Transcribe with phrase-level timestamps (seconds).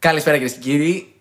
[0.00, 1.12] Καλησπέρα κυρίες και κύριοι.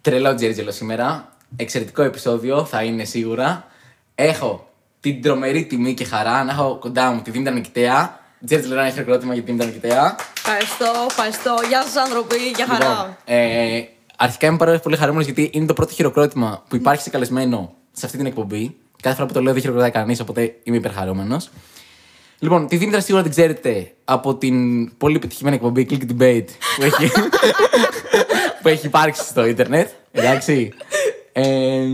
[0.00, 1.32] Τρελό Τζέρτζελο σήμερα.
[1.56, 3.66] Εξαιρετικό επεισόδιο θα είναι σίγουρα.
[4.14, 4.68] Έχω
[5.00, 8.20] την τρομερή τιμή και χαρά να έχω κοντά μου τη Δήμητρα Νικητέα.
[8.46, 10.16] Τζέρτζελο ένα χειροκρότημα για τη Δήμητρα Νικητέα.
[10.36, 11.54] Ευχαριστώ, ευχαριστώ.
[11.68, 12.88] Γεια σας, άνθρωποι, για χαρά.
[12.88, 17.10] Λοιπόν, ε, αρχικά είμαι πάρα πολύ χαρούμενος γιατί είναι το πρώτο χειροκρότημα που υπάρχει σε
[17.10, 18.76] καλεσμένο σε αυτή την εκπομπή.
[19.02, 21.50] Κάθε φορά που το λέω δεν χειροκροτάει κανείς, οπότε είμαι υπερχαρούμενος.
[22.38, 27.10] Λοιπόν, τη Δήμητρα σίγουρα την ξέρετε από την πολύ επιτυχημένη εκπομπή Click Debate που έχει,
[28.62, 29.88] που έχει υπάρξει στο ίντερνετ.
[30.12, 30.72] Εντάξει.
[31.32, 31.84] Ε,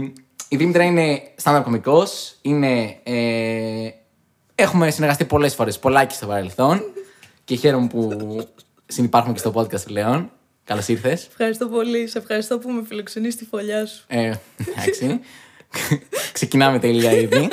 [0.49, 2.97] η Δήμητρα είναι stand-up κωμικός, είναι...
[3.03, 3.89] Ε,
[4.55, 6.83] έχουμε συνεργαστεί πολλές φορές, πολλά και στο παρελθόν
[7.45, 8.19] και χαίρομαι που
[8.87, 10.31] συνυπάρχουμε και στο podcast πλέον.
[10.65, 11.27] Καλώς ήρθες.
[11.27, 12.07] Ευχαριστώ πολύ.
[12.07, 14.05] Σε ευχαριστώ που με φιλοξενείς στη φωλιά σου.
[14.07, 14.33] Ε,
[14.67, 15.21] εντάξει.
[16.33, 17.49] Ξεκινάμε τέλεια ήδη.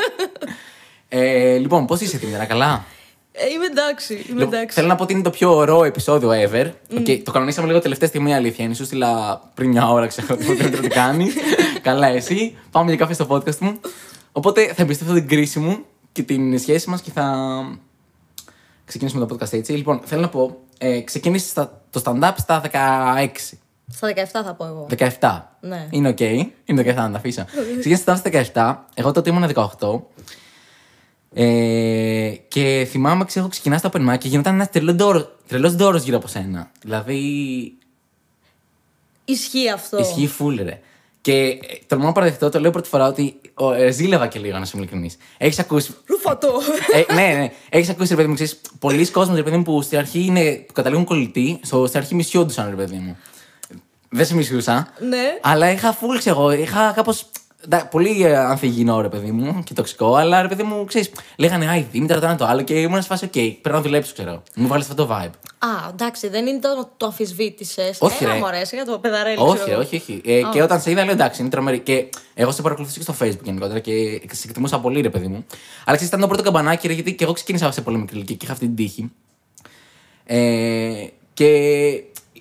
[1.13, 2.85] Ε, λοιπόν, πώς είσαι, Δήμητρα, καλά;
[3.31, 4.13] Ε, είμαι εντάξει.
[4.13, 4.75] Είμαι Λοιπόν, εντάξει.
[4.75, 6.71] Θέλω να πω ότι είναι το πιο ωραίο επεισόδιο ever.
[6.99, 8.65] Okay, το κανονίσαμε λίγο τελευταία στιγμή, αλήθεια.
[8.65, 11.27] Είναι σου στείλα πριν μια ώρα, ξέρω ότι δεν ξέρω τι κάνει.
[11.81, 12.57] Καλά, εσύ.
[12.71, 13.79] Πάμε για καφέ στο podcast μου.
[14.31, 15.77] Οπότε θα εμπιστευτώ την κρίση μου
[16.11, 17.35] και την σχέση μας και θα
[18.85, 19.71] ξεκινήσουμε το podcast έτσι.
[19.71, 23.57] Λοιπόν, θέλω να πω, ε, ξεκίνησε στα- το stand-up στα 16.
[23.93, 24.87] Στα 17 θα πω εγώ.
[25.19, 25.41] 17.
[25.61, 25.87] Ναι.
[25.89, 26.19] Είναι οκ.
[26.19, 27.45] Είναι 17 να τα αφήσω.
[27.79, 28.21] Ξεκίνησε στα
[28.53, 28.75] 17.
[28.93, 30.01] Εγώ τότε ήμουν 18.
[31.33, 34.69] Ε, και θυμάμαι, ξέρω, ξεκινά στο open mic και γινόταν ένας
[35.47, 36.71] τρελός ντόρος γύρω από σένα.
[36.81, 37.73] Δηλαδή,
[39.25, 39.97] Ισχύει αυτό.
[39.99, 40.79] ισχύει full, ρε.
[41.21, 41.57] Και ε,
[41.87, 44.71] τολμώ να παραδεχτώ, το λέω πρώτη φορά ότι ο, ε, ζήλευα και λίγο, να σου
[44.77, 45.17] είμαι ειλικρινής.
[45.37, 45.95] Έχεις ακούσει.
[46.05, 46.61] Ρούφατο.
[47.09, 47.51] ε, ναι, ναι.
[47.69, 50.53] Έχεις ακούσει, ρε παιδί μου, ξέρεις, πολλοί κόσμοι, ρε παιδί μου, που στην αρχή είναι,
[50.67, 53.17] που καταλήγουν κολλητοί, στο, στην αρχή μισιόντουσαν, ρε παιδί μου.
[54.09, 54.93] Δεν σε μισούσα.
[55.09, 55.37] ναι.
[55.41, 57.13] Αλλά είχα full, ξέρω, εγώ, είχα κάπω.
[57.91, 61.75] Πολύ ε, ανθυγινό ρε παιδί μου και τοξικό, αλλά ρε παιδί μου, ξέρεις, λέγανε Α,
[61.77, 64.43] η Δήμητρα το ένα το άλλο και ήμουν σε φάση, οκ, πρέπει να δουλέψω, ξέρω.
[64.55, 65.29] Μου βάλεις αυτό το vibe.
[65.57, 67.97] Α, εντάξει, δεν είναι το, το αμφισβήτησες.
[68.01, 68.39] Όχι, Έλα, ρε.
[68.39, 69.37] μου αρέσει για το παιδαρέλι.
[69.39, 69.81] όχι, ξέρω ρε, εγώ.
[69.81, 70.21] όχι, όχι.
[70.25, 71.79] Ε, και όταν σε είδα, λέω εντάξει, είναι τρομερή.
[71.79, 75.45] Και εγώ σε παρακολουθούσα και στο Facebook γενικότερα και σε εκτιμούσα πολύ, ρε παιδί μου.
[75.85, 78.35] Αλλά ξέρεις, ήταν το πρώτο καμπανάκι, ρε, γιατί και εγώ ξεκίνησα σε πολύ μικρή ηλικία
[78.35, 79.11] και είχα αυτή την τύχη.
[80.25, 81.47] Ε, και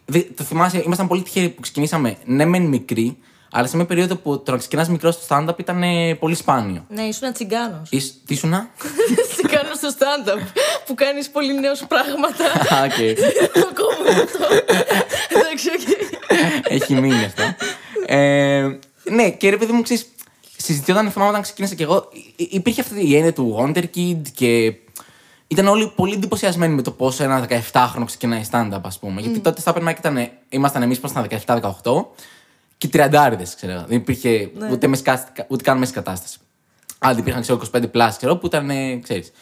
[0.05, 3.17] δε- το θυμάσαι, ήμασταν πολύ τυχεροί που ξεκινήσαμε, ναι, μεν μικροί,
[3.51, 6.85] αλλά σε μια περίοδο που το να ξεκινάς μικρός στο stand-up ήταν ε, πολύ σπάνιο.
[6.89, 7.89] Ναι, ήσουν τσιγκάνος.
[7.91, 8.71] Ήσ- Τι σου να.
[9.33, 10.41] τσιγκάνος στο stand-up.
[10.87, 12.45] που κάνεις πολύ νέους πράγματα.
[12.45, 12.99] Α, οκ.
[13.71, 14.45] Ακόμα αυτό.
[15.29, 16.09] Εντάξει, οκ.
[16.73, 17.43] Έχει μείνει αυτό.
[18.07, 18.79] Ε,
[19.11, 20.07] ναι, και ρε παιδί μου, ξέρεις,
[20.57, 24.75] συζητιόταν, θυμάμαι όταν ξεκίνησα και εγώ, υ- υπήρχε αυτή η έννοια του Wonder Kid και
[25.47, 29.21] ήταν όλοι πολύ εντυπωσιασμένοι με το πόσο ένα 17χρονο ξεκινάει stand-up, ας πούμε.
[29.21, 32.05] Γιατί τότε στα open mic ήταν, ήμασταν εμείς που ήμασταν 17-18
[32.81, 33.85] και τριαντάριδες, ξέρω.
[33.89, 36.39] Δεν υπήρχε ούτε, μέση κάστη- ούτε καν μέση κατάσταση.
[36.99, 38.71] Άλλοι υπήρχαν, ξέρω, 25 plus, ξέρω, που ήταν,
[39.03, 39.33] ξέρεις.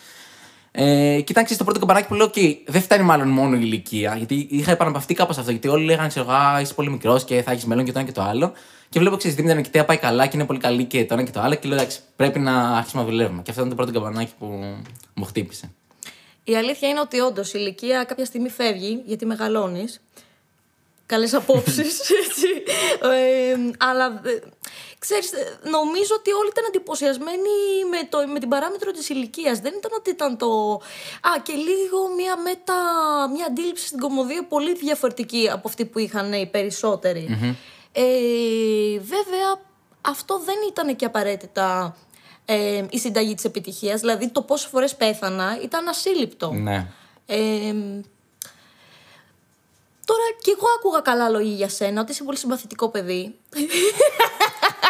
[0.70, 4.14] Ε, κοιτάξτε, το πρώτο καμπανάκι που λέω: OK, δεν φτάνει μάλλον μόνο η ηλικία.
[4.16, 5.50] Γιατί είχα επαναπαυτεί κάπως αυτό.
[5.50, 8.08] Γιατί όλοι λέγανε: Ξέρω, Α, είσαι πολύ μικρός και θα έχεις μέλλον και το ένα
[8.08, 8.52] και το άλλο.
[8.88, 11.30] Και βλέπω: Ξέρεις, Δήμητρα Νικητέα πάει καλά και είναι πολύ καλή και το ένα και
[11.30, 11.54] το άλλο.
[11.54, 13.42] Και λέω: Εντάξει, πρέπει να αρχίσουμε να δουλεύουμε.
[13.42, 14.46] Και αυτό ήταν το πρώτο καμπανάκι που
[15.14, 15.70] μου χτύπησε.
[16.44, 20.00] Η αλήθεια είναι ότι όντως η ηλικία κάποια στιγμή φεύγει γιατί μεγαλώνεις.
[21.08, 22.48] Καλές απόψεις, έτσι.
[23.02, 24.38] Ε, αλλά ε,
[24.98, 27.54] ξέρεις, ε, νομίζω ότι όλοι ήταν εντυπωσιασμένοι
[27.90, 29.58] με, το, με την παράμετρο της ηλικίας.
[29.58, 30.72] Δεν ήταν ότι ήταν το.
[31.20, 32.74] Α, και λίγο μια μετα.
[33.34, 37.56] μια αντίληψη στην κομμωδία πολύ διαφορετική από αυτή που είχαν οι περισσότεροι.
[37.92, 38.02] Ε,
[38.98, 39.60] βέβαια,
[40.00, 41.96] αυτό δεν ήταν και απαραίτητα
[42.44, 44.00] ε, η συνταγή της επιτυχίας.
[44.00, 46.52] Δηλαδή, το πόσες φορές πέθανα ήταν ασύλληπτο.
[46.52, 46.86] Ναι.
[47.26, 47.74] Ε,
[50.10, 53.34] τώρα κι εγώ άκουγα καλά λόγια για σένα, ότι είσαι πολύ συμπαθητικό παιδί.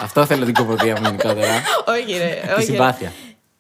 [0.03, 1.63] αυτό θέλω την κομμωδία μου γενικότερα.
[1.87, 3.13] όχι ρε, Τη συμπάθεια.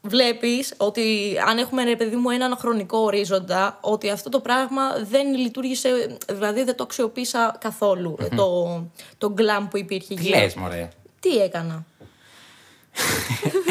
[0.03, 5.35] Βλέπεις ότι αν έχουμε ρε παιδί μου έναν χρονικό ορίζοντα, ότι αυτό το πράγμα δεν
[5.35, 8.83] λειτουργήσε, δηλαδή δεν το αξιοποίησα καθόλου, το,
[9.19, 10.39] το γκλαμ που υπήρχε Τι γύρω.
[10.39, 10.89] λες, μωρέ;
[11.21, 11.85] Τι έκανα;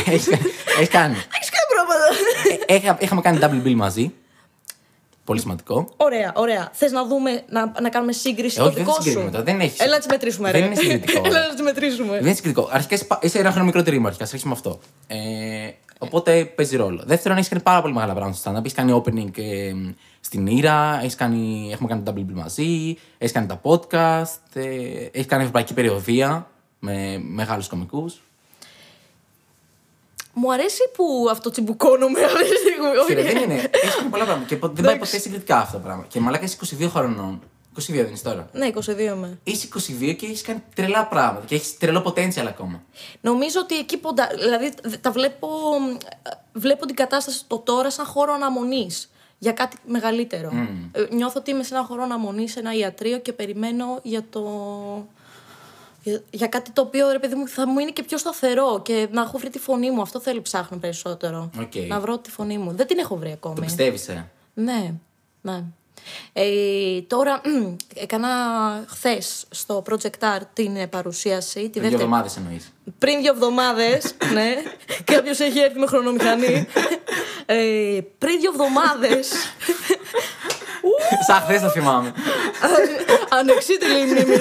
[0.06, 1.16] Έχει κάνει.
[1.16, 2.06] Έχεις κάνει πράγματα.
[2.66, 4.14] Ε, έχα- Είχαμε κάνει double bill μαζί.
[5.28, 5.90] Πολύ σημαντικό.
[5.98, 6.70] Ωραία, ωραία.
[6.74, 9.32] Θες να δούμε, να, να κάνουμε σύγκριση Ε, το όχι, δεν δικό συγκρίνουμε σου.
[9.32, 10.66] τώρα, δεν έχεις- Έλα να τις μετρήσουμε, Δεν ρε.
[10.68, 11.28] είναι συγκριτικό, ρε.
[11.30, 12.12] Έλα να τις μετρήσουμε.
[12.12, 12.70] Δεν είναι συγκριτικό.
[12.72, 14.24] Αρχικά είσαι πα- είσαι ένα χρόνο μικρότερη μου αρχικά.
[14.24, 14.80] Α αρχίσουμε με αυτό.
[15.08, 15.18] Ε,
[15.98, 17.02] οπότε παίζει ρόλο.
[17.06, 18.60] Δεύτερον, έχεις κάνει πάρα πολύ μεγάλα πράγματα στο stand-up.
[18.60, 19.74] Έχεις κάνει opening ε,
[20.20, 24.64] στην Ήρα, έχεις κάνει, έχουμε κάνει double bill μαζί, έχεις κάνει τα podcast, ε,
[25.12, 26.48] έχεις κάνει ευρωπαϊκή περιοδία
[26.80, 28.22] με μεγάλους κομικούς.
[30.40, 32.88] Μου αρέσει που αυτό τσιμπουκώνομαι αυτή τη στιγμή.
[32.88, 33.06] Όχι.
[33.06, 33.54] Φίλε, δεν είναι.
[33.72, 34.48] Έχεις κάνει πολλά πράγματα.
[34.48, 36.06] Και πο- δεν πάει ποτέ συγκριτικά αυτό το πράγμα.
[36.08, 37.42] Και μαλάκα είσαι 22 χρονών.
[37.80, 38.50] 22 δεν είσαι τώρα.
[38.54, 39.40] Ναι, 22 είμαι.
[39.44, 41.46] Είσαι 22 και έχεις κάνει τρελά πράγματα.
[41.46, 42.84] Και έχεις τρελό potential ακόμα.
[43.22, 44.28] Νομίζω ότι εκεί ποντα...
[44.40, 45.48] Δηλαδή τα βλέπω.
[46.54, 49.12] Βλέπω την κατάσταση το τώρα σαν χώρο αναμονής.
[49.38, 50.52] για κάτι μεγαλύτερο.
[50.92, 54.42] Ε, νιώθω ότι είμαι σε ένα χώρο αναμονής, σε ένα ιατρείο και περιμένω για το.
[56.08, 59.08] Για, για κάτι το οποίο ρε παιδί μου θα μου είναι και πιο σταθερό και
[59.12, 60.02] να έχω βρει τη φωνή μου.
[60.02, 61.50] Αυτό θέλω ψάχνω περισσότερο.
[61.60, 61.76] Οκ.
[61.88, 62.72] Να βρω τη φωνή μου.
[62.76, 63.56] Δεν την έχω βρει ακόμη.
[63.56, 64.94] Το πιστεύεις, ε; Ναι,
[65.42, 65.64] ναι.
[66.34, 67.42] Ε, τώρα
[68.04, 68.28] έκανα
[68.88, 71.60] χθες στο Project Art την ε, παρουσίαση.
[71.60, 72.04] Τη Πριν δύο δεύτερη...
[72.04, 72.74] εβδομάδες εννοείς.
[72.98, 74.56] Πριν δύο εβδομάδες, ναι.
[75.04, 76.68] Κάποιος έχει έρθει με χρονομηχανή.
[77.50, 79.30] Ε, πριν δύο εβδομάδες.
[81.28, 82.14] Σαν χθες το θυμάμαι.
[83.30, 84.36] Ανεξίτηλη η μνήμη.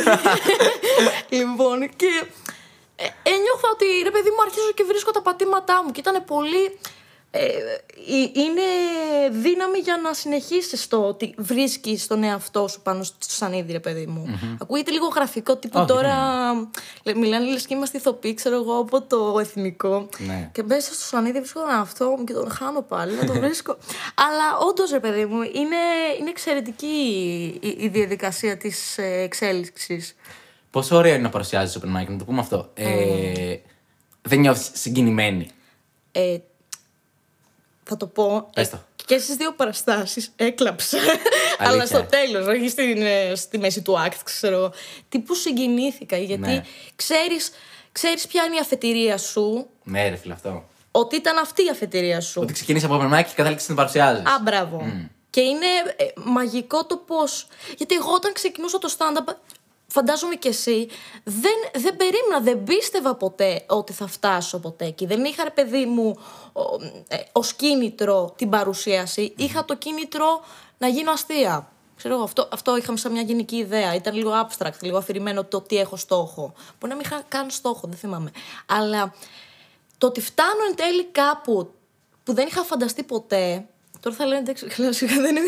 [1.39, 2.25] λοιπόν, και
[2.97, 6.79] ε, ένιωθα ότι ρε παιδί μου αρχίζω και βρίσκω τα πατήματά μου και ήταν πολύ.
[7.37, 8.63] Ε, ε, είναι
[9.31, 14.07] δύναμη για να συνεχίσεις το ότι βρίσκεις τον εαυτό σου πάνω στο σανίδι, ρε παιδί
[14.07, 14.39] μου.
[14.63, 16.15] Ακούγεται λίγο γραφικό, τύπου Όχι, τώρα
[17.03, 20.09] λέ- μιλάνε λες και είμαστε ηθοποιοί, ξέρω εγώ, από το εθνικό.
[20.27, 20.51] Ναι.
[20.53, 23.77] Και μέσα στο σανίδι βρίσκω τον εαυτό μου και τον χάνω πάλι, να τον βρίσκω.
[24.27, 25.77] Αλλά όντως, ρε παιδί μου, είναι,
[26.21, 26.87] είναι εξαιρετική
[27.61, 30.17] η, η διαδικασία της ε, εξέλιξης.
[30.71, 32.71] Πόσο ωραίο είναι να παρουσιάζεις open mic, να το πούμε αυτό.
[32.75, 33.57] Ε,
[34.23, 35.51] δεν νιώθεις συγκινημένη;
[36.13, 36.37] Ε,
[37.89, 38.51] θα το πω.
[38.55, 38.77] Πες το.
[38.77, 40.99] ε, και στις δύο παραστάσεις έκλαψα.
[41.59, 44.73] Αλλά στο τέλος, όχι στην, ε, στη μέση του act, ξέρω εγώ.
[45.09, 46.63] Τύπου συγκινήθηκα, γιατί Ναι.
[46.97, 47.51] ξέρεις,
[47.93, 50.65] ξέρεις ποια είναι η αφετηρία σου, Ναι, ρε φίλε, αυτό.
[50.91, 52.41] ότι ήταν αυτή η αφετηρία σου.
[52.43, 54.25] Ότι ξεκίνησε από open mic και κατάληξε να την παρουσιάζεις.
[54.27, 54.83] Α, μπράβο.
[55.31, 55.67] Και είναι
[55.97, 57.47] ε, μαγικό το πώς.
[57.77, 59.33] Γιατί εγώ όταν ξεκινούσα το stand-up,
[59.97, 60.89] φαντάζομαι κι εσύ,
[61.25, 65.07] δεν, δεν περίμενα, δεν πίστευα ποτέ ότι θα φτάσω ποτέ εκεί.
[65.07, 66.17] Δεν είχα, ρε παιδί μου,
[66.53, 66.63] ω
[67.09, 69.35] ε, ως κίνητρο την παρουσίαση.
[69.37, 70.41] Είχα το κίνητρο
[70.79, 71.71] να γίνω αστεία.
[71.97, 73.95] Ξέρω εγώ, αυτό, αυτό είχαμε σαν μια γενική ιδέα.
[73.95, 76.53] Ήταν λίγο abstract, λίγο αφηρημένο το τι έχω στόχο.
[76.79, 78.31] Μπορεί να μην είχα καν στόχο, δεν θυμάμαι.
[78.67, 79.15] Αλλά
[79.99, 81.71] το ότι φτάνω εν τέλει κάπου
[82.25, 83.67] που δεν είχα φανταστεί ποτέ.
[84.07, 85.41] Τώρα θα λένε εντάξει, κλασικά δεν είναι,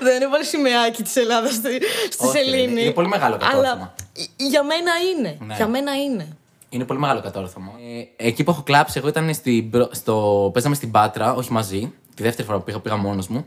[0.00, 2.82] δεν έβαλε σημαίακι της Ελλάδας στη, στη Όχι, σελήνη.
[2.82, 3.70] είναι πολύ μεγάλο κατόρθωμα.
[3.70, 5.36] Αλλά ε, για μένα είναι.
[5.46, 5.54] Ναι.
[5.54, 6.36] Για μένα είναι.
[6.68, 7.72] Είναι πολύ μεγάλο κατόρθωμα.
[8.18, 10.50] Ε, εκεί που έχω κλάψει, εγώ ήταν στην, προ- στο.
[10.52, 11.92] Παίζαμε στην Πάτρα, όχι μαζί.
[12.14, 13.44] Τη δεύτερη φορά που πήγα, πήγα μόνος μου.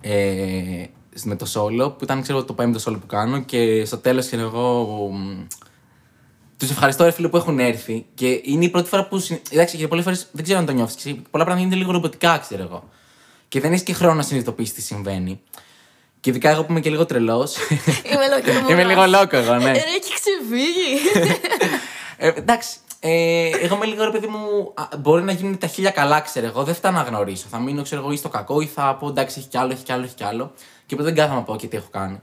[0.00, 0.84] Ε,
[1.24, 3.40] με το solo, που ήταν ξέρω, το πέμπτο solo που κάνω.
[3.40, 4.88] Και στο τέλος, ξέρω εγώ.
[6.56, 8.06] Τους ευχαριστώ, ρε φίλε, που έχουν έρθει.
[8.14, 9.18] Και είναι η πρώτη φορά που.
[9.18, 11.02] συν- Εντάξει, και πολλές φορές δεν ξέρω αν το νιώθεις.
[11.04, 12.88] Πολλά πράγματα γίνεται λίγο ρομποτικά, ξέρω εγώ.
[13.54, 15.40] Και δεν έχει και χρόνο να συνειδητοποιήσεις τι συμβαίνει.
[16.20, 17.56] Και ειδικά εγώ που είμαι και λίγο τρελός.
[18.12, 19.70] Είμαι λόγω είμαι λίγο λόκο εγώ, ναι.
[19.70, 21.20] Ε, έχει ξεφύγει.
[22.16, 22.76] Ε, εντάξει.
[23.00, 24.72] Ε, εγώ είμαι λίγο ρε παιδί μου.
[24.74, 26.62] α, Μπορεί να γίνουν τα χίλια καλά, ξέρω εγώ.
[26.62, 27.46] Δεν φτάνω να γνωρίσω.
[27.50, 29.82] Θα μείνω, ξέρω εγώ, ή στο κακό ή θα πω εντάξει, έχει κι άλλο, έχει
[29.82, 30.52] κι άλλο, έχει κι άλλο.
[30.86, 32.20] Και μετά δεν κάθομαι να πω και τι έχω κάνει.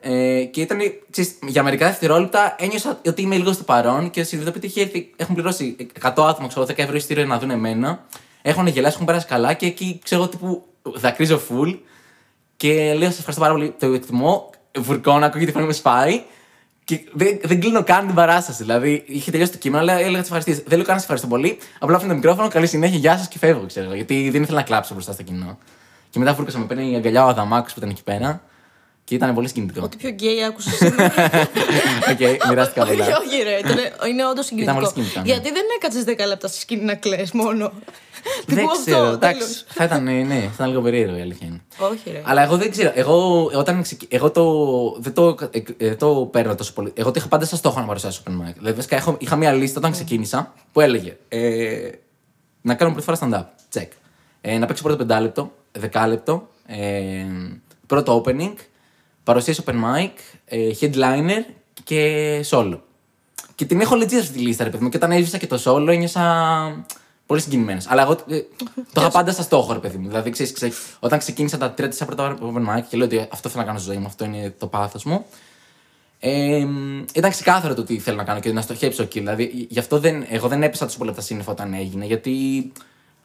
[0.00, 0.78] Ε, και ήταν,
[1.10, 5.12] ξέρεις, για μερικά δευτερόλεπτα ένιωσα ότι είμαι λίγο στο παρόν και συνειδητοποιώ ότι έχει έρθει,
[5.16, 8.06] έχουν πληρώσει 100 άτομα, ξέρω, 10 ευρώ εισιτήριο να δουν εμένα.
[8.48, 11.78] Έχουν γελάσει, έχουν περάσει καλά και εκεί ξέρω εγώ τύπου δακρύζω full.
[12.56, 14.50] Και λέω: Σα ευχαριστώ πάρα πολύ, το εκτιμώ.
[14.78, 16.22] Βουρκώνω, ακούγεται η φωνή μου σπάει.
[16.84, 18.62] Και δεν, δεν κλείνω καν την παράσταση.
[18.62, 20.64] Δηλαδή, είχε τελειώσει το κείμενο, αλλά έλεγα τι ευχαριστήσει.
[20.66, 21.58] Δεν λέω καν σε ευχαριστώ πολύ.
[21.78, 23.94] Απλά αφήνω το μικρόφωνο, καλή συνέχεια, γεια σας και φεύγω, ξέρω εγώ.
[23.94, 25.58] Γιατί δεν ήθελα να κλάψω μπροστά στο κοινό.
[26.10, 28.42] Και μετά βούρκασα με παίρνει η αγκαλιά ο Αδαμάκος που ήταν εκεί πέρα.
[29.06, 29.80] Και ήταν πολύ συγκινητικό.
[29.84, 31.04] Ό,τι πιο γκέι άκουσα σήμερα.
[32.10, 33.04] Οκ, μοιράστηκα όχι, πολλά.
[33.18, 33.58] όχι, ρε.
[33.58, 34.86] ήταν- Είναι όντως πολύ συγκινητικό.
[34.86, 35.26] συγκινητικό, ναι.
[35.26, 37.72] Γιατί δεν έκατσε 10 λεπτά στη σκηνή να κλαίει μόνο.
[38.46, 39.38] Δεν Τύπου ξέρω, αυτό, εντάξει.
[39.40, 39.64] τέλος.
[39.68, 41.60] Θα ήταν, ναι, θα ήταν λίγο περίεργο η αλήθεια είναι.
[41.78, 42.22] Όχι, ρε.
[42.24, 42.92] Αλλά εγώ δεν ξέρω.
[42.94, 44.06] Εγώ, όταν ξεκι...
[44.10, 44.44] εγώ το,
[45.00, 46.92] δεν, το, ε, ε, δεν το παίρνω τόσο πολύ.
[46.94, 48.52] Εγώ το είχα πάντα σαν στόχο να παρουσιάσω open mic.
[48.58, 51.88] Δηλαδή, βασικά, έχω, είχα μια λίστα όταν ξεκίνησα που έλεγε ε,
[52.62, 53.78] να κάνω πρώτη φορά stand-up.
[53.80, 53.88] Check.
[54.40, 56.48] Ε, να παίξω πρώτο πεντάλεπτο, δεκάλεπτο.
[56.66, 57.24] Ε,
[57.86, 58.54] πρώτο opening.
[59.26, 60.10] Παρουσίαση open mic.
[60.44, 61.44] Ε, headliner
[61.84, 62.78] και solo.
[63.54, 64.90] Και την έχω legit αυτή τη λίστα, ρε παιδί μου.
[64.90, 66.86] Και όταν έσβησα και το solo, ένιωσα
[67.26, 67.86] πολύ συγκινημένος.
[67.88, 68.40] Αλλά εγώ ε,
[68.92, 70.08] το είχα πάντα στα στόχο, ρε παιδί μου.
[70.08, 73.48] Δηλαδή, ξέρεις, ξέρεις, όταν ξεκίνησα τα τρία τέσσερα πρώτα open mic και λέω ότι αυτό
[73.48, 75.24] θέλω να κάνω στη ζωή μου, αυτό είναι το πάθος μου.
[76.18, 76.66] Ε,
[77.14, 79.18] ήταν ξεκάθαρο το τι θέλω να κάνω και να στοχεύσω εκεί.
[79.18, 82.72] Δηλαδή, γι' αυτό δεν, εγώ δεν έπεσα τόσο πολύ από τα σύννεφα όταν έγινε, γιατί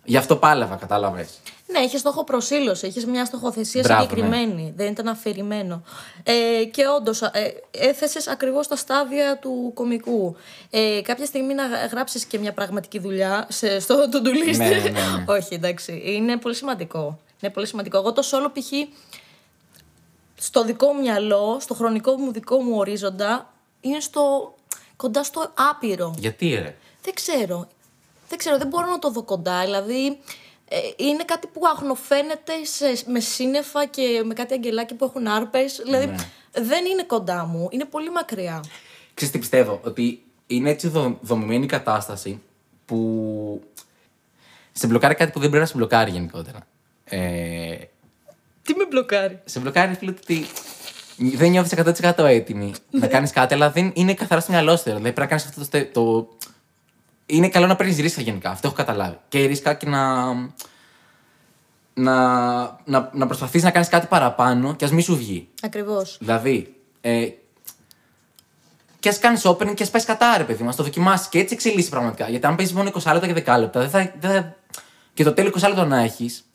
[0.04, 1.40] γι' αυτό πάλευα, κατάλαβες.
[1.72, 4.74] Ναι, είχε στόχο προσήλωση, είχες μια στοχοθεσία Μπράβο, συγκεκριμένη.
[4.76, 5.84] Δεν ήταν αφηρημένο.
[6.24, 10.36] Ε, και όντως, ε, έθεσες ακριβώς τα στάδια του κομικού.
[10.70, 14.58] Ε, κάποια στιγμή να γράψεις και μια πραγματική δουλειά σε, στο to-do list.
[14.58, 15.24] Ναι, ναι, ναι.
[15.36, 16.02] Όχι, εντάξει.
[16.06, 17.20] Είναι πολύ σημαντικό.
[17.40, 17.98] Είναι πολύ σημαντικό.
[17.98, 18.72] Εγώ το solo π.χ.
[20.36, 24.54] στο δικό μου μυαλό, στο χρονικό μου δικό μου ορίζοντα, είναι στο,
[24.96, 26.14] κοντά στο άπειρο.
[26.18, 27.68] Γιατί, ρε; Δεν ξέρω.
[28.32, 29.62] Δεν ξέρω, δεν μπορώ να το δω κοντά.
[29.64, 30.18] Δηλαδή,
[30.68, 35.82] ε, είναι κάτι που αχνοφαίνεται σε, με σύννεφα και με κάτι αγγελάκι που έχουν άρπες.
[35.84, 36.16] Δηλαδή, Ναι.
[36.52, 37.68] δεν είναι κοντά μου.
[37.72, 38.64] Είναι πολύ μακριά.
[39.14, 42.42] Ξέρεις τι πιστεύω, ότι είναι έτσι δο, δομημένη η κατάσταση
[42.86, 43.64] που
[44.72, 46.60] σε μπλοκάρει κάτι που δεν πρέπει να σε μπλοκάρει γενικότερα.
[47.04, 47.76] Ε,
[48.64, 50.46] Τι με μπλοκάρει; Σε μπλοκάρει, φίλε, ότι
[51.18, 54.84] δεν νιώθεις 100% έτοιμη να κάνεις κάτι, αλλά δεν είναι καθαρά στο μυαλό σου.
[54.84, 56.30] Δηλαδή πρέπει να κάνεις αυτό το, στε- το.
[57.32, 58.50] Είναι καλό να παίρνεις ρίσκα γενικά.
[58.50, 59.18] Αυτό έχω καταλάβει.
[59.28, 60.34] Και ρίσκα και να.
[61.94, 65.48] να, να, να προσπαθείς να κάνεις κάτι παραπάνω και ας μην σου βγει.
[65.62, 66.18] Ακριβώς.
[66.20, 67.28] Δηλαδή, ε,
[69.00, 71.54] και ας κάνεις opening και ας πάει κατά, ρε παιδί μου, το δοκιμάσεις και έτσι
[71.54, 72.30] εξελίσσεσαι πραγματικά.
[72.30, 74.56] Γιατί αν παίζεις μόνο 20 λεπτά και 10 λεπτά, δεν θα, δεν θα...
[75.14, 76.46] και το τέλειο 20 λεπτά να έχεις.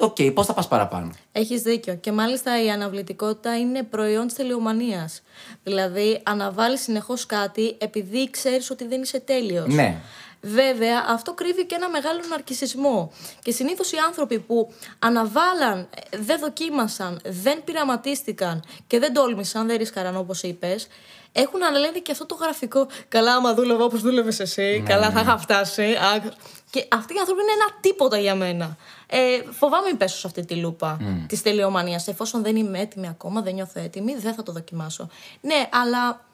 [0.00, 1.94] Οκ, πώς θα πας παραπάνω; Έχεις δίκιο.
[1.94, 5.22] Και μάλιστα η αναβλητικότητα είναι προϊόν της τελειομανίας.
[5.62, 9.74] Δηλαδή, αναβάλεις συνεχώς κάτι επειδή ξέρεις ότι δεν είσαι τέλειος.
[9.74, 9.96] Ναι.
[10.42, 13.12] Βέβαια, αυτό κρύβει και ένα μεγάλο ναρκισισμό.
[13.42, 19.76] Και συνήθως οι άνθρωποι που αναβάλαν, ε, δεν δοκίμασαν, δεν πειραματίστηκαν και δεν τόλμησαν, δεν
[19.76, 20.86] ρίσκαραν όπως είπες,
[21.32, 22.88] έχουν να λένε και αυτό το γραφικό.
[23.08, 25.82] Καλά, άμα δούλευα όπως δούλευες εσύ, καλά θα είχα φτάσει.
[25.82, 26.22] Α,
[26.70, 28.76] Και αυτοί οι άνθρωποι είναι ένα τίποτα για μένα.
[29.12, 31.24] Ε, φοβάμαι μην πέσω σε αυτή τη λούπα mm.
[31.26, 32.08] της τελειομανίας.
[32.08, 35.08] Εφόσον δεν είμαι έτοιμη ακόμα, δεν νιώθω έτοιμη, δεν θα το δοκιμάσω.
[35.40, 36.24] Ναι, αλλά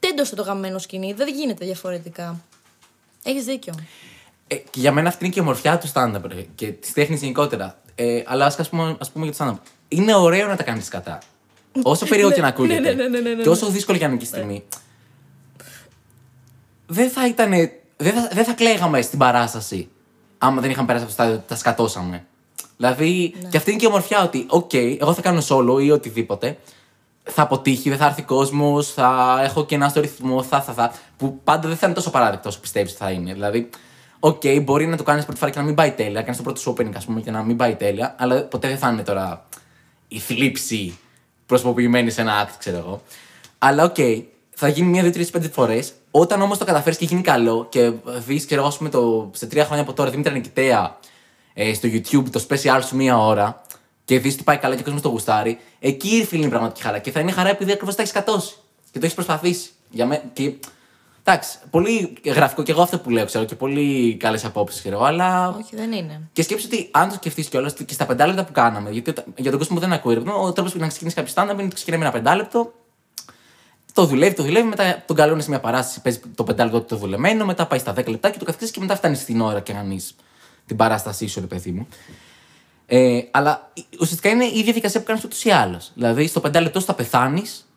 [0.00, 1.12] τέντωσε το γαμμένο σκηνή.
[1.12, 2.40] Δεν γίνεται διαφορετικά.
[3.22, 3.74] Έχεις δίκιο.
[4.46, 7.20] Ε, και για μένα αυτή είναι και η ομορφιά του stand-up ρε, και της τέχνης
[7.20, 7.78] γενικότερα.
[7.94, 9.68] Ε, αλλά ας πούμε, ας πούμε για το stand-up.
[9.88, 11.18] Είναι ωραίο να τα κάνεις κατά.
[11.82, 12.80] Όσο περίεργο και να ακούγεται.
[12.80, 13.42] ναι, ναι, ναι, ναι, ναι.
[13.42, 14.64] Και όσο δύσκολο και αν είναι και η στιγμή.
[16.86, 17.50] Δεν θα ήταν.
[17.96, 19.88] Δεν θα, δεν θα κλαίγαμε στην παράσταση
[20.42, 22.24] άμα δεν είχαμε περάσει από το στάδιο ότι τα σκατώσαμε.
[22.76, 23.48] Δηλαδή, Ναι.
[23.48, 26.58] και αυτή είναι και η ομορφιά ότι, οκ, εγώ θα κάνω solo ή οτιδήποτε.
[27.22, 30.92] Θα αποτύχει, δεν θα έρθει κόσμος, θα έχω κενά στο ρυθμό, θα, θα, θα.
[31.16, 33.32] Που πάντα δεν θα είναι τόσο απαράδεκτο όσο πιστεύεις ότι θα είναι.
[33.32, 33.68] Δηλαδή,
[34.20, 36.42] οκ, μπορεί να το κάνεις πρώτη φορά και να μην πάει τέλεια, να κάνεις το
[36.42, 39.02] πρώτο σου opening, ας πούμε, και να μην πάει τέλεια, αλλά ποτέ δεν θα είναι
[39.02, 39.46] τώρα
[40.08, 40.98] η θλίψη
[41.46, 43.02] προσωποποιημένη σε ένα act, ξέρω εγώ.
[43.58, 43.96] Αλλά οκ,
[44.50, 45.92] θα γίνει μία, δύο, τρεις, πέντε φορές.
[46.10, 47.92] Όταν όμως το καταφέρεις και γίνει καλό και
[48.26, 50.98] δεις, ξέρω εγώ, ας πούμε, το, σε τρία χρόνια από τώρα Δήμητρα Νικητέα
[51.54, 53.62] ε, στο YouTube το special σου μία ώρα
[54.04, 56.82] και δεις ότι πάει καλά και ο κόσμος το γουστάρει, εκεί φίλοι είναι η πραγματική
[56.82, 56.98] χαρά.
[56.98, 58.54] Και θα είναι χαρά επειδή ακριβώς τα έχεις κατώσει
[58.90, 59.70] και το έχεις προσπαθήσει.
[59.90, 60.22] Για μέ...
[60.32, 60.52] και...
[61.24, 65.04] Εντάξει, πολύ γραφικό και εγώ αυτό που λέω, ξέρω, και πολύ καλές απόψεις, ξέρω εγώ,
[65.04, 66.20] αλλά Όχι, δεν είναι.
[66.32, 69.50] και σκέψου ότι αν το σκεφτείς κιόλας και στα πεντάλεπτα που κάναμε, γιατί όταν- για
[69.50, 71.62] τον κόσμο που δεν ακούει, ρε παιδί μου, ο τρόπος να ξεκινήσει κάποιο stand-up είναι
[71.62, 72.72] ότι ξεκινάει με ένα πεντάλεπτο,
[73.92, 77.44] το δουλεύει, το δουλεύει, μετά τον καλώνεις σε μια παράσταση, παίζει το πεντάλεπτο το δουλεμένο,
[77.44, 80.14] μετά πάει στα 10 λεπτά και το καθεξή και μετά φτάνει στην ώρα και κάνεις
[80.66, 81.88] την παράστασή σου, ρε παιδί μου.
[82.86, 85.90] Ε, αλλά η- ουσιαστικά είναι η ίδια διαδικασία που κάνεις ούτως ή άλλως.
[85.94, 87.68] Δηλαδή, στο πεντάλεπτο σου θα πεθάνεις,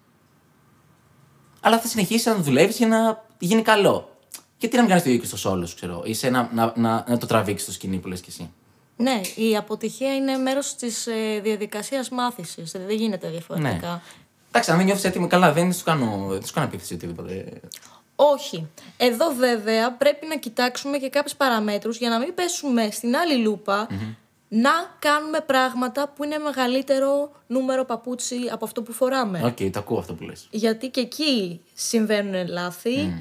[1.62, 4.18] αλλά θα συνεχίσεις να δουλεύεις για να γίνει καλό.
[4.58, 6.74] Γιατί να μην κάνεις το ίδιο και στο solo σου, ξέρω, ή σε ένα, να,
[6.76, 8.52] να, να το τραβήξεις στο σκηνή που λες κι εσύ.
[8.98, 12.72] Ναι, η αποτυχία είναι μέρος της ε, διαδικασίας μάθησης.
[12.72, 13.88] Δεν γίνεται διαφορετικά.
[13.92, 14.02] Ναι.
[14.56, 17.62] Εντάξει, αν δεν νιώθεις έτοιμο, καλά, δεν σου κάνω, δεν σου κάνω επίθεση οτιδήποτε.
[18.16, 18.68] Όχι.
[18.98, 23.88] Εδώ βέβαια πρέπει να κοιτάξουμε και κάποιες παραμέτρους για να μην πέσουμε στην άλλη λούπα
[24.48, 29.42] να κάνουμε πράγματα που είναι μεγαλύτερο νούμερο παπούτσι από αυτό που φοράμε.
[29.44, 30.48] Οκ, το ακούω αυτό που λες.
[30.52, 33.14] Γιατί και εκεί συμβαίνουν λάθη.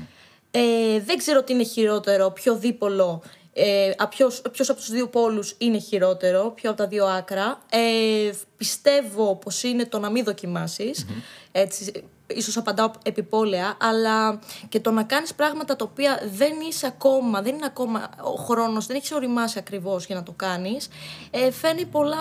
[0.50, 3.22] Ε, δεν ξέρω τι είναι χειρότερο, πιο δίπολο,
[3.54, 7.58] ε, α, ποιος, ποιος από τους δύο πόλους είναι χειρότερο, ποιο από τα δύο άκρα.
[7.70, 11.06] Ε, πιστεύω πως είναι το να μην δοκιμασεις
[11.52, 11.92] Έτσι,
[12.26, 17.54] ίσως απαντάω επιπόλαια, αλλά και το να κάνεις πράγματα τα οποία δεν είσαι ακόμα, δεν
[17.54, 20.88] είναι ακόμα ο χρόνος, δεν έχεις οριμάσει ακριβώς για να το κάνεις,
[21.30, 22.16] ε, φέρνει, πολλά,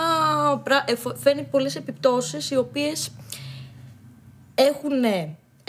[0.63, 3.09] πρα- ε, φο- φέρνει πολλές επιπτώσεις οι οποίες
[4.55, 5.03] έχουν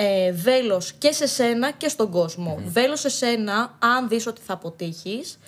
[0.03, 2.63] ε, βέλος και σε σένα και στον κόσμο.
[2.67, 5.39] Βέλος σε σένα αν δεις ότι θα αποτύχεις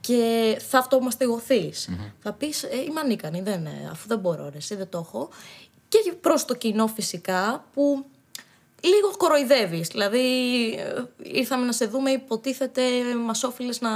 [0.00, 1.88] και θα αυτομαστιγωθείς
[2.22, 5.28] Θα πεις ε, είμαι ανίκανη, δεν, ε, αφού δεν μπορώ ρε, εσύ δεν το έχω.
[5.88, 8.04] Και προς το κοινό φυσικά που
[8.80, 9.88] λίγο κοροϊδεύεις.
[9.88, 10.20] Δηλαδή
[10.74, 12.82] ε, ήρθαμε να σε δούμε, υποτίθεται
[13.24, 13.90] μας όφειλες να,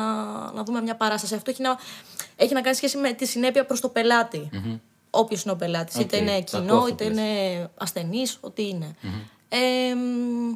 [0.52, 1.34] να δούμε μια παράσταση.
[1.34, 1.78] Αυτό έχει να,
[2.36, 4.48] έχει να κάνει σχέση με τη συνέπεια προς το πελάτη.
[5.10, 7.24] Όποιος είναι ο πελάτης, είτε Οκ, είναι το κοινό, ακούω αυτό είτε που λες.
[7.24, 8.96] είναι ασθενής, ό,τι είναι.
[9.48, 10.54] Ε, μ,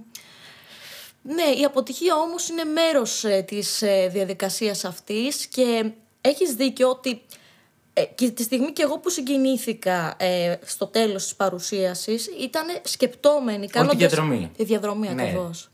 [1.23, 7.23] ναι, η αποτυχία όμως είναι μέρος ε, της ε, διαδικασίας αυτής και έχεις δίκιο ότι
[7.93, 13.67] ε, και τη στιγμή και εγώ που συγκινήθηκα ε, στο τέλος της παρουσίασης ήταν σκεπτόμενη.
[13.69, 14.51] κάνοντας- διαδρομή.
[14.57, 15.23] Τη διαδρομή Ναι.
[15.23, 15.71] ακριβώς.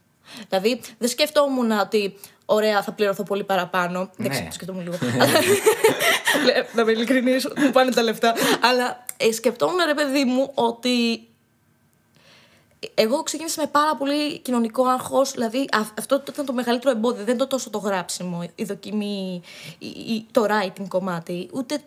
[0.48, 4.10] Δηλαδή δεν σκεφτόμουν ότι ωραία θα πληρωθώ πολύ παραπάνω.
[4.16, 4.28] Δεν Ναι.
[4.32, 4.96] ξέρω, το σκεφτόμουν λίγο.
[6.44, 8.34] Λε- να είμαι ειλικρινής, μου πάνε τα λεφτά.
[8.62, 11.26] Αλλά ε, σκεφτόμουν ρε παιδί μου ότι
[12.94, 15.30] εγώ ξεκίνησα με πάρα πολύ κοινωνικό άγχος.
[15.30, 17.24] Δηλαδή, α- αυτό ήταν το μεγαλύτερο εμπόδιο.
[17.24, 19.42] Δεν το τόσο το γράψιμο, η δοκιμή,
[19.78, 21.48] η- η- το writing κομμάτι.
[21.52, 21.80] Ούτε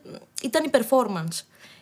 [0.43, 1.41] ήταν η performance.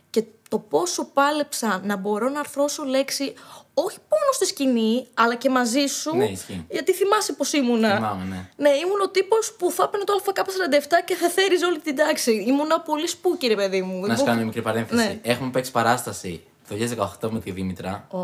[0.10, 3.34] και το πόσο πάλεψα να μπορώ να αρθρώσω λέξη
[3.74, 6.16] όχι μόνο στη σκηνή, αλλά και μαζί σου.
[6.16, 6.66] Ναι, ισχύει.
[6.70, 7.96] Γιατί θυμάσαι πώ ήμουνα.
[7.96, 8.50] Θυμάμαι, ναι.
[8.58, 12.32] Ναι, ήμουν ο τύπος που θα έπαιρνε το ΑΚ47 και θα θέριζε όλη την τάξη.
[12.48, 14.06] Ήμουνα πολύ σπούκι, ρε παιδί μου.
[14.06, 15.04] Να σου κάνω μια μικρή παρένθεση.
[15.08, 15.20] Ναι.
[15.22, 16.76] Έχουμε παίξει παράσταση το
[17.22, 18.08] 2018 με τη Δήμητρα.
[18.12, 18.18] Ω,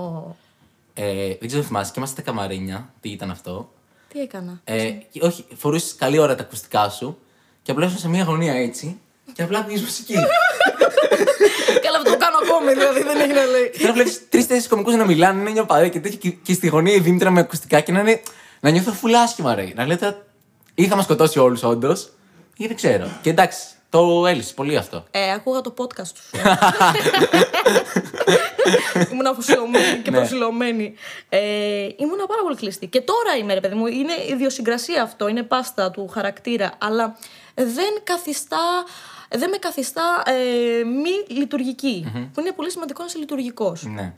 [0.94, 2.94] Ε, δεν ξέρω αν θυμάσαι και είμαστε στα καμαρίνια.
[3.02, 3.72] Τι ήταν αυτό;
[4.14, 7.18] τι έκανα; Ε, και όχι, φορούσες καλή ώρα τα ακουστικά σου
[7.62, 9.00] και απλά ήσουν σε μια γωνία έτσι
[9.34, 10.14] και απλά ακούγες μουσική.
[11.82, 13.70] Καλά, αυτό το κάνω ακόμη, δηλαδή δεν έχει να λέει.
[13.70, 16.54] και τώρα βλέπεις τρει-τέσσερι κομικούς να μιλάνε, να είναι μια παρέα και τέτοια και, και
[16.54, 18.22] στη γωνία η Δήμητρα με ακουστικά και να είναι.
[18.60, 19.72] να νιώθω φουλ άσχημα, ρε.
[19.76, 20.26] Να λέτε.
[20.76, 22.12] ή θα μα σκοτώσει όλους, όντως,
[22.58, 23.08] ή δεν ξέρω.
[23.22, 23.60] Και εντάξει,
[23.94, 25.04] το έλυσες πολύ αυτό.
[25.12, 26.22] Ε, ακούγα το podcast του.
[29.12, 30.18] ήμουν αφοσιωμένη και Ναι.
[30.18, 30.94] προσιλωμένη.
[31.30, 31.40] Ε,
[31.98, 32.88] ήμουν πάρα πολύ κλειστή.
[32.88, 33.88] Και τώρα είμαι, ρε παιδί μου.
[33.88, 35.28] Είναι ιδιοσυγκρασία αυτό.
[35.28, 36.72] Είναι πάστα του χαρακτήρα.
[36.78, 37.18] Αλλά
[37.56, 38.58] δεν καθιστά.
[39.30, 43.84] Δεν με καθιστά ε, μη λειτουργικη Που είναι πολύ σημαντικό να είσαι λειτουργικός.
[43.84, 44.14] Ναι.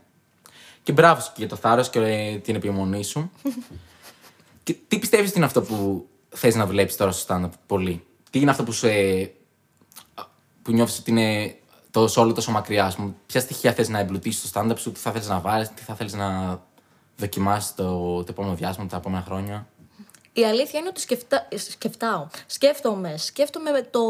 [0.82, 3.30] Και μπράβο σου και για το θάρρος και ε, την επιμονή σου.
[4.64, 8.38] και τι πιστεύεις ότι είναι αυτό που θες να δουλέψεις τώρα στο stand-up πολύ; Τι
[8.40, 8.88] είναι αυτό που σε.
[10.66, 11.56] Που νιώθεις ότι είναι
[11.90, 13.14] το όλο τόσο μακριά, ας πούμε.
[13.26, 15.94] Ποια στοιχεία θες να εμπλουτίσεις στο stand-up σου, τι θα θέλει να βάλεις, τι θα
[15.94, 16.60] θέλει να
[17.16, 17.84] δοκιμάσεις το,
[18.22, 19.66] το επόμενο διάστημα, τα επόμενα χρόνια;
[20.32, 22.26] Η αλήθεια είναι ότι σκεφτά, σκεφτάω.
[22.46, 23.16] Σκέφτομαι.
[23.16, 24.02] Σκέφτομαι με το,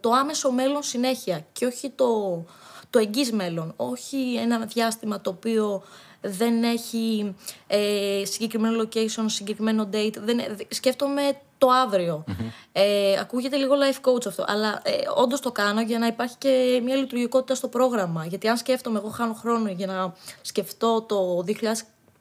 [0.00, 2.44] το άμεσο μέλλον συνέχεια και όχι το,
[2.90, 3.72] το εγγύς μέλλον.
[3.76, 5.82] Όχι ένα διάστημα το οποίο
[6.20, 7.34] δεν έχει
[7.66, 10.14] ε, συγκεκριμένο location, συγκεκριμένο date.
[10.18, 11.22] Δεν, δε- σκέφτομαι
[11.60, 12.24] το αύριο.
[12.72, 16.80] Ε, ακούγεται λίγο life coach αυτό, αλλά ε, όντως το κάνω για να υπάρχει και
[16.84, 18.26] μια λειτουργικότητα στο πρόγραμμα.
[18.26, 21.44] Γιατί αν σκέφτομαι, εγώ χάνω χρόνο για να σκεφτώ το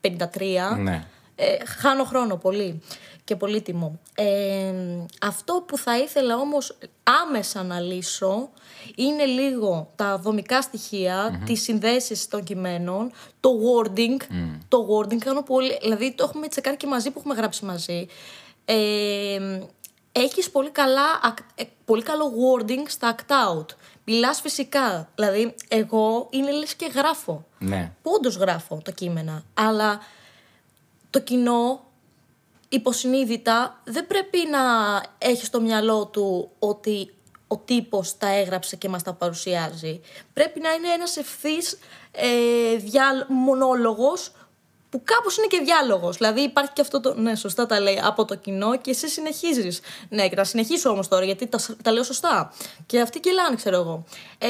[0.01, 0.07] 2053.
[0.77, 1.05] Ναι.
[1.35, 2.81] Ε, χάνω χρόνο πολύ
[3.23, 3.99] και πολύτιμο.
[4.15, 4.73] Ε,
[5.21, 6.77] αυτό που θα ήθελα όμως
[7.23, 8.49] άμεσα να λύσω
[8.95, 14.21] είναι λίγο τα δομικά στοιχεία, τις συνδέσεις των κειμένων, το wording.
[14.67, 18.07] Το wording κάνω πολύ, δηλαδή το έχουμε τσεκάρει και μαζί που έχουμε γράψει μαζί.
[18.71, 19.59] Ε,
[20.11, 23.65] έχεις πολύ, καλά, ac- ε, πολύ καλό wording στα act out.
[24.03, 27.45] Μιλάς φυσικά, δηλαδή εγώ είναι λες και γράφω.
[27.59, 27.91] Ναι.
[28.01, 29.99] Που όντως γράφω τα κείμενα, αλλά
[31.09, 31.83] το κοινό
[32.69, 34.59] υποσυνείδητα δεν πρέπει να
[35.17, 37.13] έχεις στο μυαλό του ότι
[37.47, 40.01] ο τύπος τα έγραψε και μας τα παρουσιάζει.
[40.33, 41.77] Πρέπει να είναι ένας ευθύς
[42.11, 44.31] ε, δια, μονόλογος
[44.89, 46.17] που κάπως είναι και διάλογος.
[46.17, 49.79] Δηλαδή υπάρχει και αυτό το, ναι σωστά τα λέει, από το κοινό και εσύ συνεχίζεις.
[50.09, 52.53] Ναι και θα συνεχίσω όμως τώρα γιατί τα, τα λέω σωστά.
[52.85, 54.03] Και αυτοί κελάνε ξέρω εγώ.
[54.37, 54.47] Ε,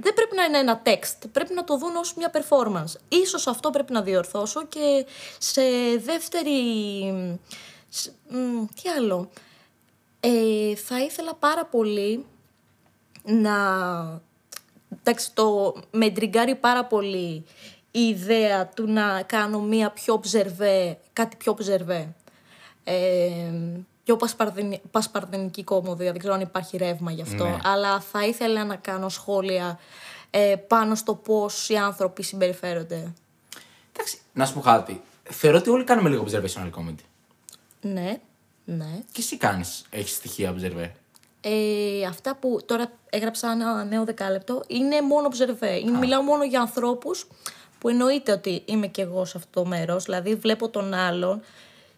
[0.00, 3.00] δεν πρέπει να είναι ένα text, πρέπει να το δουν ως μια performance.
[3.08, 5.06] Ίσως αυτό πρέπει να διορθώσω και
[5.38, 5.62] σε
[6.04, 6.58] δεύτερη...
[7.88, 9.30] σ- μ, τι άλλο.
[10.20, 12.24] Ε, θα ήθελα πάρα πολύ
[13.22, 13.54] να...
[14.98, 17.44] Εντάξει, το με τριγκάρει πάρα πολύ
[17.98, 22.14] η ιδέα του να κάνω μία πιο ψερβέ, κάτι πιο ψερβέ.
[22.84, 22.94] Ε,
[24.04, 27.56] πιο πασπαρδενη- πασπαρδενική κομμωδία, δεν ξέρω αν υπάρχει ρεύμα γι' αυτό, Ναι.
[27.64, 29.78] αλλά θα ήθελα να κάνω σχόλια
[30.30, 33.12] ε, πάνω στο πώς οι άνθρωποι συμπεριφέρονται.
[33.92, 35.02] Εντάξει, να σου πω κάτι.
[35.22, 37.04] Θεωρώ ότι όλοι κάνουμε λίγο observational comedy.
[37.80, 38.20] Ναι,
[38.64, 39.02] ναι.
[39.12, 40.90] Και εσύ κάνεις, έχεις στοιχεία observe.
[41.40, 45.80] Ε, αυτά που τώρα έγραψα ένα νέο δεκάλεπτο είναι μόνο observe.
[45.82, 47.26] Είναι, μιλάω μόνο για ανθρώπους
[47.86, 50.04] που εννοείται ότι είμαι και εγώ σε αυτό το μέρος.
[50.04, 51.40] Δηλαδή βλέπω τον άλλον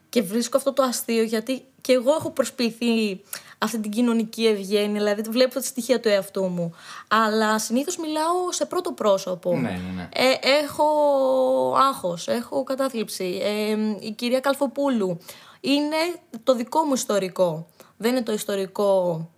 [0.08, 3.20] και βρίσκω αυτό το αστείο γιατί και εγώ έχω προσποιηθεί
[3.58, 4.92] αυτή την κοινωνική ευγένεια.
[4.92, 6.74] Δηλαδή βλέπω τα στοιχεία του εαυτού μου.
[7.08, 9.54] Αλλά συνήθως μιλάω σε πρώτο πρόσωπο.
[9.56, 10.08] Ναι, ναι, ναι.
[10.12, 10.84] Ε, έχω
[11.76, 13.40] άγχος, έχω κατάθλιψη.
[13.42, 15.18] Ε, η κυρία Καλφοπούλου
[15.60, 15.96] είναι
[16.44, 17.66] το δικό μου ιστορικό.
[17.96, 19.28] Δεν είναι το ιστορικό.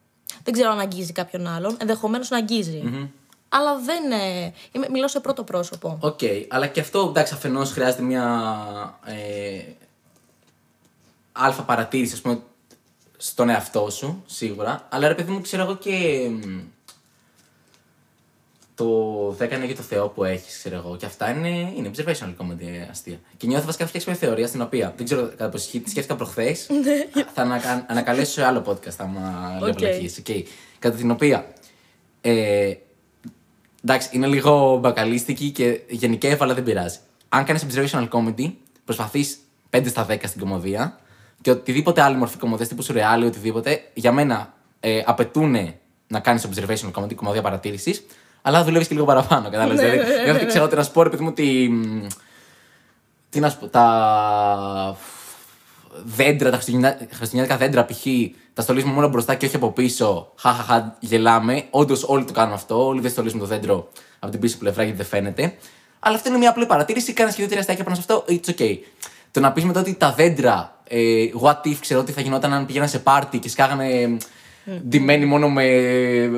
[0.44, 1.76] Δεν ξέρω αν αγγίζει κάποιον άλλον.
[1.80, 3.10] Ενδεχομένως να αγγίζει
[3.52, 4.12] Αλλά δεν.
[4.12, 5.98] Ε, είμαι, μιλάω σε πρώτο πρόσωπο.
[6.00, 8.24] Οκ, αλλά και αυτό εντάξει, αφενός χρειάζεται μια
[9.04, 9.62] ε,
[11.32, 12.40] άλφα παρατήρηση, ας πούμε,
[13.16, 14.86] στον εαυτό σου, σίγουρα.
[14.90, 16.26] Αλλά ρε παιδί μου, ξέρω εγώ και.
[16.30, 16.60] μ,
[18.74, 20.96] Το 10 είναι για το Θεό που έχεις, ξέρω εγώ.
[20.96, 23.20] Και αυτά είναι, είναι observational comedy ε, αστεία.
[23.36, 26.16] Και νιώθω βασικά φτιάξει μια θεωρία στην οποία δεν ξέρω κατά πόσο ισχύει, τη σκέφτηκα
[26.16, 26.66] προχθές.
[27.34, 29.78] θα ανακα, ανακαλέσω σε άλλο podcast, άμα λέω Οκ.
[29.78, 30.46] βλακίες, οκ.
[30.78, 31.52] Κατά την οποία.
[32.20, 32.72] Ε,
[33.84, 36.98] Εντάξει, είναι λίγο μπακαλίστικη και γενικεύω, αλλά δεν πειράζει.
[37.28, 38.52] Αν κάνεις observational comedy,
[38.84, 39.38] προσπαθείς
[39.70, 40.98] 5 στα 10 στην κωμωδία
[41.40, 45.56] και οτιδήποτε άλλη μορφή κωμωδίας, τύπου σουρεάλ ή οτιδήποτε, για μένα ε, απαιτούν
[46.06, 48.04] να κάνεις observational comedy, κομμωδία παρατήρησης,
[48.42, 49.50] αλλά δουλεύεις και λίγο παραπάνω.
[49.50, 49.80] Κατάλαβες.
[49.80, 51.68] Ναι, δηλαδή, ναι, νιώθω και ξέρω ότι να σου πω, ρε παιδί μου, ότι.
[51.70, 52.06] μ,
[53.30, 54.96] Τι να σου πω, τα.
[56.04, 58.02] Δέντρα, τα χριστουγεννιά- χριστουγεννιάτικα δέντρα π.χ.
[58.54, 60.32] τα στολίζουμε μόνο μπροστά και όχι από πίσω.
[60.36, 61.64] Χαχαχα, γελάμε.
[61.70, 62.86] Όντως όλοι το κάνουμε αυτό.
[62.86, 65.54] Όλοι δεν στολίζουμε το δέντρο από την πίσω πλευρά γιατί δεν φαίνεται.
[65.98, 67.12] Αλλά αυτό είναι μια απλή παρατήρηση.
[67.12, 68.24] Κάνα και δύο-τρία αστάκια πάνω σε αυτό.
[68.28, 68.76] It's okay.
[69.30, 72.66] Το να πει μετά ότι τα δέντρα, ε, what if, ξέρω τι θα γινόταν αν
[72.66, 74.16] πήγαιναν σε πάρτι και σκάγανε
[74.88, 76.30] ντυμένοι μόνο με ε,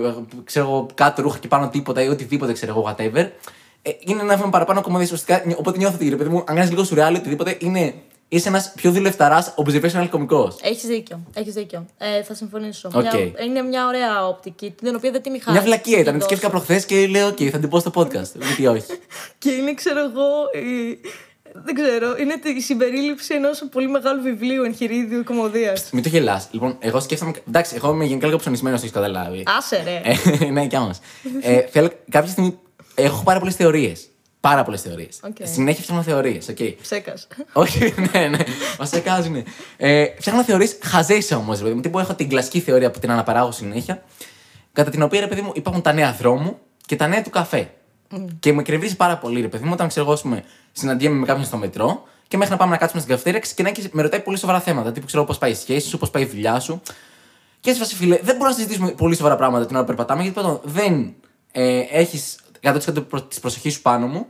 [0.45, 3.29] ξέρω, εγώ, κατωρούχα και πάνω τίποτα ή οτιδήποτε, ξέρω εγώ, whatever.
[3.83, 5.43] Ε, είναι ένα βήμα παραπάνω κομμάτι ουσιαστικά.
[5.57, 7.95] Οπότε νιώθω ότι ρε παιδί μου, αν κάνεις λίγο σουρεάλ οτιδήποτε, είναι,
[8.37, 10.57] είσαι ένας πιο δουλευταράς observational κωμικός.
[10.62, 11.21] Έχεις δίκιο.
[11.35, 11.87] Έχεις δίκιο.
[11.99, 12.90] Ε, θα συμφωνήσω.
[12.95, 13.03] Οκ.
[13.03, 13.12] Μια,
[13.45, 15.53] είναι μια ωραία οπτική, την οποία δεν την είχα.
[15.53, 16.05] Μια βλακία ήταν.
[16.12, 16.25] Τη τόσο.
[16.27, 18.33] σκέφτηκα προχθές και λέω: OK, θα την πω στο podcast.
[18.40, 18.87] Γιατί όχι.
[19.38, 20.64] Και είναι, ξέρω εγώ.
[20.66, 20.99] η-
[21.64, 22.16] Δεν ξέρω.
[22.18, 25.88] Είναι η συμπερίληψη ενός πολύ μεγάλου βιβλίου εγχειρίδιου κωμωδίας.
[25.92, 26.49] Μην το γελάς.
[26.51, 27.33] Λοιπόν, εγώ σκέφτομαι.
[27.49, 29.42] Εντάξει, εγώ είμαι γενικά λίγο ψωνισμένος, έχεις καταλάβει.
[29.59, 30.01] Άσε ρε.
[30.45, 30.99] Ε, ναι, κι όμως.
[31.40, 32.59] Ε, θέλω κάποια στιγμή.
[32.95, 34.07] Έχω πάρα πολλές θεωρίες.
[34.43, 35.21] Πάρα πολλές θεωρίες.
[35.23, 35.37] Οκ.
[35.43, 36.51] Συνέχεια φτιάχνω θεωρίες.
[36.51, 36.75] Okay.
[36.83, 37.27] Ψέκας.
[37.53, 38.39] Όχι, ναι, ναι.
[38.79, 39.45] Μας ψεκάζουν.
[39.77, 41.59] Ε, φτιάχνω θεωρίες χαζές όμως.
[41.59, 44.03] Δηλαδή, τύπου έχω την κλασική θεωρία που την αναπαράγω συνέχεια.
[44.73, 47.31] Κατά την οποία, ρε παιδί μου, υπάρχουν τα νέα του δρόμου και τα νέα του
[47.31, 47.71] καφέ.
[48.41, 51.27] Και με εκνευρίζει πάρα πολύ, ρε παιδί μου, όταν ξέρω εγώ, ας πούμε, συναντιέμαι με
[51.27, 54.21] κάποιον στο μετρό και μέχρι να πάμε να κάτσουμε στην καφετέρια, ξεκινάει και με ρωτάει
[54.21, 54.93] πολύ σοβαρά θέματα.
[54.93, 56.81] Τύπου ξέρω πώς πάει η σχέση σου, πώς πάει η δουλειά σου.
[57.61, 60.23] Και έτσι, φάση, φίλε, δεν μπορούμε να συζητήσουμε πολύ σοβαρά πράγματα την ώρα που περπατάμε,
[60.23, 61.15] γιατί πρώτον δεν
[61.53, 64.27] ε, έχεις 100% της προσοχής σου πάνω μου.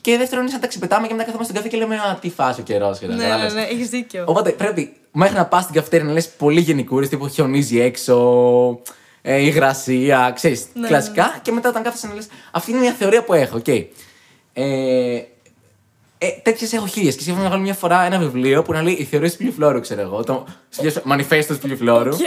[0.00, 2.30] Και δεύτερον, είναι σαν τα ξεπετάμε και μετά καθόμαστε στον καφέ και λέμε Α, τι
[2.30, 3.00] φάση ο καιρός.
[3.00, 4.24] ναι, ναι, ναι, έχεις δίκιο.
[4.26, 8.80] Οπότε πρέπει μέχρι να πας στην καφετέρια να λες πολύ γενικούρες, τύπου χιονίζει έξω,
[9.22, 11.38] ε, υγρασία, ξέρεις, Ναι, κλασικά.
[11.42, 13.56] Και μετά όταν κάθεσαι να λες, αυτή είναι μια θεωρία που έχω.
[13.56, 13.68] οκ.
[14.52, 15.22] Ε,
[16.22, 17.14] ε, Τέτοιες έχω χίλιες.
[17.16, 19.80] Και σύμφωνα να βγάλω μια φορά ένα βιβλίο που να λέει Οι θεωρίες του Πλιουφλόρου,
[19.80, 20.24] ξέρω εγώ.
[20.24, 20.44] Το
[21.04, 22.10] μανιφέστο του Πλιουφλόρου.
[22.14, 22.18] Οκ,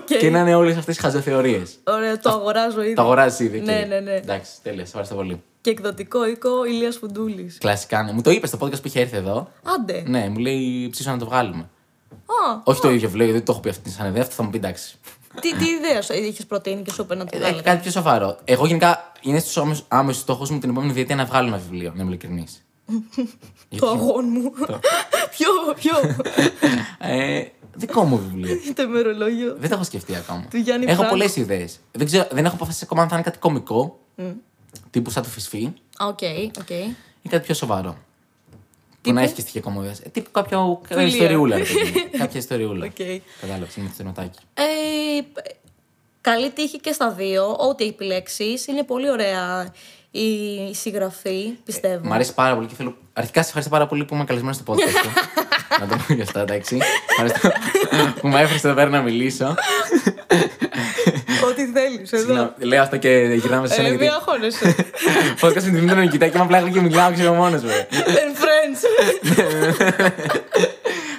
[0.00, 0.18] οκ.
[0.18, 1.74] Και να είναι όλες αυτές οι χαζοθεωρίες.
[1.84, 2.94] Ωραία, το αγοράζω ήδη.
[2.94, 3.60] Το αγοράζεις ήδη.
[3.60, 3.88] Ναι, οκ.
[3.88, 4.12] ναι, ναι.
[4.14, 5.42] Εντάξει, τέλεια, σε ευχαριστώ πολύ.
[5.60, 7.58] Και εκδοτικό οίκο Ηλίας Φουντούλης.
[7.58, 8.12] Κλασικά, ναι.
[8.12, 9.48] Μου το είπες στο podcast που είχε έρθει εδώ.
[9.74, 10.02] Άντε.
[10.06, 11.68] Ναι, μου λέει ψήσω να το βγάλουμε.
[12.26, 14.22] Α, Όχι το ίδιο βιβλίο, γιατί δεν το έχω πει αυτή σαν ιδέα.
[14.22, 14.94] Αυτό θα μου πει εντάξει.
[15.40, 17.60] τι, τι ιδέα σου είχες προτείνει και σου είπε να το Ε, βγάλεις.
[17.62, 18.36] κάτι πιο σοβαρό.
[18.44, 22.00] Εγώ γενικά είναι στους άμεσους στόχους μου την επόμενη διετία να βγάλω ένα βιβλίο, να
[22.02, 22.64] είμαι ειλικρινής.
[23.78, 24.52] Το αγών μου.
[25.30, 26.16] ποιο, ποιο.
[26.98, 27.44] ε,
[27.74, 28.56] δικό μου βιβλίο.
[28.74, 29.54] το ημερολόγιο.
[29.58, 30.44] Δεν το έχω σκεφτεί ακόμα.
[30.50, 31.10] Του Γιάννη έχω Φράγκο.
[31.10, 31.80] πολλές ιδέες.
[31.92, 33.98] Δεν, ξέρω- δεν έχω αποφασίσει ακόμα αν θα είναι κάτι κωμικό.
[34.90, 36.18] Τύπου σαν το φυσφή Α, Οκ,
[36.60, 36.70] οκ.
[37.22, 37.90] ή κάτι πιο σοβαρό.
[37.90, 37.96] Που
[39.10, 40.00] Τύπου; να έχει και στοιχεία κομμωδίας.
[40.00, 41.12] Ε, τύπου κάποιο κάποια Φιλία.
[41.12, 41.56] ιστοριούλα.
[41.56, 42.10] ρε παιδί μου.
[42.22, 42.86] κάποια ιστοριούλα.
[42.86, 43.06] Οκ.
[43.40, 44.38] Κατάλαβες, είναι το θεματάκι.
[44.54, 44.62] Ε,
[46.20, 47.56] καλή τύχη και στα δύο.
[47.58, 48.66] Ό,τι επιλέξεις.
[48.66, 49.72] Είναι πολύ ωραία
[50.20, 52.08] η συγγραφή, πιστεύω.
[52.08, 52.96] Μ' αρέσει πάρα πολύ και θέλω.
[53.12, 55.10] Αρχικά σε ευχαριστώ πάρα πολύ που είμαι καλεσμένος στο podcast σου.
[55.80, 56.78] να το πω γι' αυτό, εντάξει.
[57.10, 57.50] Ευχαριστώ
[58.20, 59.54] που με έφερες εδώ πέρα να μιλήσω.
[61.50, 62.12] Ό,τι θέλεις.
[62.12, 62.22] Εδώ.
[62.24, 63.08] Συγγνώμη, Λέω αυτό και
[63.40, 64.14] γυρνάμε σε Ε, ένα μην γιατί.
[64.14, 64.74] αγχώνεσαι.
[65.40, 67.70] Podcast με τη Δημήτρη να κοιτάει και είμαι απλά εγώ και μιλάω, ξέρω μόνος μου.
[67.90, 68.80] And friends.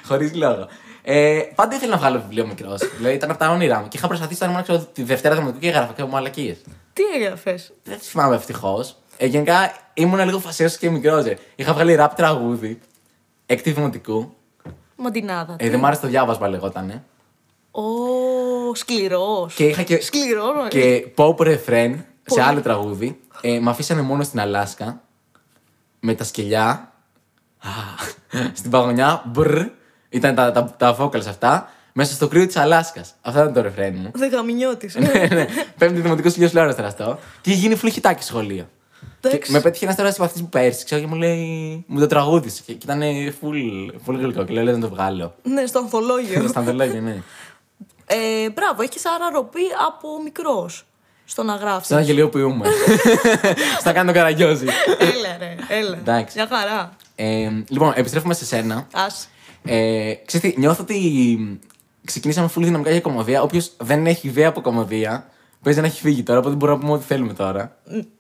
[0.08, 0.68] Χωρίς λόγο.
[1.04, 2.82] Ε, πάντα ήθελα να βγάλω βιβλίο μικρός.
[2.98, 3.88] Δηλαδή ήταν από τα όνειρά μου.
[3.88, 6.58] Και είχα προσπαθήσει όταν ήμουν ξέρω, τη Δευτέρα Δημοτικού και έγραφα και μου μαλακίες.
[6.96, 8.96] Τι έγραφες; Δεν τις θυμάμαι ευτυχώς.
[9.18, 11.26] Ε, γενικά ήμουν λίγο φασαίο και μικρός.
[11.26, 11.38] Ε.
[11.56, 12.80] Είχα βγάλει ραπ τραγούδι.
[13.46, 14.34] Έκτη Δημοτικού.
[14.96, 15.56] Μαντινάδα.
[15.60, 17.04] Ε, δεν μ' άρεσε το διάβασμα λεγότανε.
[17.72, 17.82] Ω,
[18.76, 19.54] σκληρός.
[19.54, 20.68] Και είχα και, Σκληρός, ρε.
[20.68, 22.42] και pop refrain σε Πολύ.
[22.42, 23.20] άλλο τραγούδι.
[23.42, 25.02] Ε, μ' αφήσανε μόνο στην Αλάσκα.
[26.00, 26.94] Με τα σκελιά.
[27.60, 27.70] Α,
[28.60, 29.24] στην παγωνιά.
[29.26, 29.62] Μπρ.
[30.10, 31.70] Ήταν τα, τα, τα vocals αυτά.
[31.98, 33.14] Μέσα στο κρύο της Αλάσκας.
[33.22, 34.12] Αυτό ήταν το refrain μου.
[34.14, 34.96] Δεν γαμινιώτης.
[35.14, 35.48] ναι, ναι.
[35.78, 37.20] Πέμπτη δημοτικός χιλιός λεωρά τώρα αυτό.
[37.42, 38.70] Και είχε γίνει φλουχητάκι στο σχολείο.
[39.20, 39.52] Και Εντάξει.
[39.52, 41.84] με πέτυχε ένας τώρα συμπαθή μου πέρσι, ξέρω και μου λέει.
[41.88, 42.62] Μου το τραγούδισε.
[42.66, 43.02] Και, και ήταν
[43.42, 44.44] full, full γλυκό.
[44.44, 45.36] Και λέω, «Λες να το βγάλω.
[45.44, 46.48] Ναι, στο ανθολόγιο.
[46.48, 47.22] Στα αντελόγια, ναι.
[48.06, 50.86] ε, μπράβο, έχεις άρα ροπή από μικρός
[51.26, 51.86] στο να γράφει.
[51.86, 52.66] Σαν αγγελιοποιούμε.
[53.80, 54.66] Στα κάνω το καραγκιόζι.
[55.00, 55.98] έλα, ρε, έλα.
[55.98, 56.38] Εντάξει.
[56.38, 56.96] Μια χαρά.
[57.16, 58.88] Ε, λοιπόν, επιστρέφουμε σε σένα.
[58.94, 59.30] Ας.
[59.64, 61.60] Ε, ξέρεις τι, νιώθω ότι
[62.06, 63.42] ξεκινήσαμε full δυναμικά για κομμωδία.
[63.42, 65.30] Όποιος δεν έχει ιδέα από κομμωδία,
[65.64, 67.78] παίζει να έχει φύγει τώρα, οπότε μπορούμε να πούμε ό,τι θέλουμε τώρα.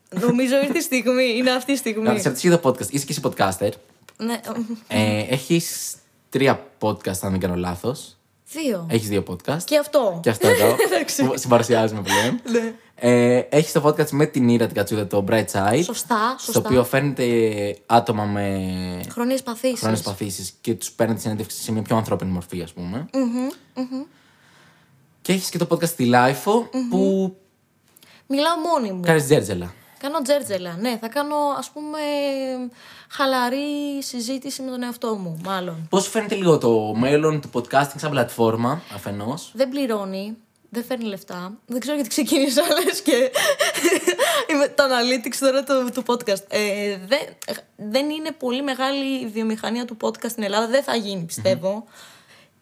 [0.09, 1.37] Νομίζω ήρθε η στιγμή.
[1.37, 2.19] Είναι αυτή η Να στιγμή.
[2.19, 2.89] σε ρωτήσω για το podcast.
[2.91, 3.69] Είσαι και εσύ podcaster.
[4.17, 4.39] ναι,
[4.87, 5.95] Ε, έχεις
[6.29, 8.17] τρία podcast, αν δεν κάνω λάθος.
[8.51, 8.87] δύο.
[8.89, 9.63] Έχεις δύο podcast.
[9.65, 10.19] Και αυτό.
[10.23, 10.75] Και αυτό εδώ.
[10.85, 11.23] Εντάξει.
[11.25, 12.41] που συμπαρουσιάζουμε πλέον.
[12.51, 12.73] Ναι.
[12.97, 15.81] Ε, έχεις το podcast με την Ήρα την Κατσούδα, το Bright Side.
[15.83, 16.59] Σωστά, Στο σωστά.
[16.69, 17.25] οποίο φέρνετε
[17.85, 18.69] άτομα με
[19.09, 19.79] Χρόνιες παθήσεις.
[19.79, 23.05] χρόνιες παθήσεις και τους παίρνετε συνέντευξη σε μια πιο ανθρώπινη μορφή, ας πούμε.
[25.21, 27.35] Και έχεις και το podcast στη LiFO που
[28.27, 29.01] Μιλάω μόνη μου.
[29.01, 29.73] κάνεις τζέρτζελα.
[29.99, 30.75] Κάνω τζέρτζελα.
[30.79, 31.97] Ναι, θα κάνω ας πούμε
[33.09, 35.87] χαλαρή συζήτηση με τον εαυτό μου, μάλλον.
[35.89, 40.37] Πώς σου φαίνεται λίγο το μέλλον του podcasting σαν πλατφόρμα αφενός; Δεν πληρώνει,
[40.75, 41.57] δεν φέρνει λεφτά.
[41.65, 43.31] Δεν ξέρω γιατί ξεκίνησα, λες και
[44.51, 46.43] είμαι το analytics τώρα του, του podcast.
[46.47, 47.19] Ε, δεν,
[47.75, 50.67] δεν είναι πολύ μεγάλη η βιομηχανία του podcast στην Ελλάδα.
[50.67, 51.87] Δεν θα γίνει, πιστεύω.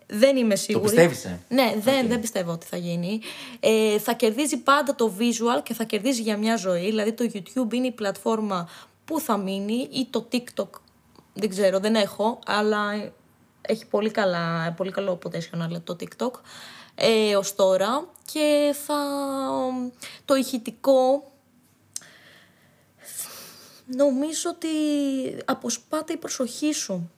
[0.08, 0.86] Δεν είμαι σίγουρη.
[0.86, 3.21] πιστεύεις, ε; Ναι, δεν, δεν πιστεύω ότι θα γίνει.
[3.60, 6.86] Ε, θα κερδίζει πάντα το visual και θα κερδίζει για μια ζωή.
[6.86, 8.69] Δηλαδή το YouTube είναι η πλατφόρμα
[9.06, 10.69] που θα μείνει ή το TikTok.
[11.34, 13.12] Δεν ξέρω, δεν έχω, αλλά
[13.62, 16.32] έχει πολύ, καλά, πολύ καλό potential το TikTok
[16.95, 18.95] ε, ως τώρα και θα
[20.25, 21.32] το ηχητικό
[23.86, 24.67] νομίζω ότι
[25.45, 27.12] αποσπάται η προσοχή σου.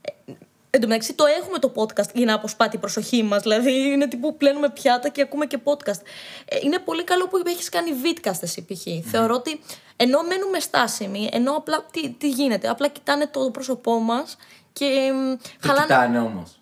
[0.00, 0.32] Ε,
[0.70, 4.08] Εν τω μεταξύ το έχουμε το podcast για να αποσπάται η προσοχή μας, δηλαδή είναι
[4.08, 6.00] τύπου πλένουμε πιάτα και ακούμε και podcast.
[6.44, 9.10] Ε, είναι πολύ καλό που έχεις κάνει vidcast εσύ π.χ.
[9.10, 9.60] Θεωρώ ότι
[9.96, 14.36] ενώ μένουμε στάσιμοι, ενώ απλά τι, τι γίνεται, απλά κοιτάνε το πρόσωπό μας
[14.72, 15.86] και μ, Το χαλάνε...
[15.86, 16.57] κοιτάνε όμως.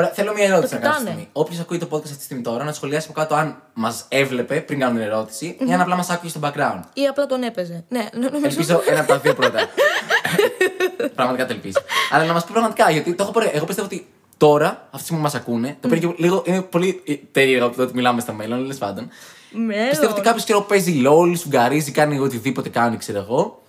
[0.00, 1.10] Ωραία, θέλω μια ερώτηση Το να κάνω κοιτάνε.
[1.10, 1.28] στιγμή.
[1.32, 4.60] Όποιος ακούει το podcast αυτή τη στιγμή τώρα, να σχολιάσει από κάτω αν μας έβλεπε
[4.60, 6.80] πριν κάνουμε την ερώτηση ή αν απλά μας άκουγε στο background.
[6.92, 7.84] Ή απλά τον έπαιζε.
[7.88, 8.46] Ναι, νομίζω.
[8.46, 9.58] Ελπίζω ένα από τα δύο πρώτα.
[11.14, 11.78] πραγματικά το ελπίζω.
[12.10, 13.50] Αλλά να μας πει πραγματικά, γιατί το έχω πάρει.
[13.52, 16.42] Εγώ πιστεύω ότι τώρα, αυτή τη στιγμή που μας ακούνε, το πήρε και λίγο.
[16.46, 19.08] Είναι πολύ ε, περίεργο από το ότι μιλάμε στο μέλλον, τέλος πάντων.
[19.52, 23.59] Ναι, Πιστεύω ότι κάποιος καιρό παίζει LOL, σουγκαρίζει, κάνει οτιδήποτε κάνει, ξέρω εγώ.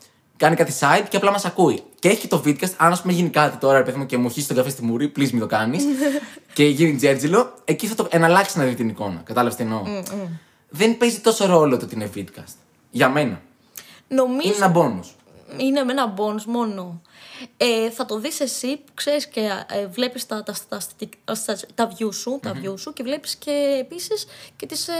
[0.42, 1.84] Κάνει κάτι side και απλά μας ακούει.
[2.00, 2.74] Και έχει και το vidcast.
[2.78, 4.84] Αν ας πούμε γίνει κάτι τώρα, ρε παιδί μου, και μου χύσει τον καφέ στη
[4.84, 5.84] μουρή, please μην το κάνεις.
[6.54, 9.22] και γίνει τζέρτζιλο, εκεί θα το εναλλάξεις να δεις την εικόνα.
[9.24, 9.82] Κατάλαβες τι εννοώ;
[10.70, 12.54] Δεν παίζει τόσο ρόλο το ότι είναι vidcast.
[12.92, 13.42] Για μένα.
[14.08, 15.06] Νομίζω Είναι ένα bonus.
[15.58, 17.02] είναι με ένα bonus μόνο.
[17.58, 20.82] Ε, θα το δεις εσύ που ξέρεις και ε, βλέπεις τα, τα, τα,
[21.26, 24.26] τα, τα views σου, τα views σου και βλέπεις και επίσης
[24.56, 24.94] και τις, ε,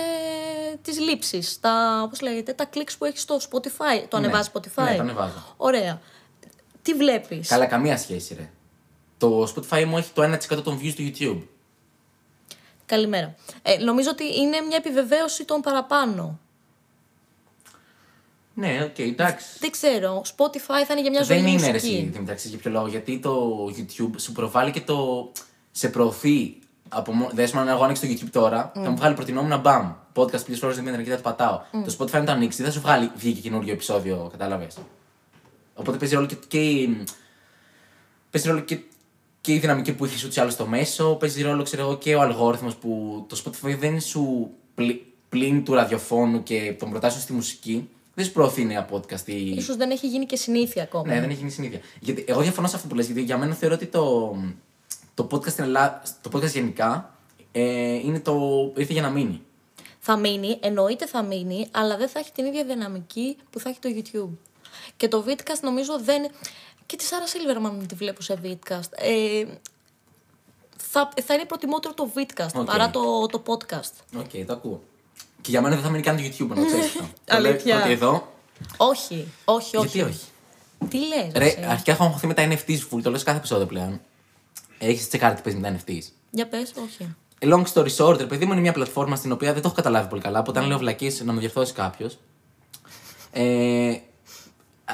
[0.82, 4.06] τις λήψεις, τα, πώς λέγεται, τα clicks που έχεις στο Spotify.
[4.08, 4.26] Το Ναι.
[4.26, 5.54] ανεβάζεις Spotify; Ναι, το ανεβάζω.
[5.58, 6.02] Ωραία.
[6.82, 8.50] Τι βλέπεις; Καλά, καμία σχέση, ρε.
[9.18, 11.48] Το Spotify μου έχει το 1% των views του YouTube.
[12.86, 13.36] Καλημέρα.
[13.62, 16.40] Ε, νομίζω ότι είναι μια επιβεβαίωση των παραπάνω.
[18.62, 19.46] Ναι, οκ, εντάξει.
[19.60, 20.22] Δεν ξέρω.
[20.38, 21.88] Spotify θα είναι για μια ζωή Δεν είναι ρε, μουσική.
[21.88, 22.88] εσύ, Δημήτρη, μεταξύ για ποιο λόγο.
[22.88, 25.32] Γιατί το YouTube σου προβάλλει και το.
[25.72, 26.56] σε προωθεί.
[26.90, 27.30] Από μόνο...
[27.34, 29.92] Δες μου, αν εγώ ανοίξω το YouTube τώρα, θα μου βγάλει προτεινόμενα μπαμ.
[30.16, 31.62] Podcast πλήρω φορέ Δημήτρη και θα το πατάω.
[31.72, 34.78] Το Spotify αν το ανοίξει, δεν θα σου βγάλει βγήκε καινούριο επεισόδιο, κατάλαβες.
[35.76, 36.36] Οπότε παίζει ρόλο και.
[36.48, 36.60] και...
[36.70, 37.04] η-
[38.32, 38.80] Παίζει ρόλο και,
[39.42, 41.16] και η δυναμική που έχει ούτως ή άλλως στο μέσο.
[41.16, 45.06] Παίζει ρόλο, ξέρω εγώ, και ο αλγόριθμος που το Spotify δεν σου πλη...
[45.30, 47.90] πλην του ραδιοφώνου και των προτάσεων στη μουσική.
[48.22, 51.14] Δεν σου προωθεί νέα podcast ή Ίσως δεν έχει γίνει και συνήθεια ακόμα.
[51.14, 51.80] ναι, δεν έχει γίνει συνήθεια.
[52.00, 54.36] Γιατί εγώ διαφωνώ σε αυτό που λες, γιατί για μένα θεωρώ ότι το,
[55.14, 57.16] το podcast στην Ελλάδα, το podcast γενικά,
[57.52, 58.34] ε, είναι το,
[58.76, 59.42] ήρθε για να μείνει.
[60.00, 63.80] Θα μείνει, εννοείται θα μείνει, αλλά δεν θα έχει την ίδια δυναμική που θα έχει
[63.80, 64.38] το YouTube.
[64.98, 66.30] Και το Vidcast νομίζω δεν.
[66.86, 68.90] Και τη Σάρα Σίλβερμαν τη βλέπω σε Vidcast.
[68.92, 69.46] Ε,
[70.78, 72.66] θα, θα είναι προτιμότερο το Vidcast OK.
[72.66, 74.20] παρά το, το podcast.
[74.20, 74.82] OK, το ακούω.
[75.42, 77.00] Και για μένα δεν θα μείνει καν το YouTube, να το ξέρεις αυτό.
[77.26, 77.82] Το λέω Αλήθεια.
[77.82, 78.34] Ότι εδώ,
[78.78, 79.88] Όχι, όχι, όχι.
[79.98, 80.26] γιατί όχι.
[80.90, 83.38] Τι λες, Ρε, εσύ; αρχικά έχω αγχωθεί με τα NFTs full, το λέω σε κάθε
[83.38, 84.02] επεισόδιο πλέον.
[84.78, 86.04] Έχεις τσεκάρει τι παίζει με τα NFTs.
[86.32, 87.16] Για πες, όχι.
[87.40, 90.10] Long story short, ρε παιδί μου, είναι μια πλατφόρμα στην οποία δεν το έχω καταλάβει
[90.10, 90.40] πολύ καλά.
[90.40, 92.18] Οπότε, αν λέω βλακίες, να με διορθώσει κάποιος.
[93.32, 93.98] Ε,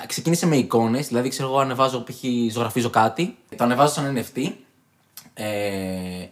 [0.08, 2.24] ξεκίνησε με εικόνες, δηλαδή ξέρω εγώ ανεβάζω, π.χ.
[2.52, 4.52] ζωγραφίζω κάτι, το ανεβάζω σαν NFT.
[5.34, 6.28] Ε,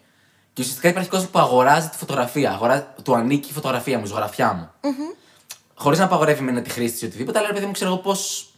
[0.56, 2.52] και ουσιαστικά υπάρχει κόσμος που αγοράζει τη φωτογραφία.
[2.52, 4.94] Αγοράζει, του ανήκει η φωτογραφία μου, η ζωγραφιά μου.
[5.76, 8.00] Χωρίς να απαγορεύει με τη χρήση της ή οτιδήποτε, αλλά ρε παιδί μου ξέρω εγώ
[8.00, 8.50] πώς.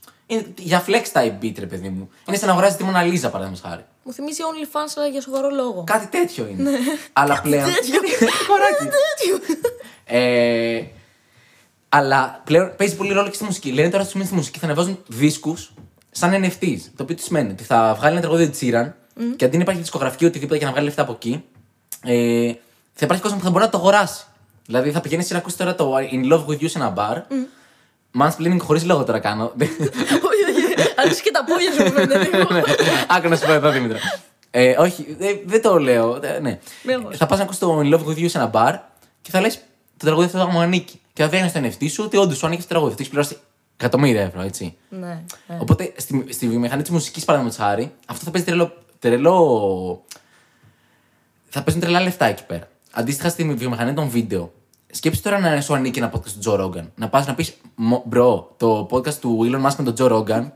[0.57, 2.09] Για flex type beat, ρε παιδί μου.
[2.27, 3.85] Είναι σαν να αγοράζεις τη Μοναλίζα, παραδείγματος χάρη.
[4.03, 5.83] Μου θυμίζει OnlyFans, αλλά για σοβαρό λόγο.
[5.85, 6.69] Κάτι τέτοιο είναι.
[7.13, 7.65] Αλλά πλέον.
[7.65, 7.71] Ναι.
[7.73, 7.99] τέτοιο.
[8.47, 8.97] Κοράκι.
[10.03, 10.83] Ε,
[11.89, 13.71] αλλά πλέον παίζει πολύ ρόλο και στη μουσική.
[13.71, 15.73] Λένε τώρα στη μουσική θα ανεβάζουν δίσκους
[16.11, 16.79] σαν NFTs.
[16.95, 18.91] Το οποίο τι σημαίνει ότι θα βγάλει ένα τραγούδι της Sheeran
[19.35, 21.43] και αντί να υπάρχει δισκογραφική οτιδήποτε και να βγάλει λεφτά από εκεί,
[22.03, 22.51] ε,
[22.93, 24.25] θα υπάρχει κόσμος που θα μπορεί να το αγοράσει.
[24.65, 27.21] Δηλαδή θα πηγαίνει να ακούσει τώρα το In Love with You σε ένα bar.
[28.19, 29.51] Mansplaining χωρίς λόγο τώρα κάνω.
[29.59, 30.89] Όχι, όχι.
[30.95, 32.47] Αρχίζει και τα πόδια σου μου φαίνεται λίγο.
[33.07, 33.97] Άκου να σου πω εδώ, Δήμητρα.
[34.51, 36.19] Ε, όχι, ε, δεν το λέω.
[36.21, 36.59] ε, ναι.
[36.83, 37.17] Μη αγχώσεις.
[37.17, 38.79] θα πας να ακούσεις το In Love with You σε ένα bar
[39.21, 39.55] και θα λες
[39.97, 40.99] το τραγούδι αυτό μου ανήκει.
[41.13, 42.91] Και θα βγαίνεις στο NFT σου ότι όντως σου ανήκει το τραγούδι.
[42.91, 43.37] Αυτό έχεις πληρώσει
[43.77, 44.75] εκατομμύρια ευρώ, έτσι.
[44.89, 44.99] Ναι,
[45.47, 45.57] ναι.
[45.59, 50.03] Οπότε στη, στη βιομηχανία της μουσικής, παραδείγματος χάρη, αυτό θα παίζει τρελό, τρελό.
[51.49, 52.67] Θα παίζουν τρελά λεφτά εκεί πέρα.
[52.91, 54.53] Αντίστοιχα στη βιομηχανία των βίντεο.
[54.91, 56.91] Σκέψτε τώρα να σου ανήκει ένα podcast του Τζο Ρόγκαν.
[56.95, 57.53] Να πας να πεις,
[58.05, 60.53] bro, το podcast του Elon Musk με τον Τζο Ρόγκαν.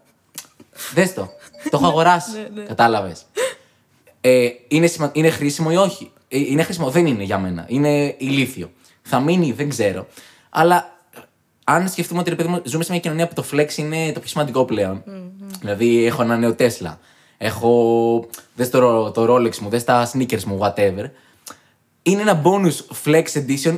[0.94, 1.30] Δες το.
[1.70, 2.32] Το έχω αγοράσει.
[2.32, 2.68] Ναι, ναι.
[2.68, 3.26] Κατάλαβες.
[4.22, 5.12] Ε, είναι, σημα...
[5.14, 7.66] είναι χρήσιμο ή όχι; Ε, είναι χρήσιμο, δεν είναι για μένα.
[7.68, 8.72] Είναι ηλίθιο.
[9.02, 10.08] Θα μείνει, δεν ξέρω.
[10.50, 11.00] Αλλά
[11.64, 14.20] αν σκεφτούμε ότι ρε παιδί μου, ζούμε σε μια κοινωνία που το flex είναι το
[14.20, 15.04] πιο σημαντικό πλέον.
[15.60, 16.98] Δηλαδή, έχω ένα νέο Tesla.
[17.44, 18.26] Έχω.
[18.56, 21.06] Δες το, το Rolex μου, δες τα sneakers μου, whatever.
[22.04, 23.78] Είναι ένα bonus flex edition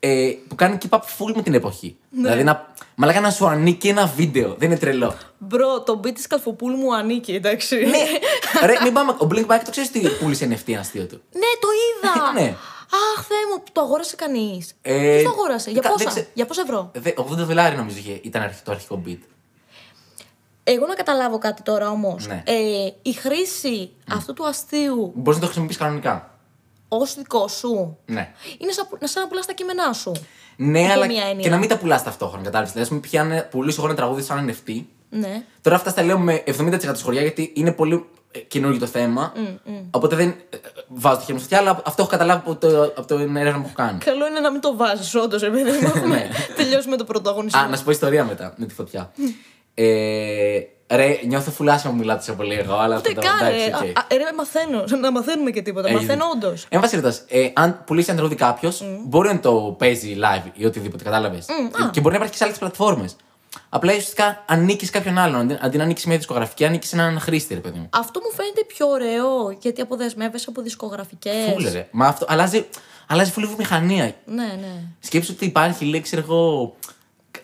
[0.00, 1.96] ε, που κάνει keep up full με την εποχή.
[2.10, 4.54] Δηλαδή, να, μαλάκα να σου ανήκει ένα βίντεο.
[4.58, 5.14] Δεν είναι τρελό.
[5.38, 7.76] Μπρο, το beat της Καλφοπούλου μου ανήκει, εντάξει.
[7.76, 8.04] ναι,
[8.66, 9.10] Ρε, μην πάμε.
[9.12, 12.32] Ο Blink Bike το ξέρεις τι πούλησε NFT ένα αστείο του; Ναι, το είδα!
[12.42, 12.48] Ναι.
[13.16, 14.74] Αχ, Θεέ μου, το αγόρασε κανείς.
[14.82, 17.76] Ε, Ποιος το αγόρασε, για κα- δεν πόσα, ξέ- για πόσα ευρώ; Δε- 80 δολάρια
[17.78, 19.18] νομίζω είχε- ήταν αρχι- το αρχικό beat.
[20.70, 22.26] Εγώ να καταλάβω κάτι τώρα όμως.
[22.26, 22.42] Ναι.
[22.46, 22.52] Ε,
[23.02, 26.30] η χρήση αυτού του αστείου Μπορείς να το χρησιμοποιήσεις κανονικά.
[26.88, 28.32] ως δικό σου Ναι.
[28.58, 30.12] είναι σαν, που- σαν να πουλάς τα κείμενά σου.
[30.56, 31.42] Ναι, Υπό αλλά μία έννοια.
[31.42, 32.42] και να μην τα πουλάς ταυτόχρονα.
[32.44, 32.72] Κατάλαβες.
[32.72, 34.82] Δηλαδή, ας πούμε, πιάνε, πουλήσω εγώ ένα τραγούδι σαν NFT.
[35.10, 35.42] Ναι.
[35.62, 39.32] Τώρα αυτά τα λέω με 70% σχολιά γιατί είναι πολύ ε, καινούργιο το θέμα.
[39.90, 42.56] Οπότε δεν ε, ε, βάζω το χέρι μου στη φωτιά, αλλά αυτό έχω καταλάβει από,
[42.56, 43.98] το, από την έρευνα που έχω κάνει.
[43.98, 47.60] Καλό είναι να μην το βάζεις, όντως, επειδή έχουμε τελειώσει με το πρωταγωνισμό.
[47.60, 47.66] Ναι.
[47.66, 49.12] Α, να σου πω ιστορία μετά με τη φωτιά.
[49.82, 53.46] Ε, ρε, νιώθω φουλ άσχημα που μιλάω τόσο πολύ εγώ, αλλά Ούτε αυτό το- καν,
[53.46, 53.74] εντάξει, ρε.
[53.90, 53.98] οκ.
[53.98, 54.84] Α, α, ρε, μαθαίνω.
[55.02, 55.88] Να μαθαίνουμε και τίποτα.
[55.88, 56.02] Έγινε.
[56.02, 56.66] Μαθαίνω όντως.
[56.68, 58.72] Εν πάση περιπτώσει, ε, αν πουλήσει ένα τραγούδι κάποιο,
[59.06, 61.46] μπορεί να το παίζει live ή οτιδήποτε, κατάλαβες.
[61.90, 63.16] και μπορεί να υπάρχει και σε άλλες πλατφόρμες.
[63.68, 65.40] Απλά ουσιαστικά ανήκεις κάποιον άλλον.
[65.40, 67.88] Αντί, αντί να ανήκεις μια δισκογραφική, ανήκεις σε έναν χρήστη, ρε παιδί μου.
[67.92, 71.52] Αυτό μου φαίνεται πιο ωραίο γιατί αποδεσμεύεσαι από δισκογραφικές.
[71.52, 71.88] Φούλε, ρε.
[71.90, 72.64] Μα αυτό αλλάζει,
[73.06, 74.14] αλλάζει φούλη βιομηχανία.
[74.24, 74.82] Ναι, ναι.
[75.00, 76.74] Σκέψου ότι υπάρχει, λέει, ξέρω εγώ.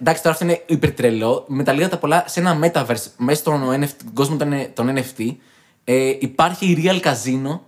[0.07, 1.45] Εντάξει, τώρα αυτό είναι υπερτρελό.
[1.49, 5.35] Με τα λίγα τα πολλά, σε ένα metaverse, μέσα στον NFT, κόσμο των, των NFT,
[5.85, 7.59] ε, υπάρχει η real casino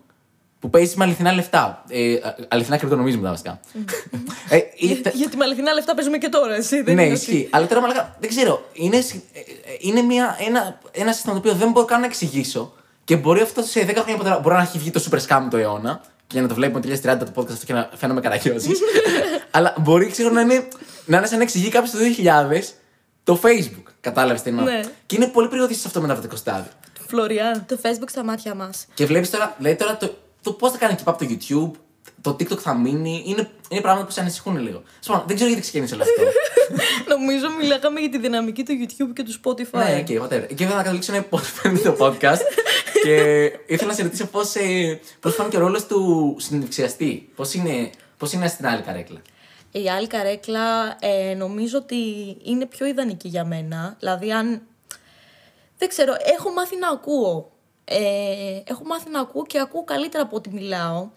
[0.60, 1.84] που παίζει με αληθινά λεφτά.
[1.88, 3.60] Ε, α- αληθινά κρυπτονομίσματα βασικά.
[4.48, 6.82] ε, Για- είτε- γιατί με αληθινά λεφτά παίζουμε και τώρα, εσύ.
[6.82, 7.48] Δεν ναι, είναι ότι- ισχύει.
[7.50, 8.64] Αλλά τώρα μαλάκα, δεν ξέρω.
[8.72, 9.44] Είναι, συ- ε, ε,
[9.80, 12.72] είναι μια, ένα, ένα σύστημα το οποίο δεν μπορώ καν να εξηγήσω
[13.04, 15.46] και μπορεί αυτό σε 10 χρόνια από τώρα μπορεί να έχει βγει το super scam
[15.50, 18.70] του αιώνα και να το βλέπουμε το 2030 το podcast αυτό και να φαίνομαι καρακιόζη.
[19.50, 20.68] Αλλά μπορεί ξέρω, να είναι,
[21.06, 22.60] να είναι σαν να εξηγεί κάποιος το 2000
[23.24, 23.92] το Facebook.
[24.00, 24.64] Κατάλαβες τι εννοώ.
[24.64, 24.80] Ναι.
[25.06, 26.70] Και είναι πολύ περιοδίσει αυτό μετά από το στάδιο.
[27.06, 28.86] Φλωριάν, το Facebook στα μάτια μας.
[28.94, 31.70] Και βλέπεις τώρα, δηλαδή τώρα το, το πώς θα κάνει keep up το YouTube,
[32.20, 34.82] το TikTok θα μείνει, είναι, είναι πράγματα που σε ανησυχούν λίγο.
[35.00, 36.22] Σπάνω, δεν ξέρω γιατί ξεκίνησε όλο αυτό.
[37.16, 39.78] Νομίζω μιλάγαμε για τη δυναμική του YouTube και του Spotify.
[39.78, 40.46] Ναι, και whatever.
[40.46, 42.40] Και ήθελα να καταλήξω είναι πώ φαίνεται το podcast.
[43.04, 47.28] και ήθελα να σε ρωτήσω πώς ε, πώς φάνηκε ο ρόλος του συνδεξιαστή.
[47.36, 49.20] Πώς είναι, πώς είναι στην άλλη καρέκλα.
[49.82, 51.96] Η άλλη καρέκλα ε, νομίζω ότι
[52.42, 53.96] είναι πιο ιδανική για μένα.
[53.98, 54.62] Δηλαδή, αν.
[55.78, 57.50] Δεν ξέρω, έχω μάθει να ακούω.
[57.84, 61.08] Ε, έχω μάθει να ακούω και ακούω καλύτερα από ό,τι μιλάω.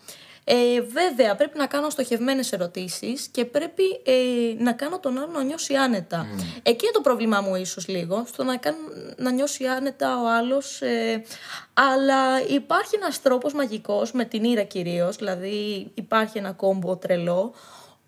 [0.51, 5.43] Ε, βέβαια, πρέπει να κάνω στοχευμένες ερωτήσεις και πρέπει ε, να κάνω τον άλλο να
[5.43, 6.27] νιώσει άνετα.
[6.63, 8.77] Εκεί είναι το πρόβλημά μου, ίσως λίγο, στο να, κάνω,
[9.17, 10.81] να νιώσει άνετα ο άλλος.
[10.81, 11.23] Ε,
[11.73, 17.53] αλλά υπάρχει ένας τρόπος μαγικός, με την ήρα κυρίως, δηλαδή υπάρχει ένα κόμπο τρελό,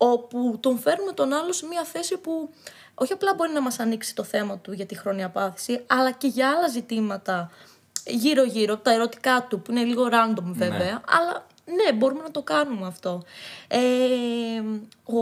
[0.04, 2.50] όπου τον φέρνουμε τον άλλο σε μια θέση που
[2.94, 6.26] όχι απλά μπορεί να μας ανοίξει το θέμα του για τη χρόνια πάθηση, αλλά και
[6.26, 7.50] για άλλα ζητήματα
[8.06, 12.86] γύρω-γύρω, τα ερωτικά του, που είναι λίγο random βέβαια, αλλά ναι, μπορούμε να το κάνουμε
[12.86, 13.22] αυτό.
[13.68, 13.78] Ε,
[15.04, 15.20] ο...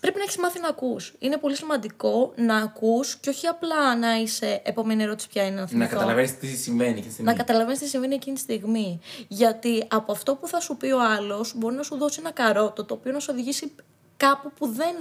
[0.00, 1.14] Πρέπει να έχεις μάθει να ακούς.
[1.18, 5.60] Είναι πολύ σημαντικό να ακούς και όχι απλά να είσαι επόμενη ερώτηση ποια είναι να
[5.60, 7.30] Να θυμηθώ καταλαβαίνεις τι συμβαίνει και τη στιγμή.
[7.30, 9.00] να καταλαβαίνεις τι συμβαίνει εκείνη τη στιγμή.
[9.28, 12.84] Γιατί από αυτό που θα σου πει ο άλλος, μπορεί να σου δώσει ένα καρότο
[12.84, 13.72] το οποίο να σου οδηγήσει
[14.16, 14.94] κάπου που δεν,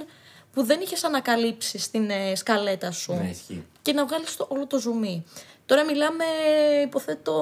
[0.53, 3.13] που δεν είχες ανακαλύψει στην ε, σκαλέτα σου.
[3.13, 3.65] Ναι, ισχύει.
[3.81, 5.25] Και να βγάλεις όλο το ζουμί.
[5.65, 6.23] Τώρα μιλάμε,
[6.83, 7.33] υποθέτω,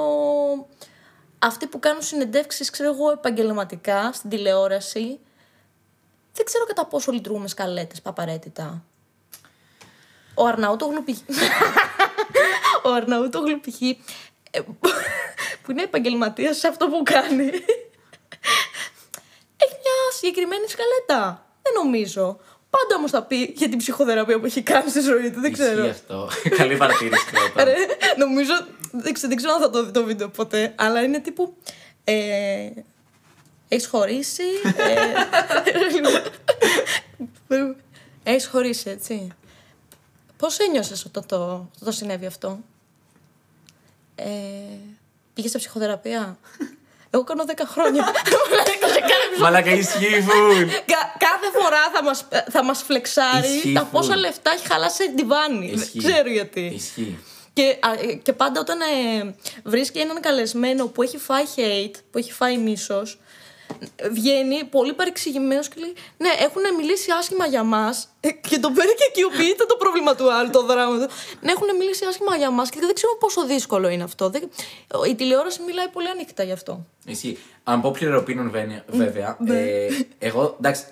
[1.40, 5.20] αυτοί που κάνουν συνεντεύξεις, ξέρω εγώ, επαγγελματικά στην τηλεόραση.
[6.38, 8.84] Δεν ξέρω κατά πόσο λειτουργούν με σκαλέτες απαραίτητα.
[10.34, 11.40] Ο Αρναούτογλου π.χ.
[12.86, 13.82] Ο Αρναούτογλου π.χ.
[13.82, 13.96] ε,
[15.62, 17.46] που είναι επαγγελματίας σε αυτό που κάνει.
[19.64, 21.46] Έχει μια συγκεκριμένη σκαλέτα.
[21.62, 22.40] Δεν νομίζω.
[22.70, 25.40] Πάντα όμως θα πει για την ψυχοθεραπεία που έχει κάνει στη ζωή του.
[25.40, 25.86] Δεν ξέρω.
[25.86, 26.30] Ισχύει αυτό.
[26.58, 27.26] Καλή παρατήρηση.
[27.26, 27.64] Κρέτα.
[27.64, 27.76] Ρε,
[28.18, 28.54] νομίζω.
[28.92, 31.58] Δεν ξέρω, δεν ξέρω αν θα το δει το βίντεο ποτέ, αλλά είναι τύπου.
[32.04, 32.70] Ε,
[33.68, 34.44] έχεις χωρίσει.
[34.78, 34.96] Ε,
[38.32, 39.28] έχεις χωρίσει, έτσι.
[40.38, 42.60] Πώς ένιωσες όταν το, όταν το συνέβη αυτό,
[44.16, 44.26] ε,
[45.34, 46.38] Πήγες σε ψυχοθεραπεία;
[47.10, 48.06] Εγώ κάνω 10 χρόνια.
[48.06, 48.12] Σε
[49.12, 50.70] κάθε Μαλάκα ισχύουν.
[50.70, 54.18] Κα- κάθε φορά θα μας, θα μας φλεξάρει Ισχύει τα πόσα full.
[54.18, 55.70] λεφτά έχει χαλάσει την βάνη.
[55.70, 55.98] Δεν Ισχύει.
[55.98, 56.62] ξέρω γιατί.
[56.76, 57.18] Ισχύει.
[57.54, 62.18] Και, α, ε, και πάντα όταν ε, βρίσκει έναν καλεσμένο που έχει φάει hate, που
[62.18, 63.18] έχει φάει μίσος, ε,
[64.12, 68.08] βγαίνει πολύ παρεξηγημένος και λέει: Ναι, έχουν μιλήσει άσχημα για μας.
[68.50, 71.14] Και το παίρνει και οικειοποιείται το πρόβλημα του άλλου, το δράμα του.
[71.42, 74.30] Ναι, έχουν μιλήσει άσχημα για μας και δεν ξέρω πόσο δύσκολο είναι αυτό.
[74.30, 74.50] Δεν-
[75.10, 76.86] Η τηλεόραση μιλάει πολύ ανοιχτά γι' αυτό.
[77.06, 77.38] Ισχύει.
[77.64, 78.50] Αν πω πληροπίνων
[78.88, 79.38] βέβαια.
[79.40, 79.54] Ναι.
[79.60, 79.88] ε,
[80.20, 80.84] εγώ εντάξει.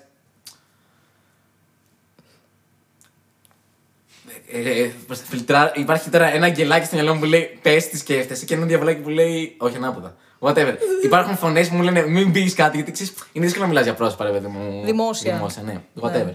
[4.51, 7.87] Ε, ε, πώς θα φιλτρά- υπάρχει τώρα ένα αγγελάκι στο μυαλό μου που λέει Πες
[7.87, 10.15] τις σκέφτεσαι και ένα διαβολάκι που λέει Όχι, ανάποδα.
[10.39, 10.75] Whatever.
[11.03, 13.93] Υπάρχουν φωνές που μου λένε Μην πεις κάτι γιατί ξέρεις, είναι δύσκολο να μιλάς για
[13.93, 14.81] πρόσωπα, ρε παιδί μου.
[14.85, 15.33] Δημόσια.
[15.33, 15.81] Δημόσια, ναι.
[16.01, 16.33] Whatever.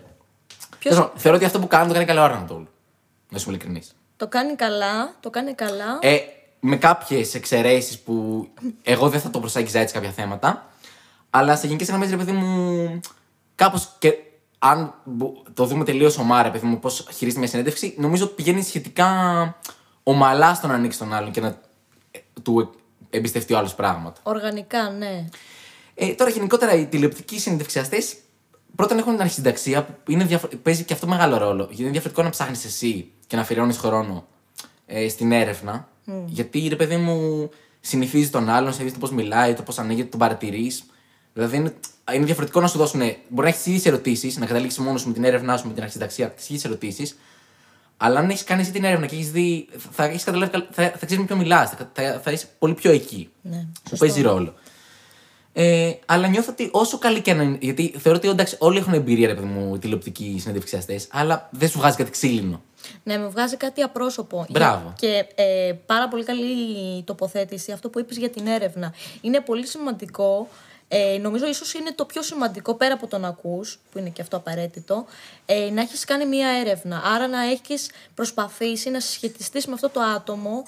[0.79, 2.63] Ποιος Τέλος πάντων, Θεωρώ ότι αυτό που κάνω το κάνει καλά ο Άρναντολ.
[3.29, 3.95] Να σου είμαι ειλικρινής.
[4.17, 5.99] το κάνει καλά, το κάνει καλά.
[6.01, 6.19] Ε,
[6.61, 8.49] με κάποιες εξαιρέσεις που
[8.83, 10.69] εγώ δεν θα το προσάγγιζα έτσι κάποια θέματα.
[11.31, 13.01] Αλλά σε γενικές γραμμές, ρε παιδί μου,
[13.55, 14.15] κάπως και
[14.59, 18.35] αν μπο- το δούμε τελείως ομάρα, ρε παιδί μου, πώς χειρίζεται μια συνέντευξη, νομίζω ότι
[18.35, 19.09] πηγαίνει σχετικά
[20.03, 21.61] ομαλά στο να ανοίξει τον άλλον και να
[22.11, 22.75] ε, του
[23.11, 24.21] εμπιστευτεί ο άλλος πράγματα.
[24.23, 25.25] Οργανικά, ναι.
[25.95, 28.17] Ε, τώρα, γενικότερα, οι τηλεοπτικοί συνεντευξιαστές
[28.77, 31.65] πρώτον έχουν την αρχισυνταξία που είναι διαφο- παίζει και αυτό μεγάλο ρόλο.
[31.67, 34.27] Γιατί είναι διαφορετικό να ψάχνεις εσύ και να αφιερώνεις χρόνο
[34.87, 35.89] ε, στην έρευνα.
[36.27, 37.49] Γιατί ρε παιδί μου
[37.81, 40.85] συνηθίζει τον άλλον, συνηθίζει το πώς μιλάει, το πώς ανοίγεται, τον παρατηρείς.
[41.33, 41.75] Δηλαδή είναι,
[42.15, 43.01] είναι διαφορετικό να σου δώσουν.
[43.01, 45.73] Μπορεί να έχεις τις ίδιες ερωτήσεις, να καταλήξεις μόνος σου με την έρευνά σου, με
[45.73, 47.19] την αρχισυνταξία, τις ίδιες ερωτήσεις.
[48.03, 49.69] Αλλά αν έχεις κάνει εσύ την έρευνα και έχεις δει.
[49.91, 51.71] Θα, έχεις καταλάβει, καλ- θα, θα ξέρεις με ποιον μιλάς.
[51.71, 53.31] Θα, θα, θα είσαι πολύ πιο εκεί.
[53.43, 54.55] Ναι, που παίζει ρόλο.
[55.53, 57.59] Ε, αλλά νιώθω ότι όσο καλή και να είναι.
[57.61, 61.79] Γιατί θεωρώ ότι εντάξει, όλοι έχουν εμπειρία, ρε παιδί μου, τηλεοπτικοί συνεντευξιαστές, αλλά δεν σου
[61.79, 62.63] βγάζει κάτι ξύλινο.
[63.03, 64.47] Ναι, με βγάζει κάτι απρόσωπο.
[64.51, 64.93] Μπράβο.
[64.99, 68.95] Και ε, πάρα πολύ καλή τοποθέτηση αυτό που είπες για την έρευνα.
[69.21, 70.49] Είναι πολύ σημαντικό,
[70.93, 74.37] ε, νομίζω ίσως είναι το πιο σημαντικό πέρα από τον ακούς, που είναι και αυτό
[74.37, 75.07] απαραίτητο,
[75.47, 77.03] ε, να έχεις κάνει μία έρευνα.
[77.05, 80.67] Άρα να έχεις προσπαθήσει να συσχετιστείς με αυτό το άτομο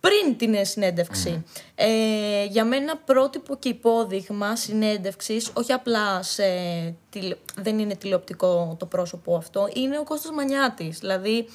[0.00, 1.44] πριν την ε, συνέντευξη.
[1.74, 6.44] Ε, για μένα πρότυπο και υπόδειγμα συνέντευξης, όχι απλά σε
[7.10, 10.98] τηλε- δεν είναι τηλεοπτικό το πρόσωπο αυτό, είναι ο Κώστας Μανιάτης.
[10.98, 11.48] Δηλαδή,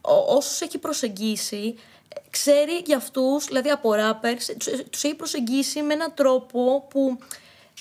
[0.00, 1.74] ο, όσους έχει προσεγγίσει,
[2.08, 6.86] ε, ξέρει για αυτούς, δηλαδή από rappers, τους, ε, τους έχει προσεγγίσει με έναν τρόπο
[6.88, 7.18] που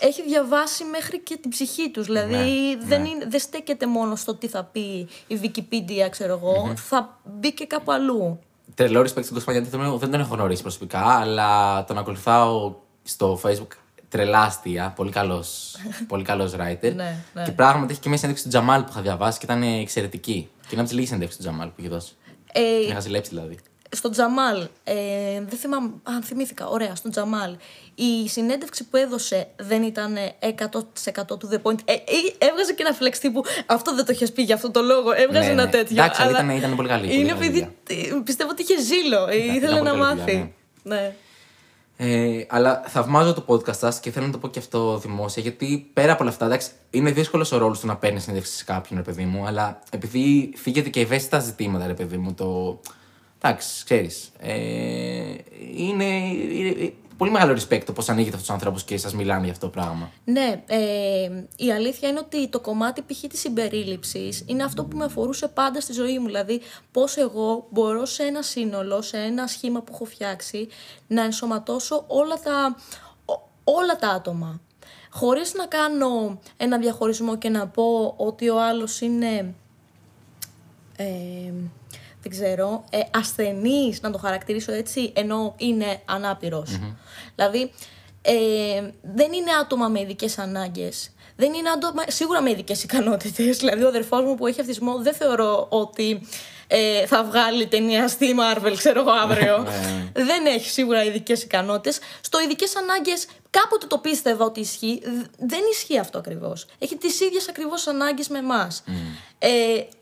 [0.01, 2.05] έχει διαβάσει μέχρι και την ψυχή τους.
[2.05, 7.19] Δηλαδή δεν, είναι, δεν στέκεται μόνο στο τι θα πει η Wikipedia, ξέρω εγώ, θα
[7.23, 8.39] μπει και κάπου αλλού.
[8.75, 13.39] Τρελό respect στον Κοσμαγιάντη, δεν τον- δεν τον έχω γνωρίσει προσωπικά, αλλά τον ακολουθάω στο
[13.43, 13.67] Facebook
[14.09, 14.93] τρελάστια.
[14.95, 15.43] Πολύ καλό
[16.07, 16.93] πολύ καλός writer.
[16.95, 17.43] Ναι, ναι.
[17.45, 20.49] Και πράγματι έχει και μια συνέντευξη του Τζαμάλ που είχα διαβάσει και ήταν εξαιρετική.
[20.61, 22.13] Και είναι από τις λίγες συνέντευξει του Τζαμάλ που έχει δώσει.
[22.51, 23.57] Ε, Την είχα ζηλέψει δηλαδή.
[23.95, 24.93] Στον Τζαμάλ, ε,
[25.49, 27.55] δεν θυμάμαι, αν θυμήθηκα, ωραία, στον Τζαμάλ,
[27.95, 31.79] η συνέντευξη που έδωσε δεν ήταν 100% του the point.
[31.85, 31.97] Ε, ε,
[32.37, 35.45] έβγαζε και ένα flex τύπου, αυτό δεν το είχες πει για αυτό το λόγο, έβγαζε
[35.47, 35.69] Ναι, ένα ναι.
[35.71, 35.95] τέτοιο.
[36.03, 38.81] Εντάξει, αλλά αλλά ήταν- ήταν πολύ καλή, πολύ Είναι καλή επειδή ε, πιστεύω ότι είχε
[38.81, 40.31] ζήλο, ε, Ήταν- ήθελε ήταν να πολύ καλή μάθει.
[40.83, 41.15] δουλειά, ναι.
[41.97, 45.89] Ε, αλλά θαυμάζω το podcast σας και θέλω να το πω και αυτό δημόσια, γιατί
[45.93, 48.99] πέρα από όλα αυτά, εντάξει, είναι δύσκολος ο ρόλος του να παίρνει συνέντευξη σε κάποιον,
[48.99, 52.79] ρε παιδί μου, αλλά επειδή φύγεται και ευαίσθητα ζητήματα, ρε παιδί μου, το.
[53.43, 54.31] Εντάξει, ξέρεις.
[54.39, 55.33] Ε,
[55.75, 59.51] είναι, είναι πολύ μεγάλο respect το πώς ανοίγετε αυτού του ανθρώπου και σας μιλάνε για
[59.51, 60.11] αυτό το πράγμα.
[60.25, 63.19] Ναι, ε, η αλήθεια είναι ότι το κομμάτι π.χ.
[63.29, 66.25] της συμπερίληψης είναι αυτό που με αφορούσε πάντα στη ζωή μου.
[66.25, 66.61] Δηλαδή,
[66.91, 70.67] πώς εγώ μπορώ σε ένα σύνολο, σε ένα σχήμα που έχω φτιάξει,
[71.07, 72.75] να ενσωματώσω όλα τα,
[73.25, 74.61] ό- όλα τα άτομα.
[75.09, 79.53] Χωρίς να κάνω ένα διαχωρισμό και να πω ότι ο άλλος είναι
[80.95, 81.05] ε,
[82.21, 86.79] δεν ξέρω, ε, ασθενής, να το χαρακτηρίσω έτσι, ενώ είναι ανάπηρος.
[87.35, 87.71] Δηλαδή,
[88.21, 88.33] ε,
[89.01, 91.11] δεν είναι άτομα με ειδικές ανάγκες.
[91.35, 93.57] Δεν είναι άτομα, σίγουρα με ειδικές ικανότητες.
[93.59, 96.21] Δηλαδή, ο αδερφός μου που έχει αυτισμό, δεν θεωρώ ότι
[96.73, 99.67] ε, θα βγάλει ταινία στη Marvel, ξέρω εγώ, αύριο.
[100.13, 101.99] δεν έχει σίγουρα ειδικές ικανότητες.
[102.21, 105.01] Στο ειδικές ανάγκες, κάποτε το πίστευα ότι ισχύει.
[105.03, 106.65] Δ- Δεν ισχύει αυτό ακριβώς.
[106.79, 108.83] Έχει τις ίδιες ακριβώς ανάγκες με εμάς.
[109.39, 109.49] Ε,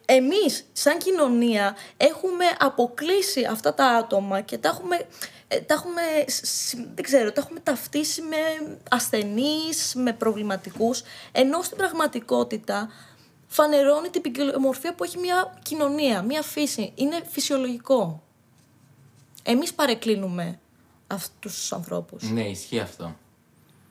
[0.05, 5.05] εμείς σαν κοινωνία έχουμε αποκλείσει αυτά τα άτομα και τα έχουμε,
[5.47, 8.37] ε, τα έχουμε, σ- δεν ξέρω, τα έχουμε ταυτίσει με
[8.89, 11.01] ασθενείς, με προβληματικούς,
[11.31, 12.89] ενώ στην πραγματικότητα
[13.51, 16.91] φανερώνει την ποικιλομορφία που έχει μια κοινωνία, μια φύση.
[16.95, 18.23] Είναι φυσιολογικό.
[19.43, 20.59] Εμείς παρεκκλίνουμε
[21.07, 22.23] αυτούς τους ανθρώπους.
[22.31, 23.15] Ναι, ισχύει αυτό.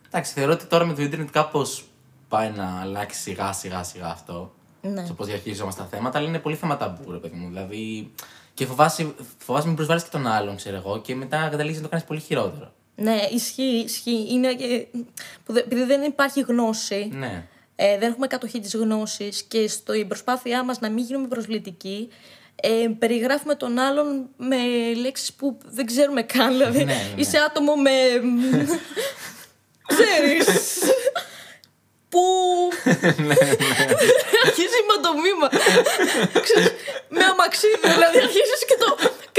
[0.06, 1.84] Εντάξει, θεωρώ ότι τώρα με το Ιντερνετ κάπως
[2.28, 4.52] πάει να αλλάξει σιγά σιγά σιγά αυτό.
[4.82, 5.04] Ναι.
[5.04, 7.48] Στο πώς διαχειριζόμαστε τα θέματα, αλλά είναι πολύ θέμα ταμπού, ρε παιδί μου.
[7.48, 8.12] Δηλαδή.
[8.54, 11.88] Και φοβάσαι, φοβάσαι μην προσβάλλεις και τον άλλον, ξέρω εγώ, και μετά καταλήγεις να το
[11.88, 12.72] κάνεις πολύ χειρότερο.
[12.94, 14.26] Ναι, ισχύει, ισχύει.
[14.30, 14.86] Είναι, ε,
[15.44, 17.46] που δε- επειδή δεν υπάρχει γνώση, Ναι.
[17.80, 22.08] Ε, δεν έχουμε κατοχή της γνώσης και στην προσπάθειά μας να μην γίνουμε προσβλητικοί,
[22.54, 24.56] ε, περιγράφουμε τον άλλον με
[25.00, 26.52] λέξεις που δεν ξέρουμε καν.
[26.52, 27.20] Δηλαδή, Ναι, ναι, ναι.
[27.20, 27.90] είσαι άτομο με...
[29.92, 30.46] ξέρεις...
[32.12, 32.22] που...
[34.44, 35.48] αρχίζει με το μήμα.
[36.46, 36.70] Ξέρεις,
[37.08, 38.88] με αμαξίδι, δηλαδή αρχίζεις και το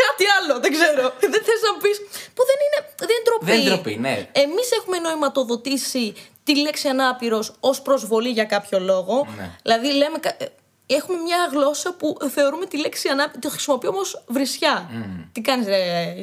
[0.02, 1.04] κάτι άλλο, δεν ξέρω.
[1.34, 1.98] Δεν θες να πεις...
[2.36, 3.46] Που δεν είναι, δεν είναι ντροπή.
[3.46, 4.16] Δεν είναι ντροπή, ναι.
[4.32, 6.14] Εμείς έχουμε νοηματοδοτήσει
[6.54, 9.28] τη λέξη ανάπηρος ως προσβολή για κάποιο λόγο.
[9.38, 9.50] Ναι.
[9.64, 10.18] Δηλαδή, λέμε.
[10.18, 10.46] κα- ε,
[10.92, 13.40] Έχουμε μια γλώσσα που θεωρούμε τη λέξη ανάπηρο.
[13.40, 14.90] Τη χρησιμοποιούμε όμω βρισιά.
[15.32, 15.68] Τι κάνεις,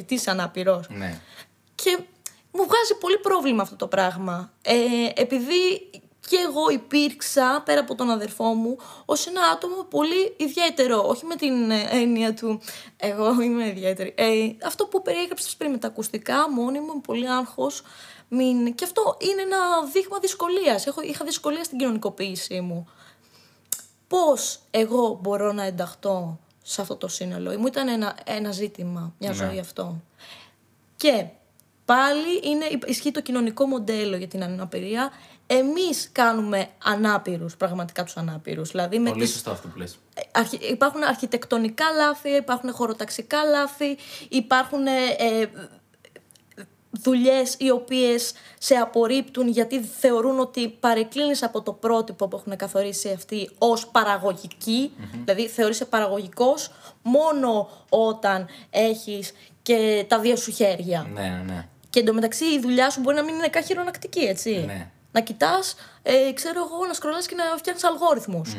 [0.05, 0.85] τι είσαι ανάπηρος.
[0.89, 1.19] Ναι.
[1.75, 1.97] Και
[2.51, 4.51] μου βγάζει πολύ πρόβλημα αυτό το πράγμα.
[4.61, 4.73] Ε,
[5.15, 5.89] επειδή
[6.27, 11.07] και εγώ υπήρξα πέρα από τον αδερφό μου ως ένα άτομο πολύ ιδιαίτερο.
[11.07, 12.61] Όχι με την ε, έννοια του
[12.97, 14.13] εγώ είμαι ιδιαίτερη.
[14.17, 14.25] Ε,
[14.65, 17.81] αυτό που περιέγραψες πριν με τα ακουστικά, μόνιμο, πολύ άγχος.
[18.29, 18.75] Μην...
[18.75, 19.57] Και αυτό είναι ένα
[19.93, 20.87] δείγμα δυσκολίας.
[20.87, 22.87] Έχω, είχα δυσκολία στην κοινωνικοποίησή μου.
[24.07, 29.29] Πώς εγώ μπορώ να ενταχθώ σε αυτό το σύνολο; Μου ήταν ένα, ένα ζήτημα, μια
[29.29, 29.35] Ναι.
[29.35, 30.01] ζωή αυτό.
[30.95, 31.25] Και
[31.85, 35.11] πάλι είναι, ισχύει το κοινωνικό μοντέλο για την αναπηρία.
[35.49, 38.71] Εμείς κάνουμε ανάπηρους, πραγματικά τους ανάπηρους.
[38.71, 39.97] Δηλαδή με Πολύ τις σωστό αυτό που λες.
[40.31, 43.97] αρχι- υπάρχουν αρχιτεκτονικά λάθη, υπάρχουν χωροταξικά λάθη,
[44.29, 45.49] υπάρχουν ε, ε,
[47.01, 53.09] δουλειές οι οποίες σε απορρίπτουν γιατί θεωρούν ότι παρεκκλίνεις από το πρότυπο που έχουν καθορίσει
[53.09, 54.91] αυτοί ως παραγωγικη
[55.25, 56.71] δηλαδή θεωρείσαι παραγωγικός
[57.01, 59.31] μόνο όταν έχεις
[59.61, 61.09] και τα δύο σου χέρια.
[61.13, 61.67] Ναι, ναι, ναι.
[61.89, 64.63] Και εντωμεταξύ η δουλειά σου μπορεί να μην είναι καν χειρονακτική, έτσι.
[64.65, 64.91] Ναι.
[65.11, 68.55] Να κοιτάς, ε, ξέρω εγώ, να σκρολάς και να φτιάχνεις αλγόριθμους.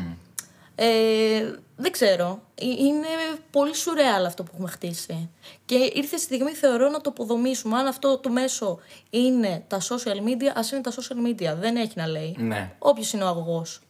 [0.81, 2.41] Ε, δεν ξέρω.
[2.55, 3.07] Ε, Είναι
[3.51, 5.31] πολύ σουρεάλ αυτό που έχουμε χτίσει.
[5.64, 7.79] Και ήρθε η στιγμή, θεωρώ, να το αποδομήσουμε.
[7.79, 8.79] Αν αυτό το μέσο
[9.11, 11.57] είναι τα social media, ας είναι τα social media.
[11.61, 12.37] Δεν έχει να λέει.
[12.39, 12.74] Ναι.
[12.79, 13.81] Όποιος είναι ο αγωγός.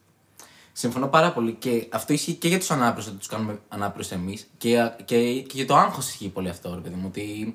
[0.72, 4.46] Συμφωνώ πάρα πολύ και αυτό ισχύει και για τους ανάπηρους, ότι τους κάνουμε ανάπηρους εμείς.
[4.58, 7.04] Και, και, και για το άγχος ισχύει πολύ αυτό, ρε παιδί μου.
[7.06, 7.54] Ότι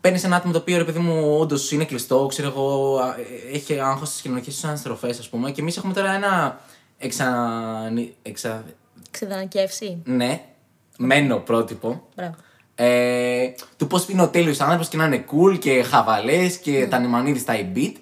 [0.00, 3.56] παίρνεις ένα άτομο το οποίο, ρε παιδί μου, όντως είναι κλειστό, ξέρω εγώ, α, ε,
[3.56, 5.50] έχει άγχος στις κοινωνικές τους αναστροφές, ας πούμε.
[5.50, 6.60] Και εμείς έχουμε τώρα ένα.
[7.02, 7.92] Εξα...
[8.22, 8.64] εξα...
[9.10, 10.02] Ξεδανακεύσει.
[10.04, 10.44] Ναι,
[10.98, 12.08] μένο πρότυπο.
[12.16, 12.34] Μπράβο.
[12.74, 16.98] Ε, του πώς είναι ο τέλειος άνθρωπος και να είναι cool και χαβαλές και τα
[16.98, 17.92] νημανίδης στα e-beat.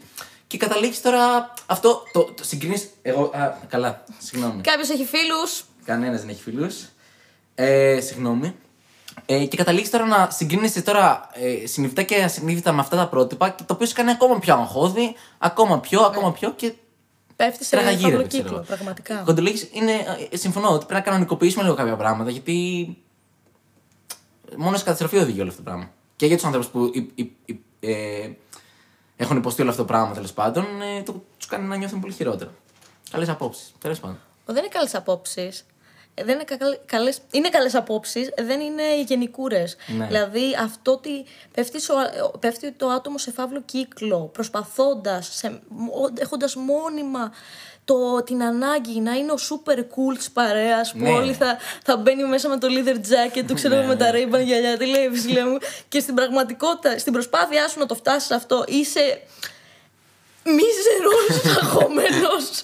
[0.46, 2.02] Και καταλήγεις τώρα αυτό.
[2.12, 2.82] Το, το συγκρίνει.
[3.02, 3.22] Εγώ.
[3.22, 4.60] Α, καλά, συγγνώμη.
[4.60, 5.64] Κάποιος έχει φίλους.
[5.84, 6.84] Κανένας δεν έχει φίλους.
[7.54, 8.54] Ε, συγγνώμη.
[9.26, 13.48] Ε, και καταλήγεις τώρα να συγκρίνεσαι τώρα ε, συνειδητά και ασυνείδητα με αυτά τα πρότυπα,
[13.48, 16.72] και το οποίο σε κάνει ακόμα πιο αγχώδη, ακόμα πιο, ακόμα πιο και
[17.38, 18.10] Πέφτει σε τραγαγύρευε.
[18.12, 18.66] φαύλο ξέρω κύκλο, εγώ.
[18.66, 19.22] πραγματικά.
[19.24, 19.92] Κοντολόγης είναι.
[20.30, 22.96] ε, Συμφωνώ ότι πρέπει να κανονικοποιήσουμε λίγο κάποια πράγματα γιατί.
[24.56, 25.90] Μόνο σε καταστροφή οδηγεί όλο αυτό το πράγμα.
[26.16, 28.30] Και για τους ανθρώπους που υ- υ- υ- ε,
[29.16, 30.64] έχουν υποστεί όλο αυτό το πράγμα τέλος πάντων,
[30.98, 32.50] ε, το, τους κάνει να νιώθουν πολύ χειρότερο.
[33.10, 33.72] Καλές απόψεις.
[33.78, 34.18] Τέλος πάντων.
[34.46, 35.64] Δεν είναι καλές απόψεις.
[36.24, 39.76] Δεν είναι, κακα- καλές, είναι καλές απόψεις, δεν είναι γενικούρες.
[39.86, 40.06] Ναι.
[40.06, 46.54] Δηλαδή αυτό ότι πέφτει, σο- πέφτει το άτομο σε φαύλο κύκλο, προσπαθώντας, σε, μο- έχοντας
[46.54, 47.32] μόνιμα
[47.84, 51.10] το, την ανάγκη να είναι ο super cool της παρέας που Ναι.
[51.10, 54.24] όλοι θα, θα μπαίνει μέσα με το leather jacket του, ξέρω Ναι, με τα ναι.
[54.24, 55.58] Ray-Ban γυαλιά, τι λέει η φίλε μου.
[55.88, 59.20] και στην πραγματικότητα, στην προσπάθειά σου να το φτάσεις αυτό, είσαι
[60.44, 62.62] μίζερος, αγχωμένος.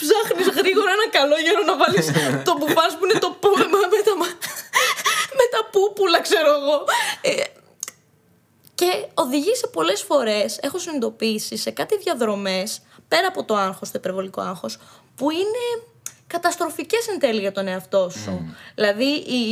[0.00, 2.06] Ψάχνεις γρήγορα ένα καλόγερο να βάλεις
[2.48, 4.38] το μπουφάς που είναι το πούλμα με τα, μα-
[5.38, 6.84] με τα πούπουλα, ξέρω εγώ.
[7.20, 7.42] Ε,
[8.74, 13.98] και οδηγεί σε πολλές φορές, έχω συνειδητοποιήσει, σε κάτι διαδρομές, πέρα από το άγχος, το
[13.98, 14.78] υπερβολικό άγχος,
[15.16, 15.82] που είναι
[16.26, 18.54] καταστροφικές εν τέλει για τον εαυτό σου.
[18.74, 19.42] Δηλαδή η,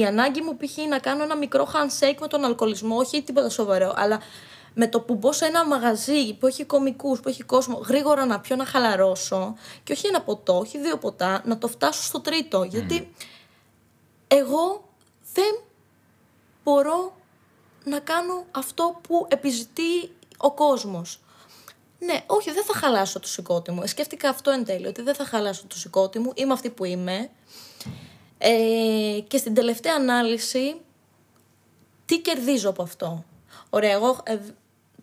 [0.00, 0.76] η ανάγκη μου π.χ.
[0.88, 4.20] να κάνω ένα μικρό handshake με τον αλκοολισμό, όχι τίποτα σοβαρό, αλλά
[4.78, 8.40] με το που μπω σε ένα μαγαζί που έχει κομικούς, που έχει κόσμο, γρήγορα να
[8.40, 9.54] πιω να χαλαρώσω
[9.84, 12.62] και όχι ένα ποτό, όχι δύο ποτά, να το φτάσω στο τρίτο.
[12.62, 13.12] Γιατί
[14.28, 14.88] εγώ
[15.34, 15.60] δεν
[16.64, 17.16] μπορώ
[17.84, 21.20] να κάνω αυτό που επιζητεί ο κόσμος.
[21.98, 23.86] Ναι, όχι, δεν θα χαλάσω το σηκώτη μου.
[23.86, 26.32] Σκέφτηκα αυτό εν τέλει, ότι δεν θα χαλάσω το σηκώτη μου.
[26.34, 27.30] Είμαι αυτή που είμαι.
[28.38, 30.80] Ε, και στην τελευταία ανάλυση,
[32.04, 33.24] τι κερδίζω από αυτό;
[33.70, 34.38] Ωραία, εγώ ε,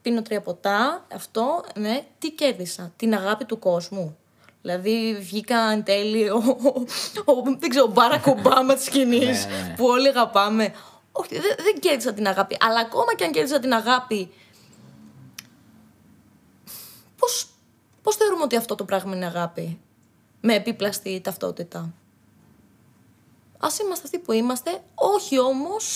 [0.04, 2.93] πίνω τρία ποτά, αυτό, ναι, τι κέρδισα.
[2.95, 4.18] Την αγάπη του κόσμου.
[4.62, 9.51] Δηλαδή βγήκα εν τέλει ο, ο, ο- δεν ξέρω, ο Μπάρακ Ομπάμα της σκηνής Ναι,
[9.68, 9.74] ναι.
[9.78, 10.74] που όλοι αγαπάμε.
[11.12, 12.58] Όχι, δεν, δεν κέρδισα την αγάπη.
[12.62, 14.32] Αλλά ακόμα και αν κέρδισα την αγάπη,
[17.18, 17.47] πώς,
[18.01, 19.80] πώς θεωρούμε ότι αυτό το πράγμα είναι αγάπη
[20.41, 21.93] με επίπλαστη ταυτότητα;
[23.64, 25.84] Α είμαστε αυτοί που είμαστε, όχι όμως.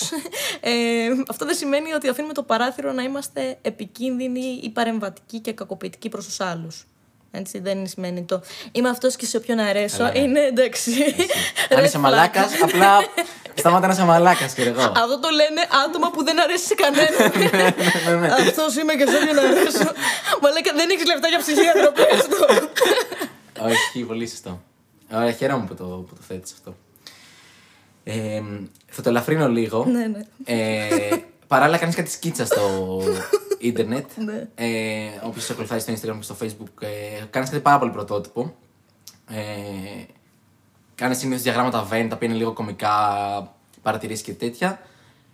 [0.60, 6.08] Ε, αυτό δεν σημαίνει ότι αφήνουμε το παράθυρο να είμαστε επικίνδυνοι ή παρεμβατικοί και κακοποιητικοί
[6.08, 6.86] προς τους άλλους.
[7.30, 8.40] Έτσι δεν σημαίνει το.
[8.72, 9.96] Είμαι αυτός και σε όποιον αρέσω.
[9.96, 10.18] Καλά, ναι.
[10.18, 10.90] Είναι εντάξει.
[11.70, 12.00] Αν Red είσαι flag.
[12.00, 12.98] μαλάκα, απλά
[13.54, 14.82] σταμάτα να είσαι μαλάκας, ξέρω εγώ.
[14.82, 18.32] Αυτό το λένε άτομα που δεν αρέσει σε κανέναν.
[18.48, 19.92] Αυτός είμαι και σε όποιον αρέσω.
[20.42, 22.68] Μαλάκα δεν έχεις λεφτά για ψυχίατρο, πες το.
[23.64, 24.62] Όχι, πολύ σωστό.
[25.12, 26.74] Ωραία, χαίρομαι που το, που το θέτεις αυτό.
[28.10, 28.42] Ε,
[28.86, 29.84] θα το ελαφρύνω λίγο.
[29.84, 30.20] Ναι, ναι.
[30.44, 30.88] Ε,
[31.46, 32.60] παράλληλα, κάνεις κάτι σκίτσα στο
[33.58, 34.10] ίντερνετ.
[34.16, 34.48] Ναι.
[34.54, 38.54] Ε, Όποιος σε ακολουθάει στο Instagram και στο Facebook, ε, κάνεις κάτι πάρα πολύ πρωτότυπο.
[39.30, 40.02] Ε,
[40.94, 42.94] κάνεις συνήθως διαγράμματα Venn, τα οποία είναι λίγο κομικά,
[43.82, 44.80] παρατηρήσεις και τέτοια.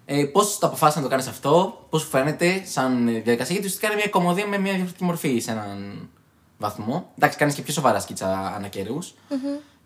[0.04, 3.86] Ε, Πώς το αποφάσισες να το κάνεις αυτό, πώς σου φαίνεται σαν διαδικασία, γιατί ουσιαστικά
[3.86, 6.08] είναι μια κομμωδία με μια διαφορετική μορφή σε έναν
[6.58, 7.10] βαθμό.
[7.16, 9.14] Εντάξει, κάνεις και πιο σοβαρά σκίτσα ανά καιρούς.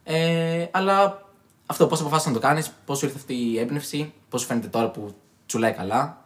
[0.05, 1.26] Ε, αλλά
[1.70, 4.68] αυτό, πώς αποφάσισες να το κάνεις, πώς σου ήρθε αυτή η έμπνευση, πώς σου φαίνεται
[4.68, 5.14] τώρα που
[5.46, 6.22] τσουλάει καλά;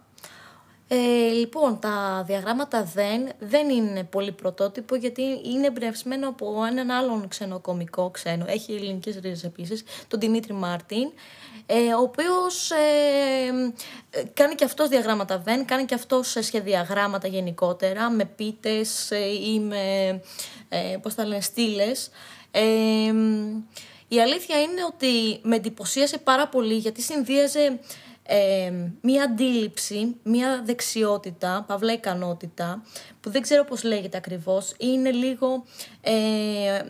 [0.88, 7.28] Ε, λοιπόν, τα διαγράμματα δεν, δεν είναι πολύ πρωτότυπο γιατί είναι εμπνευσμένο από έναν άλλον
[7.28, 11.12] ξένο κομικό, ξένο, έχει ελληνικές ρίζες επίσης, τον Δημήτρη Μάρτιν,
[11.66, 12.76] ε, ο οποίος ε,
[14.10, 19.28] ε, κάνει και αυτός διαγράμματα βεν, κάνει και αυτός ε, σχεδιαγράμματα γενικότερα, με πίτες ε,
[19.28, 20.20] ή με,
[20.68, 22.10] ε, πώς τα λένε, στήλες.
[24.12, 27.78] Ε, η αλήθεια είναι ότι με εντυπωσίασε πάρα πολύ γιατί συνδύαζε
[28.22, 32.82] ε, μία αντίληψη, μία δεξιότητα, παύλα ικανότητα,
[33.20, 35.64] που δεν ξέρω πώς λέγεται ακριβώς, είναι λίγο
[36.00, 36.80] ε,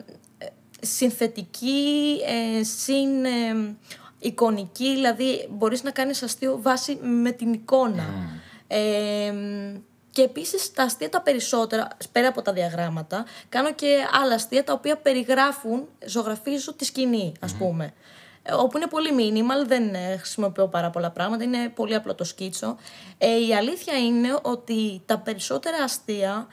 [0.80, 3.76] συνθετική, ε, συν ε,
[4.18, 8.04] εικονική, δηλαδή μπορείς να κάνεις αστείο βάση με την εικόνα.
[8.66, 9.32] Ε,
[10.12, 14.72] και επίσης τα αστεία τα περισσότερα, πέρα από τα διαγράμματα, κάνω και άλλα αστεία τα
[14.72, 17.92] οποία περιγράφουν, ζωγραφίζω τη σκηνή, ας πούμε.
[18.42, 22.24] Ε, Όπου είναι πολύ minimal, δεν ε, χρησιμοποιώ πάρα πολλά πράγματα, είναι πολύ απλό το
[22.24, 22.76] σκίτσο.
[23.18, 26.46] Ε, η αλήθεια είναι ότι τα περισσότερα αστεία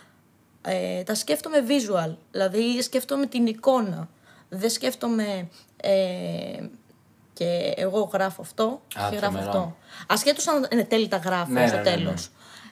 [0.62, 4.08] ε, τα σκέφτομαι visual, δηλαδή σκέφτομαι την εικόνα.
[4.50, 5.92] Δεν σκέφτομαι ε,
[7.34, 9.50] και εγώ γράφω αυτό Α, και γράφω τρομερό.
[9.50, 9.76] αυτό.
[10.08, 11.96] Ασχέτως αν είναι τέλει τα γράφω Ναι, στο ναι, ναι, ναι.
[11.96, 12.30] τέλος.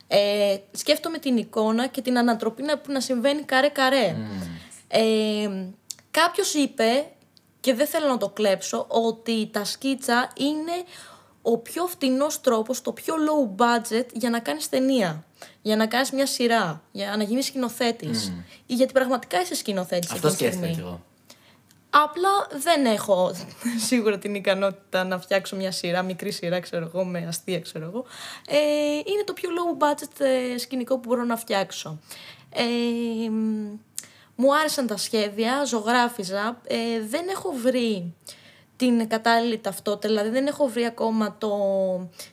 [0.07, 4.15] Ε, σκέφτομαι την εικόνα και την ανατροπή να- που να συμβαίνει καρέ-καρέ.
[4.87, 5.49] Ε,
[6.11, 7.05] κάποιος είπε,
[7.59, 10.71] και δεν θέλω να το κλέψω, ότι τα σκίτσα είναι
[11.41, 15.25] ο πιο φτηνός τρόπος, το πιο low budget για να κάνεις ταινία.
[15.61, 18.31] Για να κάνεις μια σειρά, για να γίνεις σκηνοθέτης.
[18.65, 20.81] Ή γιατί πραγματικά είσαι σκηνοθέτης Αυτό εκείνη τη σκέφτηκα στιγμή.
[20.81, 21.01] κι εγώ.
[21.89, 22.29] Απλά
[22.61, 23.31] δεν έχω
[23.87, 28.05] σίγουρα την ικανότητα να φτιάξω μια σειρά, μικρή σειρά, ξέρω εγώ, με αστεία, ξέρω εγώ.
[28.47, 28.57] Ε,
[28.95, 31.99] είναι το πιο low budget ε, σκηνικό που μπορώ να φτιάξω.
[32.49, 33.77] Ε, μ,
[34.35, 36.61] μου άρεσαν τα σχέδια, ζωγράφιζα.
[36.67, 38.13] Ε, δεν έχω βρει
[38.75, 41.51] την κατάλληλη ταυτότητα, δηλαδή δεν έχω βρει ακόμα το,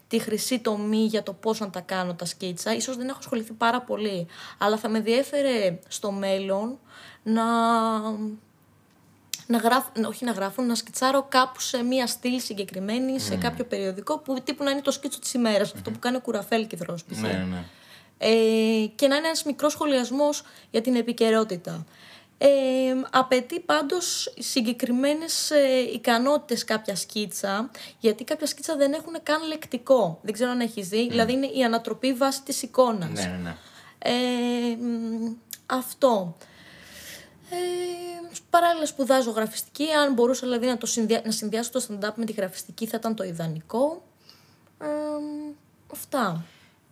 [0.09, 2.75] τη χρυσή τομή για το πώς να τα κάνω τα σκίτσα.
[2.75, 4.27] Ίσως δεν έχω ασχοληθεί πάρα πολύ,
[4.59, 6.79] αλλά θα με διέφερε στο μέλλον
[7.23, 7.43] να
[9.47, 14.19] να γράφω, όχι να γράφω, να σκιτσάρω κάπου σε μία στήλη συγκεκριμένη, σε κάποιο περιοδικό,
[14.19, 17.05] που τύπου να είναι το σκίτσο της ημέρας, αυτό που κάνει ο Κουραφέλκυθρος.
[17.05, 17.21] π.χ.
[17.21, 17.65] Ναι, ναι, ναι.
[18.19, 21.85] Ε, και να είναι ένας μικρός σχολιασμός για την επικαιρότητα.
[22.39, 22.49] Ε,
[23.11, 30.19] απαιτεί πάντως συγκεκριμένες ε, ικανότητες κάποια σκίτσα, γιατί κάποια σκίτσα δεν έχουν καν λεκτικό.
[30.23, 33.11] Δεν ξέρω αν έχεις δει, δηλαδή είναι η ανατροπή βάσει της εικόνας.
[33.11, 33.57] ναι, ναι, ναι.
[33.99, 35.33] Ε, μ,
[35.67, 36.37] αυτό.
[37.55, 39.91] Ε, παράλληλα σπουδάζω γραφιστική.
[39.91, 41.23] Αν μπορούσα δηλαδή να, το συνδυα...
[41.25, 44.03] να συνδυάσω το stand-up με τη γραφιστική θα ήταν το ιδανικό.
[44.79, 44.87] Ε,
[45.93, 46.45] αυτά.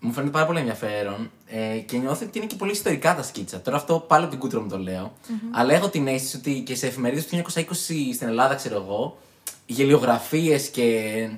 [0.04, 3.60] Μου φαίνεται πάρα πολύ ενδιαφέρον ε, και νιώθω ότι είναι και πολύ ιστορικά τα σκίτσα.
[3.60, 5.12] Τώρα αυτό πάλι από την κούτρα μου το λέω.
[5.50, 7.62] Αλλά έχω την αίσθηση ότι και σε εφημερίδες του 1920
[8.14, 9.18] στην Ελλάδα, ξέρω εγώ,
[9.66, 11.28] γελιογραφίες και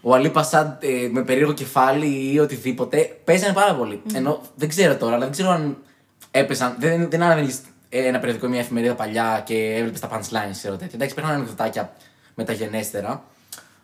[0.00, 4.02] ο Αλή Πασάντ ε, με περίεργο κεφάλι ή οτιδήποτε παίζανε πάρα πολύ.
[4.14, 5.76] Ενώ δεν ξέρω τώρα, αλλά δεν ξέρω αν
[6.30, 6.76] έπαιζαν.
[6.78, 10.94] Δεν, δεν αναβαίνει ένα περιοδικό ή μια εφημερίδα παλιά και έβλεπες τα punchlines, ξέρω τέτοια.
[10.94, 11.92] Εντάξει, υπήρχαν ανεκδοτάκια
[12.34, 13.24] μεταγενέστερα.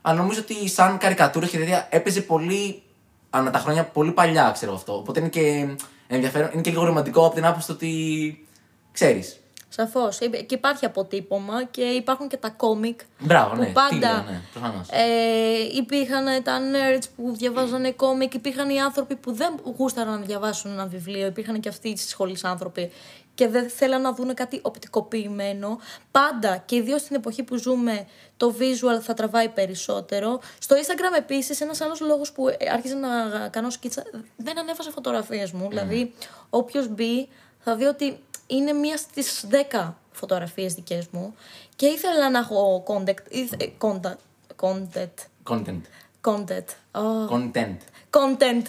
[0.03, 2.83] Αλλά νομίζω ότι σαν καρικατούρα και τέτοια έπαιζε πολύ
[3.31, 4.97] ανά τα χρόνια πολύ παλιά, ξέρω αυτό.
[4.97, 5.67] Οπότε είναι και
[6.09, 8.47] ενδιαφέρον, είναι και λίγο ρομαντικό από την άποψη ότι
[8.93, 9.37] ξέρεις.
[9.69, 10.19] Σαφώς.
[10.19, 13.01] Και υπάρχει αποτύπωμα και υπάρχουν και τα κόμικ.
[13.19, 13.67] Μπράβο, που ναι.
[13.67, 14.89] πάντα Τίλια, ναι, προφανώς.
[14.91, 20.71] ε, υπήρχαν τα nerds που διαβάζανε κόμικ, υπήρχαν οι άνθρωποι που δεν γούσταραν να διαβάσουν
[20.71, 22.91] ένα βιβλίο, υπήρχαν και αυτοί τη σχολή άνθρωποι
[23.35, 25.79] και δεν θέλαν να δουν κάτι οπτικοποιημένο.
[26.11, 28.07] Πάντα και ιδίω στην εποχή που ζούμε,
[28.37, 30.41] το visual θα τραβάει περισσότερο.
[30.59, 33.09] Στο Instagram επίση, ένα άλλο λόγο που άρχισα να
[33.49, 34.03] κάνω σκίτσα,
[34.37, 35.69] δεν ανέβασα φωτογραφίε μου.
[35.69, 36.15] Δηλαδή,
[36.51, 37.29] όποιο μπει
[37.59, 39.23] θα δει ότι είναι μία στι
[39.71, 41.35] 10 φωτογραφίε δικέ μου
[41.77, 44.17] και ήθελα να έχω contact, ήθε- contact,
[44.61, 45.11] content,
[45.51, 45.81] Content.
[46.29, 47.77] content, oh, Content.
[48.11, 48.67] content.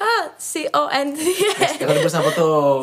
[0.00, 0.12] Ha,
[0.52, 1.18] C-O-N-T.
[1.80, 2.80] Εγώ δεν μπορούσα να πω το.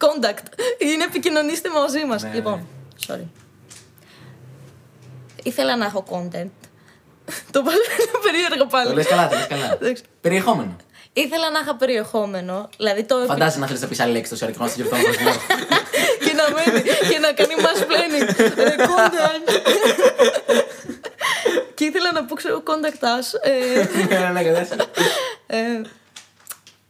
[0.00, 0.44] Contact.
[0.78, 2.22] Είναι επικοινωνήστε μαζί μας.
[2.22, 2.66] Ναι, λοιπόν,
[3.06, 3.24] sorry.
[5.42, 6.50] Ήθελα να έχω content.
[7.50, 8.88] το πάλι είναι περίεργο πάλι.
[8.88, 9.72] Το λες καλά, το λες καλά.
[9.72, 10.02] Εντάξει.
[10.20, 10.76] Περιεχόμενο.
[11.12, 12.68] Ήθελα να είχα περιεχόμενο.
[12.76, 13.16] Δηλαδή το.
[13.26, 15.36] Φαντάζεσαι να θέλεις να πεις άλλη λέξη τόση ώρα και να σε διορθώνω χωρίς λόγο.
[16.24, 18.38] και να μένει και να κάνει mansplaining.
[18.58, 19.60] Ε, contact.
[21.74, 23.38] και ήθελα να πω, ξέρω, contact us.
[23.42, 23.86] Ε,
[24.20, 24.88] Ναι, ναι, κατάσταση.
[25.46, 25.58] ε,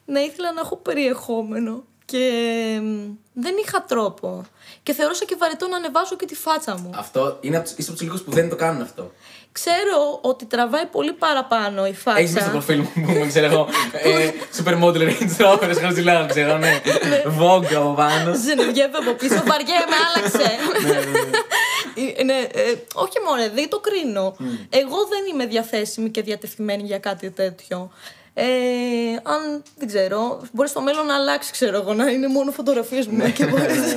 [0.05, 4.45] ναι, ήθελα να έχω περιεχόμενο και μ, δεν είχα τρόπο.
[4.83, 6.91] Και θεωρούσα και βαρετό να ανεβάσω και τη φάτσα μου.
[6.95, 9.13] Αυτό είναι από, είσαι από τους λίγους που δεν το κάνουν αυτό.
[9.53, 12.21] Ξέρω ότι τραβάει πολύ παραπάνω η φάτσα.
[12.21, 13.69] Έχεις μέσα στο προφίλ μου που ξέρω εγώ.
[14.09, 16.81] ε, Supermodel Range Rover, χαρτζιλάγα, ξέρω, ναι.
[17.41, 18.35] Vogue από πάνω.
[18.35, 20.51] Ζενεβιέβαι από πίσω, βαριέμαι, άλλαξε.
[20.83, 22.13] ναι, ναι, ναι.
[22.17, 24.37] Ε, ναι, ε, όχι μόνο, δεν το κρίνω.
[24.71, 27.91] Εγώ δεν είμαι διαθέσιμη και διατεθειμένη για κάτι τέτοιο.
[28.35, 28.45] Ε,
[29.23, 33.33] αν δεν ξέρω, μπορεί στο μέλλον να αλλάξει, ξέρω εγώ, να είναι μόνο φωτογραφίες μου
[33.33, 33.93] και μπορείς.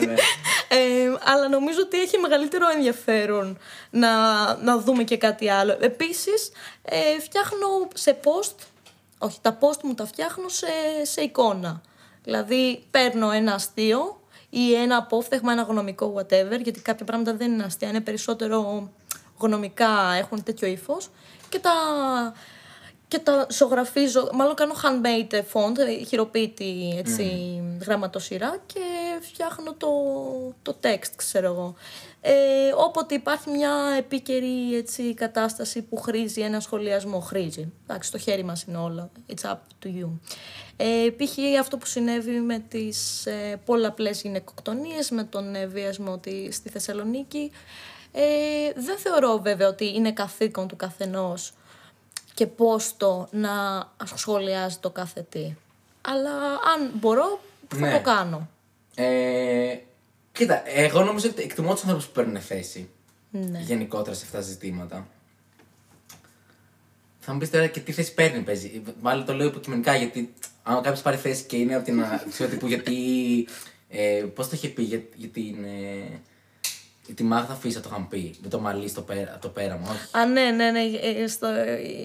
[0.67, 3.57] ε, αλλά νομίζω ότι έχει μεγαλύτερο ενδιαφέρον
[3.89, 4.09] να,
[4.55, 5.77] να δούμε και κάτι άλλο.
[5.79, 8.55] Επίσης, ε, φτιάχνω σε post,
[9.17, 10.67] όχι, τα post μου τα φτιάχνω σε,
[11.01, 11.81] σε εικόνα.
[12.23, 17.63] Δηλαδή, παίρνω ένα αστείο ή ένα απόφθεγμα, ένα γνωμικό, whatever, γιατί κάποια πράγματα δεν είναι
[17.63, 18.89] αστεία, είναι περισσότερο
[19.38, 21.09] γνωμικά, έχουν τέτοιο ύφος.
[21.49, 21.71] Και τα,
[23.14, 27.24] και τα ζωγραφίζω, μάλλον κάνω handmade font, χειροποίητη έτσι,
[27.61, 27.86] mm.
[27.86, 28.80] γραμματοσυρά και
[29.22, 29.89] φτιάχνω το,
[30.61, 31.76] το text, ξέρω εγώ.
[32.22, 32.34] Ε,
[32.76, 37.72] όποτε υπάρχει μια επίκαιρη έτσι, κατάσταση που χρήζει ένα σχολιασμό, χρήζει.
[37.84, 39.09] Εντάξει, στο χέρι μας είναι όλα.
[39.28, 40.09] It's up to you.
[40.78, 41.59] Ε, π.χ.
[41.59, 47.51] αυτό που συνέβη με τις ε, πολλαπλές γυναικοκτονίες, με τον ε, βιασμό στη Θεσσαλονίκη.
[48.11, 48.22] Ε,
[48.76, 51.53] δεν θεωρώ βέβαια ότι είναι καθήκον του καθενός
[52.34, 53.51] και πώς το να
[54.15, 55.53] σχολιάζει το κάθε τι.
[56.01, 56.31] Αλλά
[56.75, 57.91] αν μπορώ, θα Ναι.
[57.91, 58.49] το κάνω.
[58.95, 59.75] Ε,
[60.31, 62.89] κοίτα, εγώ νομίζω ότι εκτιμώ τους ανθρώπους που παίρνουν θέση
[63.31, 63.59] Ναι.
[63.59, 65.07] γενικότερα σε αυτά τα ζητήματα.
[67.19, 68.81] Θα μου πεις τώρα και τι θέση παίρνει, παίζει.
[69.01, 72.93] Μάλλον το λέω υποκειμενικά γιατί αν κάποιος πάρει θέση και είναι από την αξιότυπου, γιατί.
[73.89, 75.63] Ε, Πώς το είχε πει για, για την.
[75.63, 75.67] Ε,
[76.07, 76.21] για
[77.16, 78.36] τη Μάγδα Φίσα το είχαν πει.
[78.41, 80.18] Με το μαλλί στο πέρα, το πέραμα, όχι.
[80.18, 81.47] Α, ναι, ναι, ναι, ε, στο,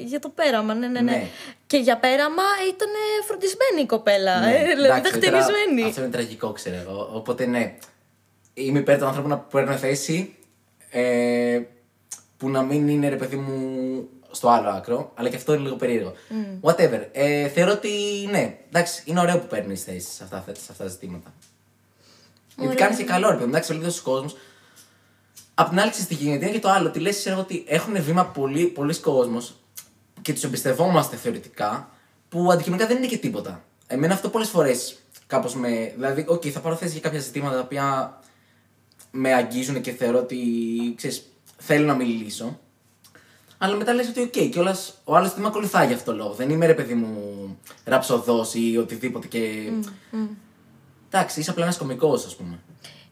[0.04, 1.10] για το πέραμα, ναι, ναι, ναι.
[1.10, 1.26] Ναι.
[1.66, 2.88] Και για πέραμα ήταν
[3.26, 5.76] φροντισμένη η κοπέλα, Ναι, ε, δηλαδή εντάξει, δεχτενισμένη.
[5.76, 7.10] τώρα Αυτό είναι τραγικό, ξέρω εγώ.
[7.12, 7.74] Οπότε ναι.
[8.54, 10.34] Είμαι υπέρ των ανθρώπων να παίρνουν θέση
[10.90, 11.60] ε,
[12.36, 15.76] που να μην είναι ρε παιδί μου στο άλλο άκρο, αλλά και αυτό είναι λίγο
[15.76, 16.12] περίεργο.
[16.62, 17.00] Whatever.
[17.12, 17.90] Ε, θεωρώ ότι
[18.30, 21.32] ναι, εντάξει, είναι ωραίο που παίρνεις θέση σε αυτά, σε αυτά τα ζητήματα.
[22.58, 23.50] Γιατί κάνεις και καλό, ρε παιδί μου.
[23.50, 24.30] Εντάξει, ο λίγο κόσμο.
[25.60, 26.88] Απ' την άλλη, ξέρεις τι γίνεται, είναι και το άλλο.
[26.88, 29.54] Ότι λες, ξέρω ότι έχουν βήμα πολλοί, πολλοί κόσμος
[30.22, 31.90] και τους εμπιστευόμαστε θεωρητικά,
[32.28, 33.64] που αντικειμενικά δεν είναι και τίποτα.
[33.86, 35.92] Εμένα αυτό πολλές φορές κάπως με.
[35.94, 38.18] Δηλαδή, οκ, θα πάρω θέση για κάποια ζητήματα τα οποία
[39.10, 40.38] με αγγίζουν και θεωρώ ότι
[40.96, 41.22] ξέρεις,
[41.56, 42.58] θέλω να μιλήσω.
[43.58, 44.58] Αλλά μετά λες ότι οκ, και
[45.04, 46.32] ο άλλος δεν με ακολουθάει για αυτό το λόγο.
[46.32, 49.72] Δεν είμαι ρε παιδί μου ραψοδός ή οτιδήποτε και.
[51.10, 52.58] Εντάξει, είσαι απλά ένας κωμικός, ας πούμε.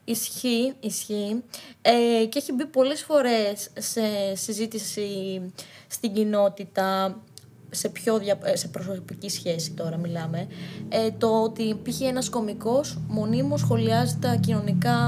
[0.08, 1.42] Ισχύει, ισχύει.
[1.82, 5.40] Ε, και έχει μπει πολλές φορές σε συζήτηση
[5.86, 7.20] στην κοινότητα,
[7.70, 8.38] σε, πιο δια...
[8.42, 10.46] ε, σε προσωπική σχέση τώρα μιλάμε,
[10.88, 12.00] ε, το ότι π.χ.
[12.00, 14.98] ένας κωμικός μονίμως σχολιάζει τα κοινωνικά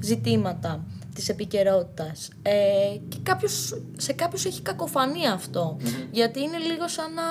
[0.00, 0.84] ζητήματα
[1.14, 2.28] της επικαιρότητας.
[2.42, 2.52] Ε,
[3.08, 5.76] και κάποιος, σε κάποιους έχει κακοφανεί αυτό,
[6.10, 7.22] γιατί είναι λίγο σαν να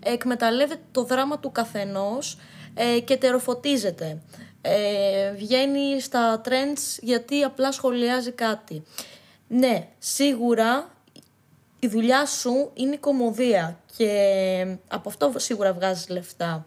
[0.00, 2.38] εκμεταλλεύεται το δράμα του καθενός
[2.74, 4.22] ε, και τεροφωτίζεται.
[4.62, 8.82] Ε, βγαίνει στα trends γιατί απλά σχολιάζει κάτι.
[9.48, 10.90] Ναι, σίγουρα
[11.78, 16.64] η δουλειά σου είναι η κομμωδία και από αυτό σίγουρα βγάζεις λεφτά.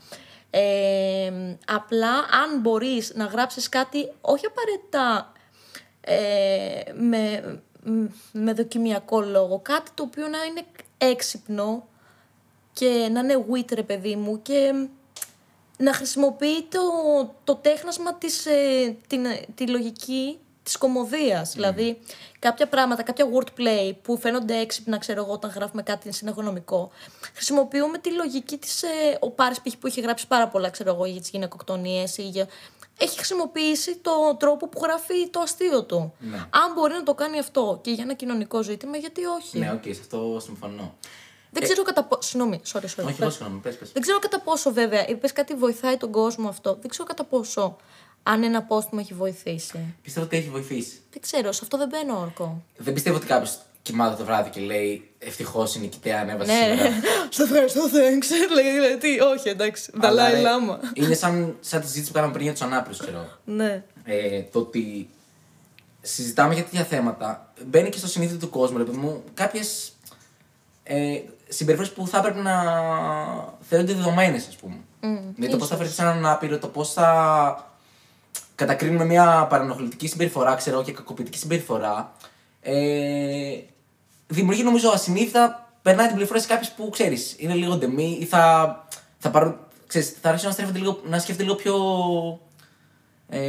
[0.49, 1.31] Ε,
[1.65, 5.31] απλά αν μπορείς να γράψεις κάτι όχι απαραίτητα
[6.01, 7.43] ε, με,
[7.83, 10.63] μ, με δοκιμιακό λόγο, κάτι το οποίο να είναι
[10.97, 11.87] έξυπνο
[12.73, 14.87] και να είναι wit ρε παιδί μου και
[15.77, 16.79] να χρησιμοποιεί το,
[17.43, 21.53] το τέχνασμα της, ε, την, τη λογική της κομμωδίας.
[21.53, 21.99] Δηλαδή,
[22.39, 26.91] κάποια πράγματα, κάποια wordplay που φαίνονται έξυπνα, ξέρω εγώ, όταν γράφουμε κάτι συνεχονομικό,
[27.33, 28.83] χρησιμοποιούμε τη λογική της...
[28.83, 29.77] Ε, ο Πάρης π.χ.
[29.77, 32.47] που έχει γράψει πάρα πολλά, ξέρω εγώ, για τις γυναικοκτονίες ή για...
[32.97, 36.13] Έχει χρησιμοποιήσει το τρόπο που γράφει το αστείο του.
[36.19, 36.37] Ναι.
[36.37, 39.83] Αν μπορεί να το κάνει αυτό και για ένα κοινωνικό ζήτημα, γιατί όχι; Ναι, οκ,
[39.83, 40.95] σε αυτό συμφωνώ.
[41.59, 42.21] Δεν ξέρω κατά πόσο.
[42.21, 42.81] Συγγνώμη, sorry, sorry.
[42.81, 43.19] Όχι, πες.
[43.19, 43.91] εγώ συγγνώμη, πες, πες.
[43.91, 45.07] Δεν ξέρω κατά πόσο βέβαια.
[45.07, 46.77] Είπες κάτι βοηθάει τον κόσμο αυτό.
[46.81, 47.75] Δεν ξέρω κατά πόσο.
[48.23, 49.95] Αν ένα post μου έχει βοηθήσει.
[50.01, 51.01] Πιστεύω ότι έχει βοηθήσει.
[51.11, 52.63] Δεν ξέρω, σε αυτό δεν μπαίνω όρκο.
[52.77, 56.89] Δεν πιστεύω ότι κάποιος κοιμάται το βράδυ και λέει Ευτυχώς η νικητέα ανέβασε Ναι, σήμερα.
[57.29, 58.29] στο ευχαριστώ, thanks.
[58.55, 59.91] Λέει, λέει, τι, όχι, εντάξει.
[60.01, 60.79] Αλλά, Δαλάι ρε, Λάμα.
[60.93, 63.27] Είναι σαν, σαν τη συζήτηση που κάναμε πριν για τους ανάπηρους, ξέρω.
[63.45, 63.83] Ναι.
[64.03, 65.09] Ε, το ότι
[66.01, 69.91] συζητάμε για τέτοια θέματα μπαίνει και στο συνείδητο του κόσμου, ρε παιδί μου, κάποιες
[70.83, 72.53] ε, συμπεριφορές που θα έπρεπε να
[73.61, 74.75] θεωρούνται δεδομένες, ας πούμε.
[75.35, 77.69] δηλαδή το πώς θα φέρει σε έναν άπειρο, το πώς θα
[78.55, 82.13] κατακρίνουμε μια παρανοχλητική συμπεριφορά, ξέρω και κακοποιητική συμπεριφορά.
[82.61, 83.59] Ε,
[84.27, 88.85] δημιουργεί νομίζω ασυνείδητα, περνάει την πληροφορία σε κάποιους που ξέρεις, είναι λίγο ντεμή ή θα,
[89.17, 91.75] θα, πάρουν, ξέρεις, θα αρχίσουν να, στρέφονται λίγο, να σκέφτονται λίγο πιο
[93.29, 93.39] Ε,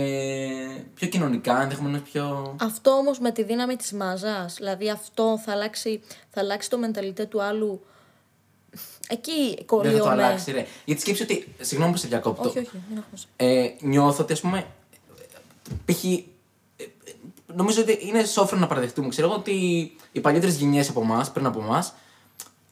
[0.94, 2.56] πιο κοινωνικά, ενδεχομένω πιο.
[2.60, 6.00] Αυτό όμως με τη δύναμη της μάζας, δηλαδή αυτό θα αλλάξει,
[6.30, 7.80] θα αλλάξει το μενταλιτέ του άλλου.
[9.08, 10.66] Εκεί Δεν θα το κολλείω αλλάξει, ρε.
[10.84, 11.54] Γιατί σκέψει ότι.
[11.60, 12.48] Συγγνώμη που σε διακόπτω.
[12.48, 13.26] Όχι, όχι, μην αγχώσαι.
[13.36, 14.66] Ε, νιώθω ότι, ας πούμε.
[15.84, 16.04] Π.χ.
[16.04, 16.24] ε,
[16.76, 16.84] ε,
[17.54, 19.08] Νομίζω ότι είναι σόφρο να παραδεχτούμε.
[19.08, 19.52] Ξέρω εγώ ότι
[20.12, 21.94] οι παλιότερες γενιές από εμάς, πριν από εμάς,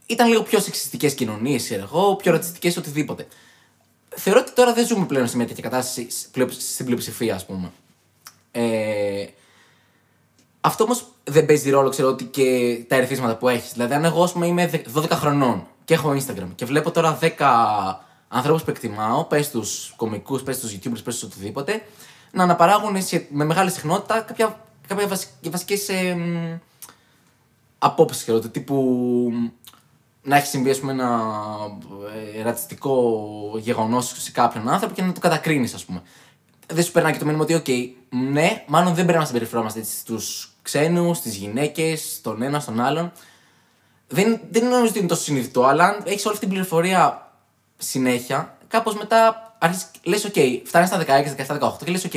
[0.07, 3.27] ήταν λίγο πιο σεξιστικές κοινωνίες, ξέρω εγώ, πιο ρατσιστικές οτιδήποτε.
[4.17, 7.47] Θεωρώ ότι τώρα δεν ζούμε πλέον σε μια τέτοια κατάσταση σ- πλεο- στην πλειοψηφία, ας
[7.47, 7.73] πούμε.
[8.53, 9.27] Ε,
[10.61, 13.73] αυτό όμως δεν παίζει ρόλο, ξέρω ότι και τα ερεθίσματα που έχεις.
[13.73, 17.19] Δηλαδή, αν εγώ ας πούμε, είμαι δε- 12 χρονών και έχω Instagram και βλέπω τώρα
[17.21, 21.83] 10 ανθρώπους που εκτιμάω, πες τους κομικούς, πες τους YouTubers, πες τους οτιδήποτε,
[22.31, 25.09] να αναπαράγουν σε- με μεγάλη συχνότητα κάποια, κάποια
[25.51, 26.59] βασικές ε, μ,
[27.79, 29.33] απόψεις, ξέρω, του τύπου
[30.25, 31.20] να έχει συμβεί ας πούμε, ένα
[32.37, 33.20] ε, ρατσιστικό
[33.59, 36.03] γεγονός σε κάποιον άνθρωπο και να το κατακρίνεις, ας πούμε.
[36.66, 37.66] Δεν σου περνάει και το μήνυμα ότι, οκ,
[38.33, 43.12] ναι, μάλλον δεν πρέπει να συμπεριφερόμαστε έτσι στους ξένους, στις γυναίκες, στον ένα, στον άλλον.
[44.09, 47.33] Δεν, δεν νομίζω ότι είναι τόσο συνειδητό, αλλά αν έχεις όλη αυτή την πληροφορία
[47.77, 52.12] συνέχεια, κάπως μετά αρχίζεις, λες, οκ, φτάνεις στα 16, 17, 18 και λες, οκ,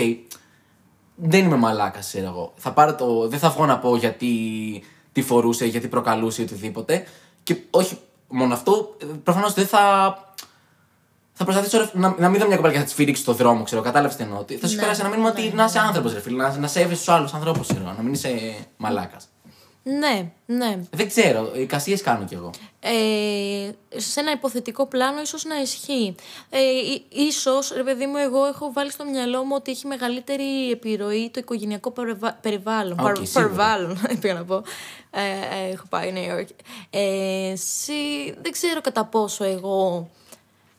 [1.16, 2.53] δεν είμαι μαλάκας, ξέρω εγώ.
[2.55, 4.30] Θα πάρω το, δεν θα βγω να πω γιατί
[5.12, 7.03] τι φορούσε, γιατί προκαλούσε ή οτιδήποτε.
[7.48, 9.82] Και όχι μόνο αυτό, προφανώς δεν θα.
[11.34, 13.64] Θα προσπαθήσω ρε, να, να μην δω μια κοπέλα και θα της σφυρίξει στο δρόμο,
[13.64, 13.82] ξέρω.
[13.82, 14.39] Κατάλαβες τι εννοώ.
[14.39, 16.68] ότι Θα σου Ναι, περάσει ένα μήνυμα ότι να είσαι άνθρωπος, ρε φίλε, να, να
[16.68, 17.93] σέβεσαι τους άλλους ανθρώπους, ξέρω.
[17.98, 19.28] Να μην είσαι μαλάκας.
[20.00, 20.80] Ναι, ναι.
[20.92, 22.50] Δεν ξέρω, εικασίες κάνω κι εγώ.
[22.80, 23.70] Ε,
[24.00, 26.16] σε ένα υποθετικό πλάνο ίσως να ισχύει.
[26.50, 30.72] Ε, ί- ίσως, ρε παιδί μου, εγώ έχω βάλει στο μυαλό μου ότι έχει μεγαλύτερη
[30.72, 33.00] επιρροή το οικογενειακό περιβα- περιβάλλον.
[33.00, 33.44] Οκ, Παρ- σίγουρα.
[33.44, 34.56] περιβάλλον, πήγα να πω.
[35.12, 35.22] Ε,
[35.68, 36.56] ε, έχω πάει Νέα Υόρκη.
[36.90, 40.10] Ε, εσύ, δεν ξέρω κατά πόσο εγώ...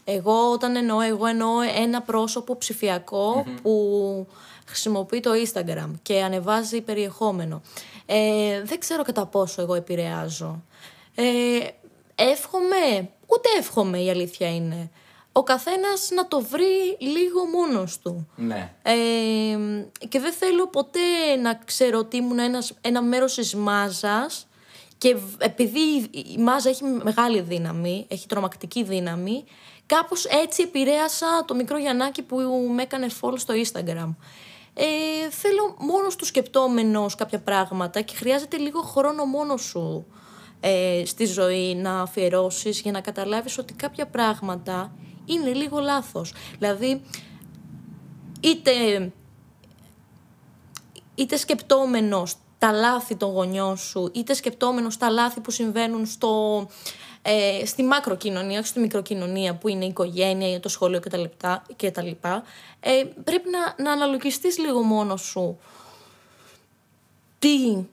[0.04, 1.50] Εγώ όταν εννοώ, εγώ εννοώ
[1.82, 4.26] ένα πρόσωπο ψηφιακό που
[4.66, 7.62] χρησιμοποιεί το Instagram και ανεβάζει περιεχόμενο.
[8.10, 10.62] Ε, δεν ξέρω κατά πόσο εγώ επηρεάζω.
[11.14, 11.24] Ε,
[12.14, 14.90] εύχομαι, ούτε εύχομαι η αλήθεια είναι.
[15.32, 18.28] Ο καθένας να το βρει λίγο μόνος του.
[18.36, 18.72] Ναι.
[18.82, 18.94] Ε,
[20.08, 21.00] και δεν θέλω ποτέ
[21.42, 24.46] να ξέρω ότι ήμουν ένας, ένα μέρος της μάζας
[24.98, 29.44] και β- επειδή η- η μάζα έχει μεγάλη δύναμη, έχει τρομακτική δύναμη,
[29.86, 32.36] κάπως έτσι επηρέασα το μικρό Γιαννάκι που
[32.74, 34.14] με έκανε follow στο Instagram.
[34.80, 40.06] Ε, θέλω μόνος του σκεπτόμενος κάποια πράγματα και χρειάζεται λίγο χρόνο μόνος σου
[40.60, 44.92] ε, στη ζωή να αφιερώσεις για να καταλάβεις ότι κάποια πράγματα
[45.24, 46.34] είναι λίγο λάθος.
[46.58, 47.02] Δηλαδή,
[48.40, 48.72] είτε,
[51.14, 56.66] είτε σκεπτόμενος τα λάθη των γονιών σου, είτε σκεπτόμενος τα λάθη που συμβαίνουν στο,
[57.30, 61.24] ε, στη μακροκοινωνία, όχι στη μικροκοινωνία που είναι η οικογένεια, το σχολείο κτλ.
[61.76, 62.10] κτλ.
[62.80, 65.58] Ε, πρέπει να, να αναλογιστείς λίγο μόνος σου
[67.38, 67.84] τι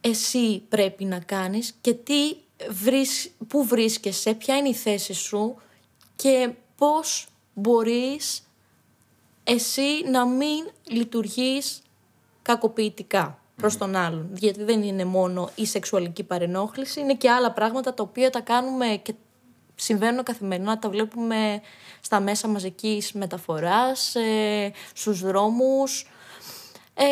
[0.00, 2.36] εσύ πρέπει να κάνεις και τι
[2.70, 5.56] βρεις, πού βρίσκεσαι, ποια είναι η θέση σου
[6.16, 8.42] και πώς μπορείς
[9.44, 11.82] εσύ να μην λειτουργείς
[12.42, 14.28] κακοποιητικά προς τον άλλον.
[14.34, 18.86] Γιατί δεν είναι μόνο η σεξουαλική παρενόχληση, είναι και άλλα πράγματα τα οποία τα κάνουμε
[19.02, 19.14] και
[19.74, 21.60] συμβαίνουν καθημερινά, τα βλέπουμε
[22.00, 26.10] στα μέσα μαζικής μεταφοράς, ε, στους δρόμους.
[26.94, 27.04] Ε,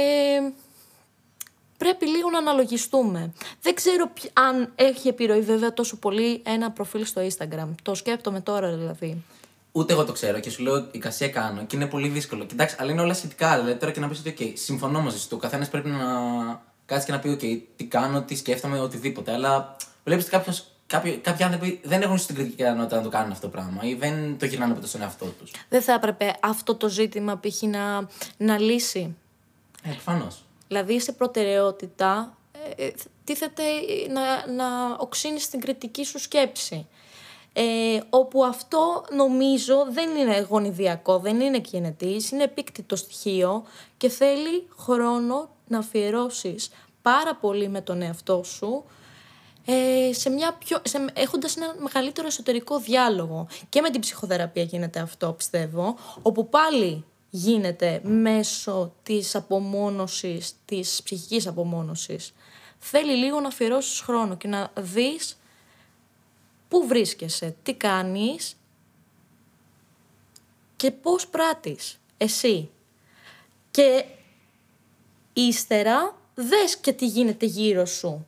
[1.79, 3.33] πρέπει λίγο να αναλογιστούμε.
[3.63, 7.69] Δεν ξέρω ποι- αν έχει επιρροή βέβαια τόσο πολύ ένα προφίλ στο Instagram.
[7.83, 9.25] Το σκέπτομαι τώρα δηλαδή.
[9.73, 12.45] Ούτε εγώ το ξέρω και σου λέω εικασία κάνω και είναι πολύ δύσκολο.
[12.45, 13.61] Κοιτάξτε, αλλά είναι όλα σχετικά.
[13.61, 15.29] Δηλαδή τώρα και να πεις ότι, OK, συμφωνώ μαζί σου.
[15.33, 16.07] Ο καθένας πρέπει να
[16.87, 19.33] κάτσει και να πει, OK, τι κάνω, τι σκέφτομαι, οτιδήποτε.
[19.33, 20.67] Αλλά βλέπεις κάποιος.
[20.87, 23.95] Κάποιοι, κάποιοι άνθρωποι δεν έχουν στην κριτική ικανότητα να το κάνουν αυτό το πράγμα ή
[23.95, 25.51] δεν το γυρνάνε ποτέ στον εαυτό τους.
[25.69, 27.63] Δεν θα έπρεπε αυτό το ζήτημα π.χ.
[27.63, 29.17] να, να λύσει.
[29.83, 30.45] Ε, προφανώς.
[30.69, 32.37] Δηλαδή σε προτεραιότητα
[32.77, 32.93] ε, ε,
[33.25, 33.63] τίθεται
[34.11, 36.87] να, να οξύνεις την κριτική σου σκέψη.
[37.53, 43.65] Ε, όπου αυτό νομίζω δεν είναι γονιδιακό, δεν είναι κινητής, είναι επίκτητο στοιχείο
[43.97, 46.71] και θέλει χρόνο να αφιερώσεις
[47.03, 48.85] πάρα πολύ με τον εαυτό σου
[49.65, 53.47] ε, σε μια πιο, σε, έχοντας ένα μεγαλύτερο εσωτερικό διάλογο.
[53.69, 61.47] Και με την ψυχοθεραπεία γίνεται αυτό, πιστεύω, όπου πάλι γίνεται μέσω της απομόνωσης, της ψυχικής
[61.47, 62.33] απομόνωσης.
[62.79, 65.37] Θέλει λίγο να αφιερώσεις χρόνο και να δεις
[66.73, 68.57] πού βρίσκεσαι, τι κάνεις
[70.77, 72.71] και πώς πράττεις εσύ.
[73.71, 74.05] Και
[75.33, 78.27] ύστερα δες και τι γίνεται γύρω σου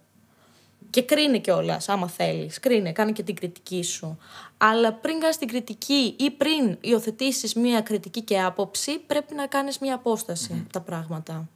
[0.91, 2.61] Και κρίνε κιόλας, άμα θέλεις.
[2.61, 4.19] Κρίνε, κάνε και την κριτική σου.
[4.57, 9.79] Αλλά πριν κάνεις την κριτική ή πριν υιοθετήσεις μία κριτική και άποψη, πρέπει να κάνεις
[9.79, 11.49] μία απόσταση από τα πράγματα.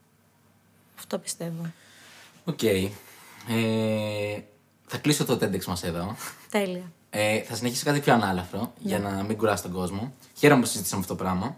[0.99, 1.73] Αυτό πιστεύω.
[2.45, 2.63] Οκ.
[2.63, 2.91] Ε,
[4.89, 6.17] θα κλείσω το TEDx μας εδώ.
[6.51, 6.93] Τέλεια.
[7.11, 10.13] Ε, θα συνεχίσω κάτι πιο ανάλαφρο για να μην κουράσει τον κόσμο.
[10.39, 11.57] Χαίρομαι που συζητήσαμε αυτό το πράγμα.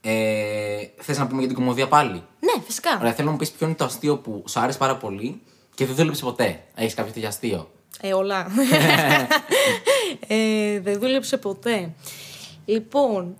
[0.00, 2.98] Ε, Θες να πούμε για την κομμωδία πάλι; Ναι, φυσικά.
[3.00, 5.42] Ωραία, θέλω να μου πεις ποιο είναι το αστείο που σου άρεσε πάρα πολύ
[5.74, 6.62] και δεν δούλεψε ποτέ.
[6.74, 8.46] Έχεις κάποιο τέτοιο αστείο; Ε, όλα.
[10.26, 11.92] ε, δεν δούλεψε ποτέ.
[12.64, 13.36] Λοιπόν,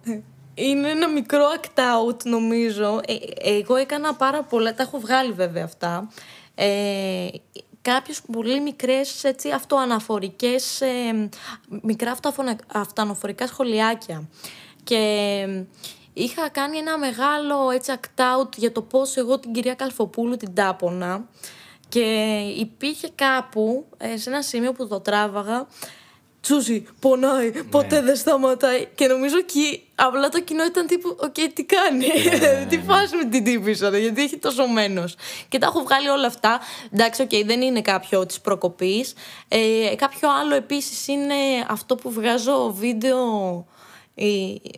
[0.54, 3.00] είναι ένα μικρό act out νομίζω.
[3.06, 3.14] Ε,
[3.58, 6.08] εγώ έκανα πάρα πολλά, τα έχω βγάλει βέβαια αυτά.
[6.54, 7.26] Ε,
[7.82, 11.28] κάποιες πολύ μικρές έτσι, αυτοαναφορικές, ε,
[11.82, 14.28] μικρά αυτοαφωνα- αυτοαναφορικά σχολιάκια.
[14.84, 14.96] Και
[15.46, 15.64] ε,
[16.12, 20.54] είχα κάνει ένα μεγάλο έτσι act out για το πώς εγώ την κυρία Καλφοπούλου την
[20.54, 21.28] τάπωνα
[21.88, 25.66] και υπήρχε κάπου ε, σε ένα σημείο που το τράβαγα
[26.42, 28.88] Τσούζει, πονάει, ποτέ δεν σταματάει.
[28.94, 32.06] Και νομίζω εκεί απλά το κοινό ήταν τύπου, οκ, τι κάνει,
[32.70, 35.14] τι φάση με την τύπισσα, ρε, γιατί έχει τόσο μένος.
[35.48, 36.60] Και τα έχω βγάλει όλα αυτά.
[36.92, 39.14] Εντάξει, οκ, δεν είναι κάποιο της προκοπής.
[39.48, 41.34] Ε, κάποιο άλλο επίσης είναι
[41.68, 43.18] αυτό που βγάζω βίντεο
[43.56, 43.71] η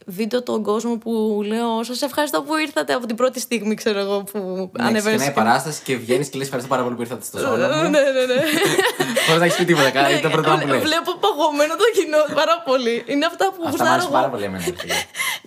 [0.06, 4.22] βίντεο τον κόσμο που λέω Σας ευχαριστώ που ήρθατε από την πρώτη στιγμή, ξέρω εγώ,
[4.22, 4.38] που
[4.72, 5.00] Ναι, ανεβαίνω.
[5.16, 7.66] ξεκινάει η παράσταση και βγαίνεις και λες: Ευχαριστώ πάρα πολύ που ήρθατε στο σόου Ναι,
[7.66, 7.82] μου.
[7.82, 7.98] ναι, ναι.
[9.26, 9.90] Χωρίς να έχεις πει τίποτα.
[9.90, 10.82] Κάτι το πρώτο που λες.
[10.82, 13.04] Βλέπω παγωμένο το κοινό πάρα πολύ.
[13.06, 14.30] Είναι αυτά που Αυτά μου γουστάρω άρεσε πάρα εγώ.
[14.32, 14.64] πολύ εμένα.
[14.64, 14.94] ρε φίλε.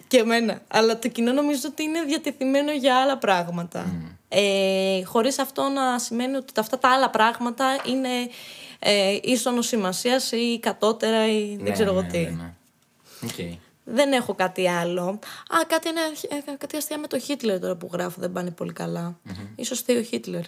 [0.08, 0.62] Και εμένα.
[0.68, 3.86] Αλλά το κοινό νομίζω ότι είναι διατεθειμένο για άλλα πράγματα.
[4.30, 8.10] Ε, Χωρίς αυτό να σημαίνει ότι αυτά τα άλλα πράγματα είναι
[8.80, 12.18] ε, ήσσονος σημασίας ή κατώτερα ή δεν Ναι, ξέρω εγώ ναι, τι.
[12.18, 12.52] ναι, ναι.
[13.24, 13.58] Οκ.
[13.90, 15.04] Δεν έχω κάτι άλλο.
[15.50, 16.02] Α, κάτι, ένα,
[16.52, 19.20] ε, κάτι αστεία με το Χίτλερ τώρα που γράφω δεν πάνε πολύ καλά.
[19.56, 20.42] Ίσως θέλει ο Χίτλερ.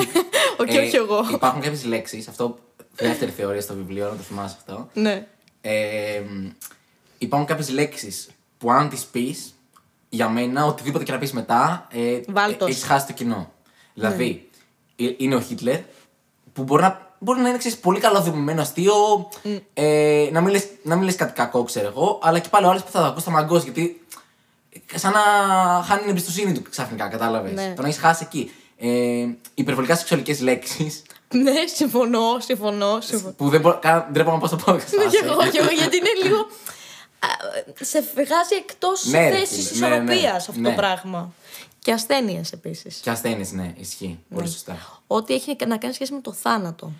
[0.60, 1.20] Όχι, Ε, όχι εγώ.
[1.32, 2.28] Υπάρχουν κάποιες λέξεις.
[2.28, 2.58] Αυτό
[2.94, 4.88] δεύτερη θεωρία στο βιβλίο, να το θυμάσαι αυτό.
[4.94, 5.26] ναι.
[5.60, 6.48] Ε, μ,
[7.18, 8.28] υπάρχουν κάποιες λέξεις
[8.58, 9.54] που αν τις πεις,
[10.08, 12.68] για μένα, οτιδήποτε και να πεις μετά, ε, Βάλτος.
[12.68, 13.52] έχεις χάσει το κοινό.
[13.94, 14.48] Δηλαδή,
[14.96, 15.80] ε, είναι ο Χίτλερ,
[16.52, 19.28] που μπορεί να, μπορεί να είναι ξέρεις, πολύ καλό δημιουργημένο αστείο,
[19.74, 22.68] ε, να, μην λες, να μην λες κάτι κακό, ξέρω εγώ, αλλά και πάλι ο
[22.68, 24.04] άλλος που θα το ακούσει θα μαγκώσει, γιατί
[24.92, 25.20] ε, σαν να
[25.82, 27.52] χάνει την εμπιστοσύνη του ξαφνικά, κατάλαβες.
[27.52, 27.72] Ναι.
[27.76, 28.50] Τον έχεις χάσει εκεί.
[28.78, 31.02] Ε, υπερβολικά σεξουαλικές λέξεις
[31.42, 33.00] ναι, συμφωνώ, συμφωνώ.
[33.00, 33.34] συμφωνώ.
[33.36, 34.72] που δεν μπορώ, καν- δεν μπορώ να πω στο podcast.
[34.96, 35.16] Ναι, φάση.
[35.16, 36.36] και εγώ, και εγώ, γιατί είναι λίγο.
[37.26, 37.28] α,
[37.80, 40.68] σε βγάζει εκτός Ναι, ρε, θέση φίλε, ναι, ναι, ισορροπία αυτό ναι.
[40.68, 41.32] το πράγμα.
[41.86, 42.96] Και ασθένειες επίσης.
[42.96, 44.18] Και ασθένειες, ναι, ισχύει.
[44.34, 44.76] Πολύ σωστά.
[45.06, 46.92] Ό,τι έχει να κάνει σχέση με το θάνατο.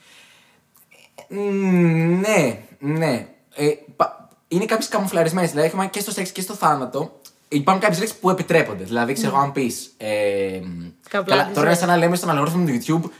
[1.28, 3.26] Μμμ, ναι, ναι.
[3.55, 5.51] Ε, πα- είναι κάποιες καμουφλαρισμένες.
[5.51, 7.20] Δηλαδή, έχουμε και στο σεξ και στο θάνατο.
[7.49, 8.84] Υπάρχουν κάποιες λέξεις που επιτρέπονται.
[8.84, 9.43] Δηλαδή, ξέρω Ναι.
[9.43, 9.95] αν πεις.
[9.97, 10.61] Ε,
[11.09, 13.11] Καβλάδι, καλά, τώρα είναι σαν να λέμε στον αλγόριθμο του YouTube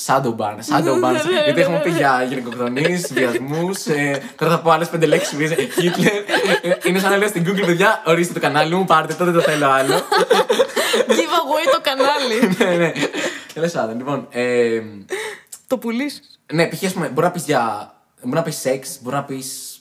[0.00, 1.14] Shadow ban, shadow ban.
[1.44, 3.86] γιατί έχουμε πει για γυναικοκτονίε, βιασμούς.
[3.86, 6.10] Ε, τώρα θα πω άλλες πέντε λέξεις που είναι Hitler.
[6.62, 9.34] Ε, είναι σαν να λέω στην Google, παιδιά, ορίστε το κανάλι μου, πάρτε το, δεν
[9.34, 9.94] το θέλω άλλο.
[11.08, 12.56] Giveaway το κανάλι.
[12.58, 12.92] ναι, ναι.
[13.54, 14.26] Τέλο πάντων, λοιπόν.
[14.30, 14.82] Ε,
[15.66, 16.20] το πουλήσει.
[16.52, 16.84] ναι, π.χ.
[16.84, 17.94] ας πούμε, μπορεί να πεις για.
[18.22, 19.78] Μπορεί να πεις σεξ, μπορεί να πεις.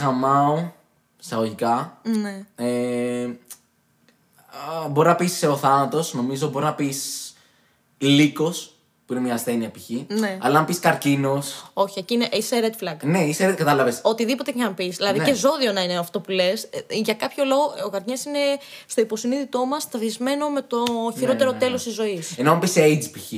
[0.00, 0.70] Γαμάω,
[1.20, 1.98] εισαγωγικά.
[2.02, 2.44] Ναι.
[2.56, 3.24] Ε,
[4.84, 6.48] α, μπορεί να πεις ο θάνατος, νομίζω.
[6.48, 7.23] Μπορεί να πεις
[7.98, 8.68] λύκος,
[9.06, 10.18] που είναι μια ασθένεια π.χ.
[10.18, 10.38] Ναι.
[10.40, 11.70] Αλλά αν πεις καρκίνος.
[11.72, 12.96] Όχι, εκεί είναι, είσαι red flag.
[13.02, 14.00] Ναι, είσαι, κατάλαβες.
[14.02, 14.96] Οτιδήποτε και αν πεις.
[14.96, 15.24] Δηλαδή Ναι.
[15.24, 16.68] και ζώδιο να είναι αυτό που λες.
[16.90, 18.38] Για κάποιο λόγο ο καρκίνος είναι
[18.86, 20.84] στο υποσυνείδητό μας ταυτισμένο με το
[21.18, 21.62] χειρότερο ναι, ναι.
[21.64, 22.38] τέλος της ζωής.
[22.38, 23.32] Ενώ αν πεις AIDS π.χ.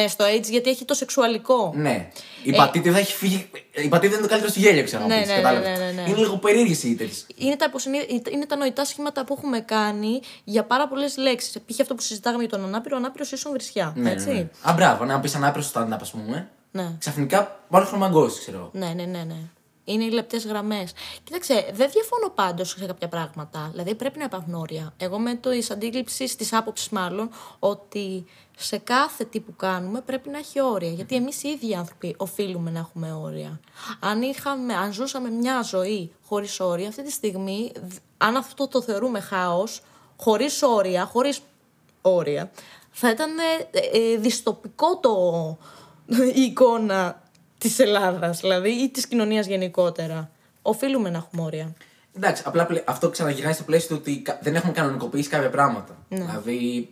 [0.00, 1.72] Ναι, στο AIDS γιατί έχει το σεξουαλικό.
[1.76, 2.08] Ναι.
[2.42, 3.48] Η πατήτη θα έχει φύγει.
[3.74, 5.78] Η πατήτη είναι το καλύτερο στο γέλιο, ξέρω Ναι, να πεις, ναι, ναι, κατάλαβες.
[5.78, 6.08] ναι, ναι, ναι.
[6.08, 7.14] Είναι λίγο περίεργες οι τέτοιε.
[7.36, 11.52] Είναι τα, υποσυνείδη- είναι τα νοητά σχήματα που έχουμε κάνει για πάρα πολλές λέξεις.
[11.66, 11.80] Π.χ.
[11.80, 13.92] αυτό που συζητάγαμε για τον ανάπηρο, ανάπηρος ίσον βρισιά.
[13.96, 14.26] Ναι, έτσι.
[14.26, 14.48] ναι, ναι.
[14.62, 16.48] Α, μπράβο, να πεις ανάπηρο στο stand-up, ας πούμε.
[16.70, 16.90] Ναι.
[16.98, 18.70] Ξαφνικά πάλι χρωμαγκώσει, ξέρω εγώ.
[18.72, 19.34] Ναι, ναι, ναι, ναι.
[19.88, 20.92] Είναι οι λεπτές γραμμές.
[21.24, 23.68] Κοίταξε, δεν διαφωνώ πάντως σε κάποια πράγματα.
[23.70, 24.94] Δηλαδή πρέπει να υπάρχουν όρια.
[24.96, 28.24] Εγώ με το ει αντίληψη, τη άποψη μάλλον, ότι
[28.56, 30.90] σε κάθε τι που κάνουμε πρέπει να έχει όρια.
[30.90, 33.60] Γιατί εμείς οι ίδιοι άνθρωποι οφείλουμε να έχουμε όρια.
[34.00, 38.82] Αν, είχαμε, αν ζούσαμε μια ζωή χωρίς όρια, αυτή τη στιγμή, δ- αν αυτό το
[38.82, 39.82] θεωρούμε χάος,
[40.16, 41.40] χωρίς όρια, χωρίς
[42.02, 42.50] όρια,
[42.90, 43.30] θα ήταν
[43.70, 45.56] ε, ε, δυστοπικό το,
[46.34, 47.22] η εικόνα
[47.66, 50.30] της Ελλάδας, δηλαδή, ή της κοινωνίας γενικότερα.
[50.62, 51.72] Οφείλουμε να έχουμε όρια.
[52.16, 55.96] Εντάξει, απλά πλε- αυτό ξαναγυρνάει στο πλαίσιο του ότι κα- δεν έχουμε κανονικοποιήσει κάποια πράγματα.
[56.08, 56.18] Ναι.
[56.18, 56.88] Δηλαδή.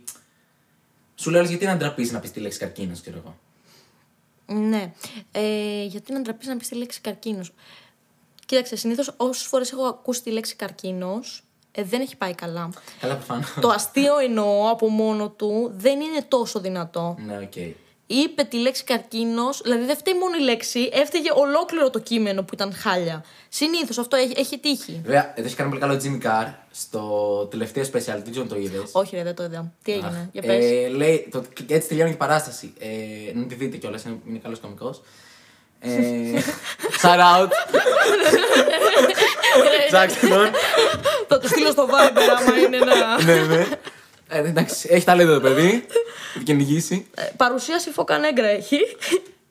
[1.14, 3.36] Σου λέω γιατί να ντραπείς να πεις τη λέξη καρκίνος, ξέρω εγώ;
[4.60, 4.92] Ναι.
[5.32, 7.52] Ε, γιατί να ντραπείς να πεις τη λέξη καρκίνος;
[8.46, 12.70] Κοίταξε, συνήθως όσες φορές έχω ακούσει τη λέξη καρκίνος, ε, δεν έχει πάει καλά.
[13.00, 13.54] Καλά, προφανώς.
[13.60, 17.16] Το αστείο εννοώ από μόνο του δεν είναι τόσο δυνατό.
[17.26, 17.52] ναι, οκ.
[18.06, 22.54] Είπε τη λέξη καρκίνος, δηλαδή δεν φταίει μόνο η λέξη, έφταιγε ολόκληρο το κείμενο που
[22.54, 23.24] ήταν χάλια.
[23.48, 25.00] Συνήθως αυτό έχει, έχει τύχει.
[25.04, 27.02] Βέβαια, εδώ έχει κάνει πολύ καλό Jimmy Carr στο
[27.50, 28.90] τελευταίο special, δεν ξέρω αν το είδες.
[28.92, 29.72] Όχι, ρε, δεν το είδα.
[29.82, 30.64] Τι έγινε, για πες.
[30.64, 32.72] Ε, λέει, το, έτσι τελειώνει η παράσταση.
[32.78, 35.02] Ε, να τη δείτε κιόλας, είναι, είναι καλός κωμικός.
[35.80, 35.90] Ε,
[37.02, 37.48] shout out.
[39.94, 40.50] Jackson.
[41.28, 43.22] Θα το στείλω στο Viber άμα είναι ένα.
[43.22, 43.66] ναι, ναι.
[44.34, 45.84] Ε, εντάξει, έχει ταλέντο το παιδί.
[46.34, 47.06] Θα κυνηγήσει.
[47.14, 48.78] Ε, Παρουσίαση φωκανέγκρα έχει.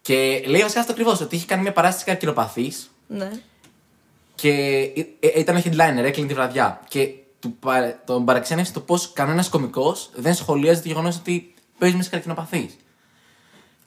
[0.02, 3.32] Και λέει βασικά αυτό ακριβώς, ότι είχε κάνει μια παράσταση καρκινοπαθής ναι.
[4.36, 4.50] και
[4.96, 6.82] ε, ε, ήταν headliner, έκλεινε τη βραδιά.
[6.88, 7.10] Και
[7.40, 12.10] του, παρα- τον παραξένευσε το πώς κανένας κωμικός δεν σχολίαζε το γεγονός ότι παίζει μες
[12.10, 12.78] καρκινοπαθής.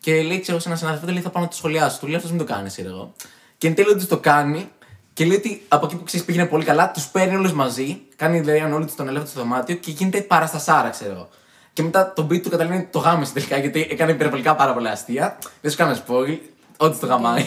[0.01, 1.99] Και λέει, ξέρω, σε ένα συνάδελφο, λέει, θα πάω να το σχολιάσω.
[1.99, 3.12] Του λέει αυτός μην το κάνεις, εγώ.
[3.59, 4.70] Και εν τέλει ότι το κάνει
[5.16, 8.40] και λέει ότι από εκεί που ξέρεις πήγαινε πολύ καλά, τους παίρνει όλους μαζί, κάνει
[8.40, 11.28] δηλαδή όλοι του τον ελεύθερο στο δωμάτιο και γίνεται παραστασάρα, ξέρω εγώ.
[11.72, 15.38] Και μετά το beat του καταλαβαίνει το γάμισε τελικά γιατί έκανε υπερβολικά πάρα πολλά αστεία.
[15.60, 16.38] Δεν σου κάνω spoil,
[16.76, 17.44] ό,τι στο γαμάει.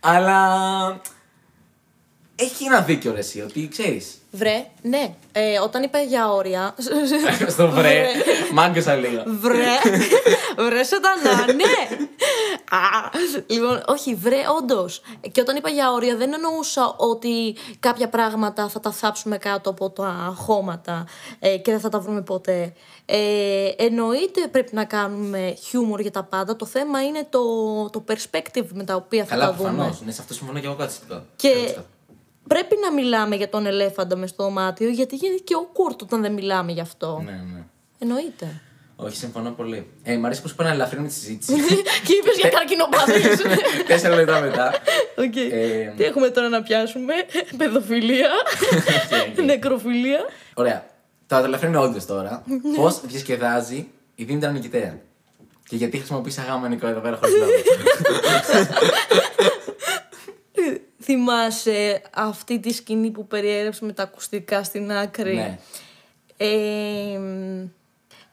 [0.00, 0.38] Αλλά.
[2.40, 4.14] Έχει ένα δίκιο ρε εσύ, ότι ξέρεις.
[4.32, 5.14] Βρε, ναι.
[5.32, 6.74] Ε, όταν είπα για όρια.
[7.48, 8.06] Στο βρε,
[8.52, 9.22] μάγκασα λίγο.
[9.26, 9.64] Βρε,
[10.56, 12.04] βρε σατανά, ναι.
[12.70, 13.10] Α,
[13.46, 15.02] λοιπόν, όχι, βρε, όντως.
[15.32, 19.90] Και όταν είπα για όρια, δεν εννοούσα ότι κάποια πράγματα θα τα θάψουμε κάτω από
[19.90, 21.06] τα χώματα
[21.38, 22.72] ε, και δεν θα τα βρούμε ποτέ.
[23.06, 26.56] Ε, εννοείται πρέπει να κάνουμε χιούμορ για τα πάντα.
[26.56, 27.40] Το θέμα είναι το,
[27.90, 29.68] το perspective με τα οποία θα Καλά, τα δούμε.
[29.70, 30.02] προφανώς.
[30.04, 31.22] Ναι, σε αυτό συμφωνώ και εγώ κάτι σχετικό.
[31.36, 31.74] Και
[32.54, 36.32] πρέπει να μιλάμε για τον ελέφαντα μες στο δωμάτιο, γιατί γίνεται και awkward όταν δεν
[36.32, 37.22] μιλάμε γι' αυτό.
[37.24, 37.62] Ναι, ναι.
[37.98, 38.60] Εννοείται.
[38.96, 39.86] Όχι, συμφωνώ πολύ.
[40.02, 41.52] Ε, μ' αρέσει πώ είπα να ελαφρύνουμε τη συζήτηση.
[42.06, 43.42] και είπες για καρκινοπάθηση.
[43.88, 44.74] Τέσσερα λεπτά μετά.
[45.16, 45.36] Οκ.
[45.36, 47.14] Ε, Τι έχουμε τώρα να πιάσουμε;
[47.56, 48.30] Παιδοφιλία.
[49.44, 50.20] Νεκροφιλία.
[50.54, 50.86] Ωραία.
[51.26, 52.44] Θα ελαφρύνει όντως τώρα.
[52.76, 54.98] Πώς διασκεδάζει η Δήμητρα Νικητέα;
[55.68, 57.50] Και γιατί χρησιμοποιείς αγάμανικο εδώ πέρα χωρίς λόγο.
[61.02, 65.58] Θυμάσαι αυτή τη σκηνή που περιέγραψε με τα ακουστικά στην άκρη; ναι.
[66.36, 67.68] Ε, μ,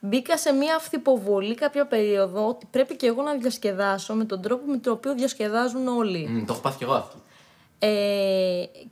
[0.00, 4.70] μπήκα σε μια αυθυποβολή κάποια περίοδο ότι πρέπει και εγώ να διασκεδάσω με τον τρόπο
[4.70, 6.28] με τον οποίο διασκεδάζουν όλοι.
[6.28, 7.16] Μ, το έχω πάθει κι εγώ αυτό.
[7.80, 7.88] Ε,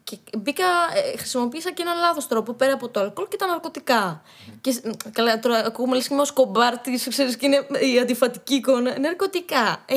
[0.05, 0.65] και μπήκα,
[0.95, 4.23] ε, χρησιμοποίησα και ένα λάθος τρόπο πέρα από το αλκοόλ και τα ναρκωτικά.
[4.61, 7.67] Και, σ- μ, καλά, τώρα ακούμε λες και είμαι ο σκομπάρ της, ξέρεις, και είναι
[7.95, 8.99] η αντιφατική εικόνα.
[8.99, 9.83] Ναρκωτικά.
[9.87, 9.95] Ε,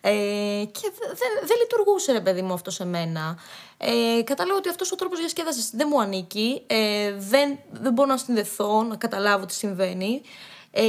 [0.00, 3.38] ε, και δε- δεν δεν λειτουργούσε, ρε παιδί μου, αυτό σε μένα.
[3.78, 6.62] Ε, κατάλαβα ότι αυτός ο τρόπος διασκέδασης δεν μου ανήκει.
[6.66, 10.22] Ε, δεν, δεν μπορώ να συνδεθώ, να καταλάβω τι συμβαίνει.
[10.70, 10.84] Ε,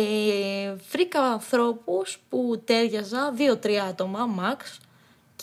[0.91, 4.78] βρήκα ανθρώπους που τέριαζα, δύο-τρία άτομα, max,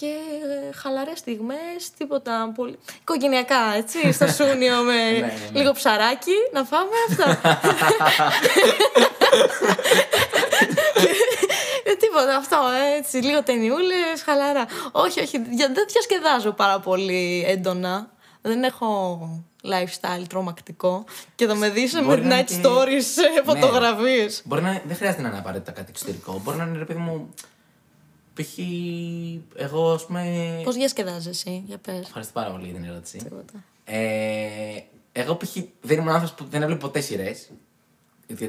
[0.01, 2.78] και ε, χαλαρές στιγμές, τίποτα πολύ...
[3.01, 5.61] Οικογενειακά, έτσι, στο σούνιο με Ναι, ναι, ναι.
[5.61, 7.40] λίγο ψαράκι, να φάμε αυτά.
[11.86, 12.57] Ε, τίποτα, αυτό,
[12.99, 14.66] έτσι, λίγο ταινιούλες, χαλαρά.
[14.92, 18.11] Όχι, όχι, για- δεν διασκεδάζω πάρα πολύ έντονα.
[18.42, 19.18] Δεν έχω
[19.64, 21.05] lifestyle τρομακτικό.
[21.34, 23.42] Και θα με δεις με Μπορεί να είναι night και- stories, ε, Ναι.
[23.45, 24.42] φωτογραφίες.
[24.45, 26.40] Μπορεί να, δεν χρειάζεται να είναι απαραίτητα κάτι εξωτερικό.
[26.45, 27.34] Μπορεί να είναι ρε παιδί μου.
[28.35, 28.59] Π.χ.
[29.57, 30.61] εγώ, ας πούμε.
[30.64, 32.01] Πώς διασκεδάζεις εσύ, για πες.
[32.01, 33.18] Ευχαριστώ πάρα πολύ για την ερώτηση.
[33.18, 33.64] Τίποτα.
[33.85, 33.99] Ε,
[35.12, 35.57] εγώ π.χ.
[35.80, 37.51] δεν ήμουν άνθρωπος που δεν έβλεπε ποτέ σειρές.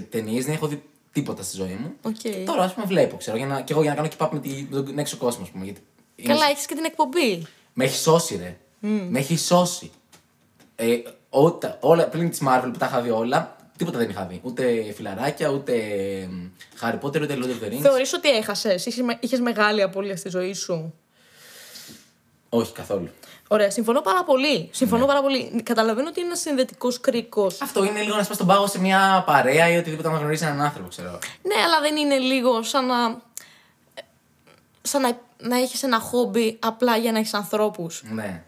[0.09, 1.93] Ταινίες, δεν έχω δει τίποτα στη ζωή μου.
[2.01, 2.45] Οκ.
[2.45, 4.39] Τώρα, ας πούμε, βλέπω, ξέρω, για να, και εγώ για να κάνω keep up με,
[4.39, 5.63] τη, με τον έξω κόσμο, ας πούμε.
[5.65, 5.81] Γιατί
[6.15, 7.45] είναι- Καλά, έχεις και την εκπομπή.
[7.73, 8.57] Με έχει σώσει, ρε.
[9.09, 9.91] Με έχει σώσει.
[10.75, 10.97] Ε,
[11.29, 14.39] ότα, όλα, πλην της Marvel που τα είχα δει όλα, τίποτα δεν είχα δει.
[14.43, 15.73] Ούτε φιλαράκια, ούτε
[16.31, 16.45] μ,
[16.81, 17.81] Harry Potter, ούτε Lord of the Rings.
[17.81, 20.93] Θεωρείς ότι έχασες, είχες, με- είχες μεγάλη απώλεια στη ζωή σου;
[22.49, 23.09] Όχι καθόλου.
[23.47, 24.69] Ωραία, συμφωνώ πάρα πολύ.
[24.71, 25.61] Συμφωνώ πάρα πολύ.
[25.63, 27.61] Καταλαβαίνω ότι είναι ένας συνδετικός κρίκος.
[27.61, 30.61] Αυτό είναι λίγο να σπάσει τον πάγο σε μια παρέα ή οτιδήποτε να γνωρίσει έναν
[30.61, 31.19] άνθρωπο, ξέρω.
[31.41, 33.21] Ναι, αλλά δεν είναι λίγο σαν να.
[34.81, 38.03] σαν να, να έχεις ένα χόμπι απλά για να έχεις ανθρώπους.
[38.05, 38.43] Ναι.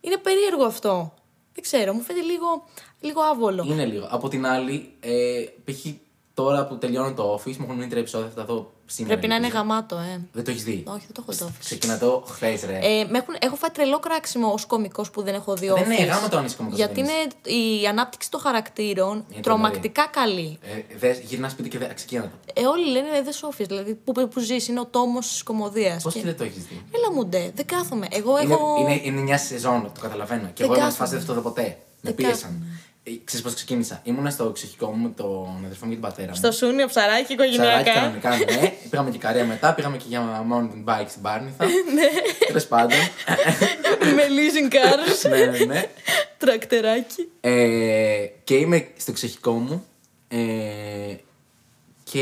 [0.00, 1.12] Είναι περίεργο αυτό.
[1.54, 2.64] Δεν ξέρω, μου φαίνεται λίγο,
[3.00, 3.64] λίγο άβολο.
[3.68, 4.06] Είναι λίγο.
[4.10, 5.86] Από την άλλη, ε, π.χ.
[6.34, 9.14] τώρα που τελειώνω το office, μου έχουν μείνει τρία επεισόδια, θα τα δω σήμερα.
[9.14, 9.62] Πρέπει να είναι ελπίζω.
[9.62, 10.20] γαμάτο, ε.
[10.32, 11.44] Δεν το έχεις δει; Όχι, δεν το έχω δει.
[11.54, 11.60] Office.
[11.60, 12.78] Ξεκινά το χθες, ρε.
[12.82, 15.66] Ε, με έχουν, έχω φάει τρελό κράξιμο ως κωμικός που δεν έχω δει.
[15.68, 16.08] δεν είναι Office.
[16.08, 17.14] γάμα το αν είσαι κωμικός, Γιατί δεν
[17.44, 20.58] είναι η ανάπτυξη των χαρακτήρων Είναι τρομακτικά καλή.
[20.62, 22.30] Ε, δε, γυρνάς σπίτι και δε, ξεκίνα το.
[22.60, 26.02] Ε, όλοι λένε ε, The Office, δηλαδή που, που ζεις, είναι ο τόμος της κομμωδίας.
[26.02, 28.06] Πώς και δεν το έχεις δει; Έλα μου ντε, δεν κάθομαι.
[28.10, 28.76] Εγώ Είναι, έχω.
[28.80, 30.46] είναι, είναι μια σεζόν, το καταλαβαίνω.
[30.46, 30.90] Και Δεν εγώ ήμουν κάθομαι.
[30.90, 31.62] στη φάση δεν θα το δω ποτέ.
[32.00, 32.62] Με Δεν πίεσαν.
[33.08, 34.00] Ε, Ξέρεις πώς ξεκίνησα.
[34.04, 36.34] Ήμουνα στο ξεχικό μου με τον αδερφό μου και τον πατέρα μου.
[36.34, 37.92] Στο Σούνιο ψαράκι Ψαράκι οικογενειακά.
[37.92, 38.72] κανονικά, ναι.
[38.90, 41.64] Πήγαμε και καρία μετά, πήγαμε και για mountain bike στην Πάρνηθα.
[41.94, 42.08] Ναι.
[42.46, 42.98] Τέλος πάντων.
[44.16, 45.30] με leasing cars.
[45.30, 45.84] ναι, ναι, ναι.
[46.38, 47.28] Τρακτεράκι.
[47.40, 49.84] Ε, και είμαι στο ξεχικό μου
[50.28, 50.38] ε,
[52.04, 52.20] και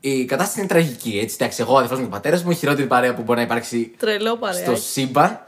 [0.00, 1.18] η κατάσταση είναι τραγική.
[1.22, 3.38] Έτσι, εντάξει, εγώ, ο αδερφός μου και ο πατέρας μου, η χειρότερη παρέα που μπορεί
[3.38, 4.62] να υπάρξει Τρελό παρέα.
[4.64, 5.40] στο σύμπαν.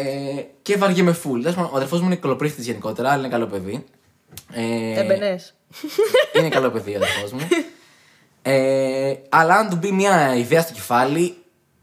[0.00, 1.40] Ε, και βαριέμαι φουλ.
[1.40, 3.84] Τέλος πάντων, Ο αδερφός μου είναι κολοπρίχτης γενικότερα, αλλά είναι καλό παιδί.
[4.52, 5.54] Ε, Εμπενές.
[6.38, 7.40] είναι καλό παιδί ο αδερφός μου.
[8.42, 11.36] Ε, αλλά αν του μπει μια ιδέα στο κεφάλι,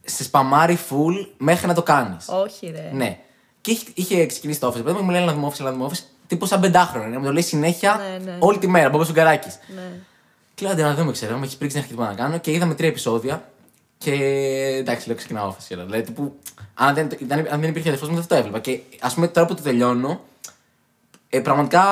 [0.05, 2.25] σε σπαμάρει full μέχρι να το κάνεις.
[2.29, 2.89] Όχι, ρε.
[2.93, 3.19] Ναι.
[3.61, 4.83] Και είχε, είχε ξεκινήσει το office.
[4.83, 5.99] Παιδί μου μου λέει να δούμε office, να δούμε office.
[6.27, 7.07] Τύπο σαν πεντάχρονο.
[7.07, 8.37] Να μου το λέει συνέχεια Ναι, ναι.
[8.39, 8.89] όλη τη μέρα.
[8.89, 9.59] Μπόμπος Σουγκαράκης.
[9.75, 9.81] Ναι.
[10.53, 12.37] Και λέω, «Άντε να δούμε, ξέρω, με έχεις πρίξει να έχει τίποτα να κάνω.
[12.37, 13.49] Και είδαμε τρία επεισόδια.
[13.97, 14.13] Και
[14.79, 15.55] εντάξει, λέω, ξεκινάω office.
[15.57, 15.83] Ξέρω.
[15.85, 16.39] Δηλαδή, τύπου,
[16.79, 18.59] αν δεν, ήταν, αν δεν υπήρχε αδερφός μου, δεν θα το έβλεπα.
[18.59, 20.21] Και ας πούμε, τώρα που το τελειώνω,
[21.29, 21.83] ε, πραγματικά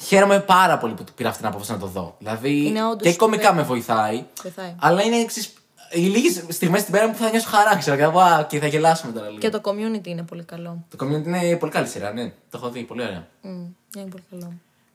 [0.00, 2.14] χαίρομαι πάρα πολύ που πήρα αυτή την απόφαση να το δω.
[2.18, 3.54] Δηλαδή, Είναι όντως και κωμικά super.
[3.54, 4.24] με βοηθάει.
[4.42, 4.74] Βοηθάει.
[4.78, 5.52] Αλλά είναι εξής,
[5.92, 7.96] οι λίγες στιγμές στη μέρα που θα νιώσω χαρά, ξέρω.
[7.96, 9.38] Και θα, πω, «Α, και θα γελάσουμε τώρα λίγο.
[9.38, 10.84] Και το community είναι πολύ καλό.
[10.96, 12.24] Το community είναι πολύ καλή σειρά, ναι.
[12.28, 13.26] Το έχω δει, πολύ ωραία.
[13.40, 13.50] Μμ,
[13.96, 14.52] είναι πολύ καλό.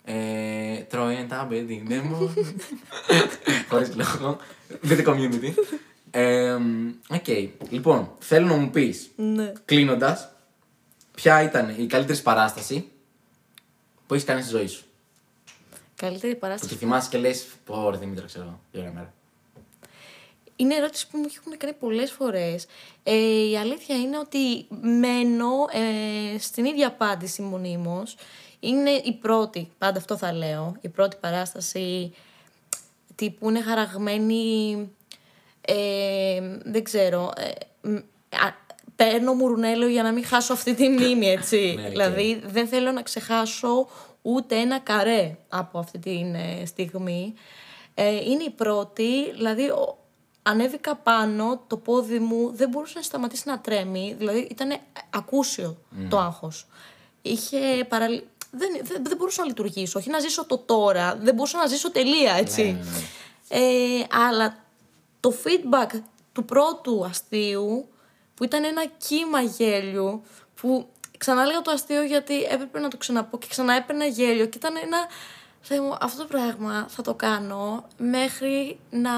[0.07, 2.33] Ε, Troy and Abed in the morning.
[3.69, 4.37] Χωρίς λόγο.
[4.81, 5.53] Δείτε community.
[6.17, 6.57] Ε,
[7.09, 7.27] Οκ.
[7.69, 9.51] Λοιπόν, θέλω να μου πεις, Ναι.
[9.65, 10.29] κλείνοντας,
[11.15, 12.87] ποια ήταν η καλύτερη παράσταση
[14.07, 14.83] που έχεις κάνει στη ζωή σου;
[15.95, 18.59] Καλύτερη Που παράσταση; τη θυμάσαι και λες, Πω, ρε Δημήτρη, ξέρω εγώ.
[18.71, 19.13] Τι ωραία μέρα.
[20.55, 22.65] Είναι ερώτηση που μου έχουν κάνει πολλές φορές.
[23.03, 28.15] Ε, η αλήθεια είναι ότι μένω ε, στην ίδια απάντηση μονίμως.
[28.59, 32.13] Είναι η πρώτη, πάντα αυτό θα λέω, η πρώτη παράσταση
[33.15, 34.75] τύπου είναι χαραγμένη,
[35.67, 37.95] ε, δεν ξέρω, ε, μ,
[38.29, 38.53] α,
[38.95, 41.73] παίρνω μουρουνέλαιο για να μην χάσω αυτή τη μνήμη, έτσι.
[41.77, 41.89] Ναι, οκ.
[41.89, 43.87] δηλαδή δεν θέλω να ξεχάσω
[44.21, 46.21] ούτε ένα καρέ από αυτή τη
[46.65, 47.33] στιγμή.
[47.93, 49.97] Ε, είναι η πρώτη, δηλαδή ο-
[50.41, 54.77] ανέβηκα πάνω, το πόδι μου δεν μπορούσε να σταματήσει να τρέμει, δηλαδή ήταν
[55.09, 55.77] ακούσιο
[56.09, 56.67] το άγχος.
[57.21, 57.57] Είχε
[57.89, 58.21] παραλ...
[58.51, 61.91] δεν, δεν, δεν μπορούσα να λειτουργήσω, όχι να ζήσω το τώρα, δεν μπορούσα να ζήσω
[61.91, 62.63] τελεία, έτσι.
[62.63, 63.59] Ναι, ναι, ναι.
[63.99, 64.57] Ε, αλλά
[65.25, 66.01] το feedback
[66.33, 67.87] του πρώτου αστείου,
[68.33, 70.23] που ήταν ένα κύμα γέλιου,
[70.61, 74.75] που ξανάλεγα το αστείο γιατί έπρεπε να το ξαναπώ και ξανά έπαιρνα γέλιο και ήταν
[74.83, 74.97] ένα...
[75.61, 79.11] Θεέ μου, αυτό το πράγμα θα το κάνω μέχρι να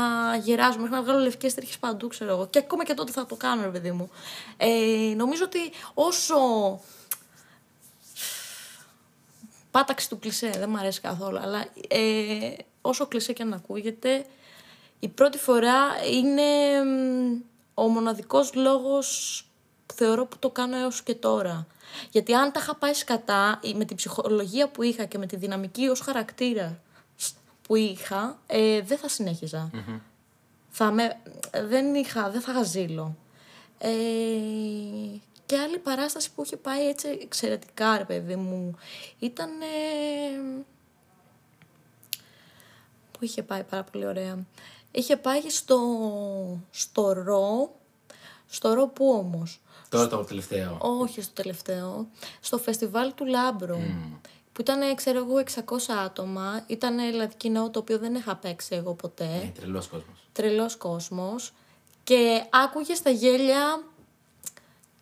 [0.43, 2.47] γεράσω, μέχρι να βγάλω λευκές τρίχες παντού, ξέρω εγώ.
[2.47, 4.09] Και ακόμα και τότε θα το κάνω, ρε παιδί μου.
[4.57, 5.59] Ε, νομίζω ότι
[5.93, 6.38] όσο
[9.71, 14.25] πάταξη του κλισέ, δεν μου αρέσει καθόλου, αλλά ε, όσο κλισέ και αν ακούγεται,
[14.99, 16.44] η πρώτη φορά είναι
[16.84, 17.41] μ,
[17.74, 19.41] ο μοναδικός λόγος
[19.86, 21.68] που θεωρώ που το κάνω έως και τώρα.
[22.11, 25.36] Γιατί αν τα είχα πάει σκατά, ή με την ψυχολογία που είχα και με τη
[25.36, 26.80] δυναμική ως χαρακτήρα
[27.61, 29.69] που είχα, ε, δεν θα συνεχιζα
[30.69, 31.18] Θα με,
[31.68, 33.15] δεν, είχα, δεν θα είχα ζήλο.
[33.78, 33.90] Ε,
[35.45, 38.78] και άλλη παράσταση που είχε πάει έτσι εξαιρετικά, ρε παιδί μου,
[39.19, 39.49] ήταν...
[39.61, 40.64] ε,
[43.18, 44.45] που είχε πάει πάρα πολύ ωραία.
[44.98, 45.80] Είχε πάει στο,
[46.72, 47.76] στο ρο,
[48.48, 50.78] στο ρο που όμως; Τώρα το τελευταίο.
[50.82, 52.07] Όχι στο τελευταίο,
[52.40, 53.78] στο φεστιβάλ του Λάμπρου.
[54.53, 56.64] Που ήταν, ξέρω εγώ, 600 άτομα.
[56.68, 60.18] Ήταν δηλαδή κοινό το οποίο δεν είχα παίξει εγώ ποτέ Ε, τρελός κόσμος.
[60.32, 61.53] τρελός κόσμος
[62.03, 63.84] και άκουγες τα γέλια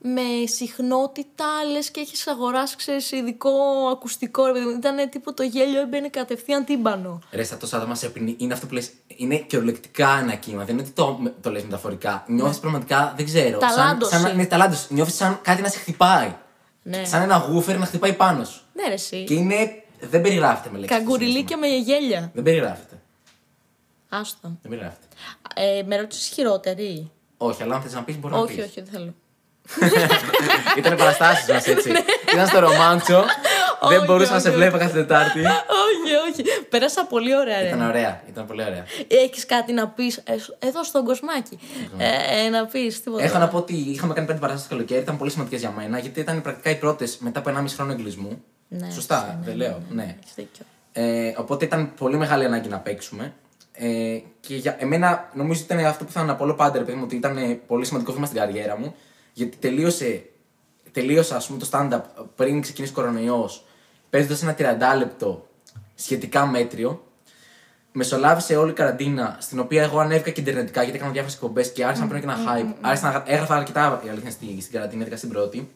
[0.08, 3.52] με συχνότητα, λες και έχεις αγοράσει, ξέρεις, ειδικό
[3.92, 4.46] ακουστικό.
[4.46, 4.72] ρε παιδί μου.
[4.72, 7.22] Ήταν τύπου το γέλιο έμπαινε κατευθείαν τύμπανο.
[7.32, 8.92] Ρε, στα τόσα άτομα σε πίνει, είναι αυτό που λες.
[9.08, 10.64] Είναι κυριολεκτικά ένα κύμα.
[10.64, 12.24] Δεν είναι ότι το, το λες μεταφορικά.
[12.28, 13.58] Νιώθεις πραγματικά, δεν ξέρω.
[13.58, 14.12] Ταλάντωση.
[14.12, 14.94] Σαν, σαν, ναι, ταλάντωση.
[14.94, 16.36] Νιώθεις σαν κάτι να σε χτυπάει.
[16.84, 17.06] Ναι.
[17.06, 18.62] Σαν ένα γούφερ να χτυπάει πάνω σου.
[18.74, 19.24] Ναι ρε εσύ.
[19.24, 19.84] Και είναι.
[20.00, 20.98] Δεν περιγράφεται με λέξεις.
[20.98, 22.32] Καγκουριλίκια με γέλια.
[22.34, 23.02] Δεν περιγράφεται.
[24.10, 24.48] Άστο.
[24.62, 25.06] Δεν περιγράφεται.
[25.56, 28.64] Ε, με ρώτησες χειρότερη; όχι, αλλά αν θες να πεις, μπορεί να όχι, πεις.
[28.64, 29.14] όχι, δεν θέλω.
[30.78, 31.92] Ήταν παραστάσεις μας έτσι.
[32.34, 33.26] Ήταν στο ρομάντσο.
[33.90, 35.40] δεν Όχι, μπορούσα να σε όχι, βλέπω κάθε Τετάρτη.
[35.40, 36.44] όχι, όχι.
[36.70, 37.68] Πέρασα πολύ ωραία, ρε.
[37.68, 38.22] Ήταν ωραία.
[38.30, 38.86] Ήταν πολύ ωραία.
[39.08, 41.60] Έχεις κάτι να πεις ε, εδώ στον κοσμάκι.
[41.98, 43.24] Ε, ε, να πεις τίποτα.
[43.24, 46.00] Έχω να πω ότι είχαμε κάνει πέντε παραστάσεις το καλοκαίρι, ήταν πολύ σημαντικές για μένα,
[46.00, 48.44] γιατί ήταν πρακτικά οι πρώτες μετά από 1,5 χρόνο εγκλισμού.
[48.68, 49.82] Ναι, Σωστά, ναι, δεν ναι, λέω.
[49.90, 50.16] ναι, Ναι.
[50.24, 50.66] έχεις δίκιο.
[50.92, 53.34] Ε, οπότε ήταν πολύ μεγάλη ανάγκη να παίξουμε.
[53.74, 53.88] Ε,
[54.40, 57.16] και για εμένα νομίζω ότι ήταν αυτό που θα αναπολώ πάντα, ρε παιδί μου, ότι
[57.16, 58.96] ήταν πολύ σημαντικό βήμα στην καριέρα μου.
[59.36, 60.24] Γιατί τελείωσε,
[60.92, 63.66] τελείωσα ας πούμε, το stand-up πριν ξεκινήσει ο κορονοϊός,
[64.10, 65.48] παίζοντας ένα 30 λεπτό
[65.96, 67.04] σχετικά μέτριο.
[67.92, 71.86] Μεσολάβησε όλη η καραντίνα, στην οποία εγώ ανέβηκα και ιντερνετικά γιατί έκανα διάφορες εκπομπές και
[71.86, 72.76] άρχισα να παίρνω και ένα hype.
[72.82, 75.70] Άρχισα να έγραφα αρκετά η αλήθεια στην, στην καραντίνα, ειδικά στην πρώτη.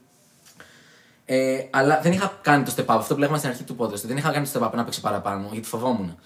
[1.26, 2.86] Ε, αλλά δεν είχα κάνει το step up.
[2.88, 4.02] Αυτό που λέγαμε στην αρχή του podcast.
[4.02, 6.18] Δεν είχα κάνει το step up να παίξω παραπάνω, γιατί φοβόμουν.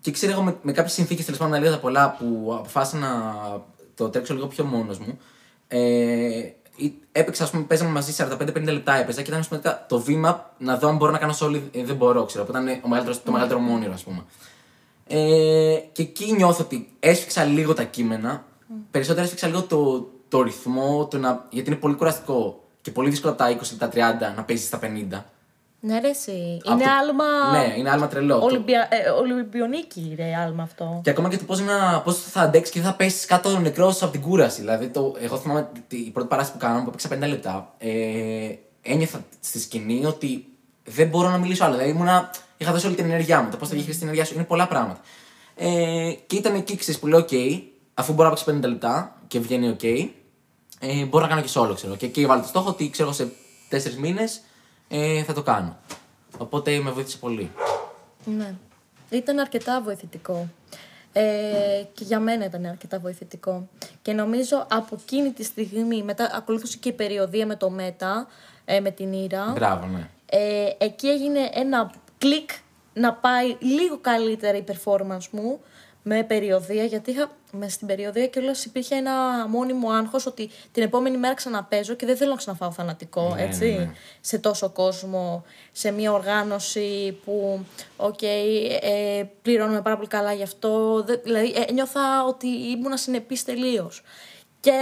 [0.00, 2.98] Και ξέρω εγώ με, με κάποιες συνθήκες τέλος πάντων να λέω τα πολλά που αποφάσισα
[2.98, 3.34] να
[3.94, 5.18] το τρέξω λίγο πιο μόνος μου.
[5.72, 5.78] Ε,
[6.76, 10.76] ή- έπαιξα, ας πούμε, παίζαμε μαζί 45-50 λεπτά έπαιζα και ήταν σημαντικά το βήμα να
[10.76, 11.60] δω αν μπορώ να κάνω solo.
[11.72, 12.44] Ε, δεν μπορώ, ξέρω.
[12.44, 14.24] Που ήταν ο μεγαλύτερος, το μεγαλύτερο μου όνειρο, ας πούμε.
[15.06, 18.44] Ε, και εκεί νιώθω ότι έσφιξα λίγο τα κείμενα.
[18.90, 23.32] Περισσότερο έσφιξα λίγο το, το ρυθμό, το να, γιατί είναι πολύ κουραστικό και πολύ δύσκολο
[23.32, 23.88] από τα 20 τα
[24.32, 25.22] 30 να παίζεις στα 50.
[25.82, 26.60] Ναι, ρε, εσύ.
[26.64, 27.58] Από Είναι το- άλμα.
[27.58, 28.38] Ναι, είναι άλμα τρελό.
[28.38, 28.88] Το- Ολυμπια...
[28.90, 31.00] ε, Ολυμπιονίκη, ρε, άλμα αυτό.
[31.04, 31.62] Και ακόμα και το πώς
[32.04, 34.60] πώς θα αντέξεις και θα πέσεις κάτω νεκρός από την κούραση.
[34.60, 37.74] Δηλαδή, το, εγώ θυμάμαι ότι η πρώτη παράσταση που κάναμε που έπαιξα 50 λεπτά.
[37.78, 37.88] Ε,
[38.82, 40.46] ένιωθα στη σκηνή ότι
[40.84, 41.72] δεν μπορώ να μιλήσω άλλο.
[41.74, 43.50] Δηλαδή, ήμουνα, είχα δώσει όλη την ενέργειά μου.
[43.50, 45.00] Το πώς θα διαχειριστεί την ενέργειάς σου είναι πολλά πράγματα.
[45.56, 47.62] Ε, και ήταν εκεί, ξέρεις, που λέω: OK,
[47.94, 50.08] αφού μπορώ να παίξω 50 λεπτά και βγαίνει OK,
[50.80, 51.96] ε, μπορώ να κάνω και solo, ξέρω.
[51.96, 53.28] Και εκεί βάλω το στόχο ότι ξέρω σε
[53.70, 54.40] 4 μήνες
[54.90, 55.76] ε, θα το κάνω.
[56.38, 57.50] Οπότε με βοήθησε πολύ.
[58.24, 58.54] Ναι.
[59.10, 60.48] Ήταν αρκετά βοηθητικό.
[61.12, 61.22] Ε,
[61.92, 63.68] και για μένα ήταν αρκετά βοηθητικό.
[64.02, 68.26] Και νομίζω από εκείνη τη στιγμή, μετά ακολούθησε και η περιοδία με το ΜΕΤΑ,
[68.64, 69.52] ε, με την Ήρα.
[69.54, 70.08] Μπράβο, ναι.
[70.26, 72.50] Ε, εκεί έγινε ένα κλικ
[72.92, 75.60] να πάει λίγο καλύτερα η performance μου
[76.02, 81.16] με περιοδεία, γιατί είχα, με στην περιοδεία και υπήρχε ένα μόνιμο άγχος ότι την επόμενη
[81.16, 83.92] μέρα ξαναπαίζω και δεν θέλω να ξαναφάω θανατικό, Ναι, έτσι, ναι, ναι.
[84.20, 87.64] σε τόσο κόσμο, σε μια οργάνωση που,
[87.96, 93.44] οκ, ε, πληρώνουμε πάρα πολύ καλά γι' αυτό, Δε- δηλαδή ε, νιώθα ότι ήμουν ασυνεπής
[93.44, 94.02] τελείως.
[94.60, 94.72] Και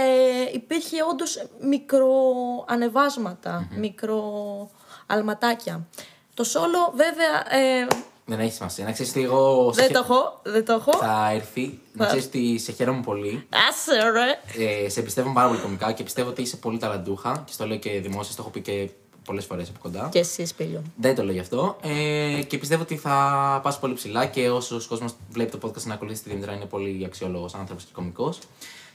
[0.53, 5.87] υπήρχε όντως μικροανεβάσματα, μικροαλματάκια.
[6.33, 7.87] Το solo βέβαια ε,
[8.29, 8.85] Δεν έχει σημασία.
[8.85, 9.71] Να ξέρεις ότι εγώ.
[9.73, 10.91] σε δεν χε- το έχω, δεν το έχω.
[10.97, 11.79] Θα έρθει.
[11.93, 13.47] Να ξέρεις ότι σε χαίρομαι πολύ.
[13.69, 14.63] Άσε ρε.
[14.83, 17.43] Ε, σε πιστεύω πάρα πολύ κομικά και πιστεύω ότι είσαι πολύ ταλαντούχα.
[17.45, 18.89] Και στο λέω και δημόσια, το έχω πει και
[19.25, 20.09] πολλές φορές από κοντά.
[20.11, 20.81] Και εσύ Σπίλιο.
[20.95, 21.77] Δεν το λέω γι' αυτό.
[21.81, 25.93] Ε, και πιστεύω ότι θα πας πολύ ψηλά και όσο κόσμος βλέπει το podcast να
[25.93, 28.33] ακολουθεί τη Δήμητρα είναι πολύ αξιόλογος άνθρωπος και κωμικό.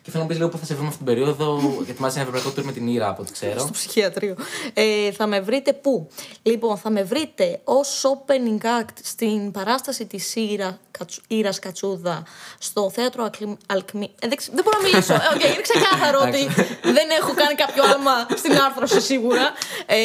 [0.05, 1.61] Και θέλω να πεις λίγο που θα σε βρούμε αυτή την περίοδο.
[1.89, 3.59] Ετοιμάζει ένα ευρωπαϊκό tour με την Ήρα από ό,τι ξέρω.
[3.59, 4.37] Στο ψυχιατρείο.
[4.75, 6.09] Ε, θα με βρείτε πού;
[6.43, 12.23] Λοιπόν, θα με βρείτε ως opening act στην παράσταση της Ήρα, Κατσου- Ήρας Κατσούδα
[12.59, 13.57] στο θέατρο Αλκμη...
[13.67, 15.15] Αλκμη- ε, δεν, ξε- δεν μπορώ να μιλήσω.
[15.15, 16.47] Ε, οκ, είναι ξεκάθαρο ότι
[16.83, 19.53] δεν έχω κάνει κάποιο άλμα στην άρθρωση σίγουρα.
[19.87, 19.97] Ε,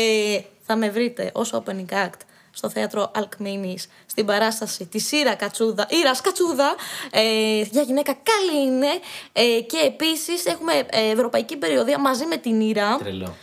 [0.65, 2.19] θα με βρείτε ως opening act
[2.51, 6.76] στο θέατρο Αλκμήνης στην παράσταση της Ήρα Κατσούδα, Ήρας Κατσούδα
[7.11, 8.88] ε, για γυναίκα καλή είναι
[9.34, 13.35] ε, και επίσης έχουμε ε, ευρωπαϊκή περιοδία μαζί με την Ήρα Τρελό.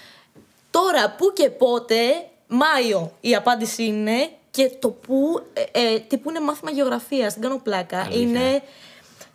[0.71, 1.97] Τώρα, πού και πότε,
[2.49, 7.43] Μάιο η απάντηση είναι και το πού, ε, ε, τι που είναι μάθημα γεωγραφίας, δεν
[7.43, 8.01] κάνω πλάκα.
[8.01, 8.21] Αλήθεια.
[8.21, 8.63] Είναι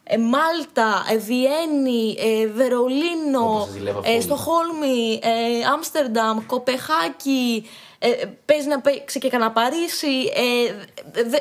[0.04, 4.22] ε, Μάλτα, ε, Βιέννη, ε, Βερολίνο, Όπως σας ζηλεύω ε, full.
[4.22, 7.70] Στοχόλμη, ε, Άμστερνταμ, Κοπεχάκη,
[8.04, 10.32] ε, ε, παίζει να παίξει και κανένα Παρίσι.
[10.36, 10.74] Ε,
[11.12, 11.40] δε- δε-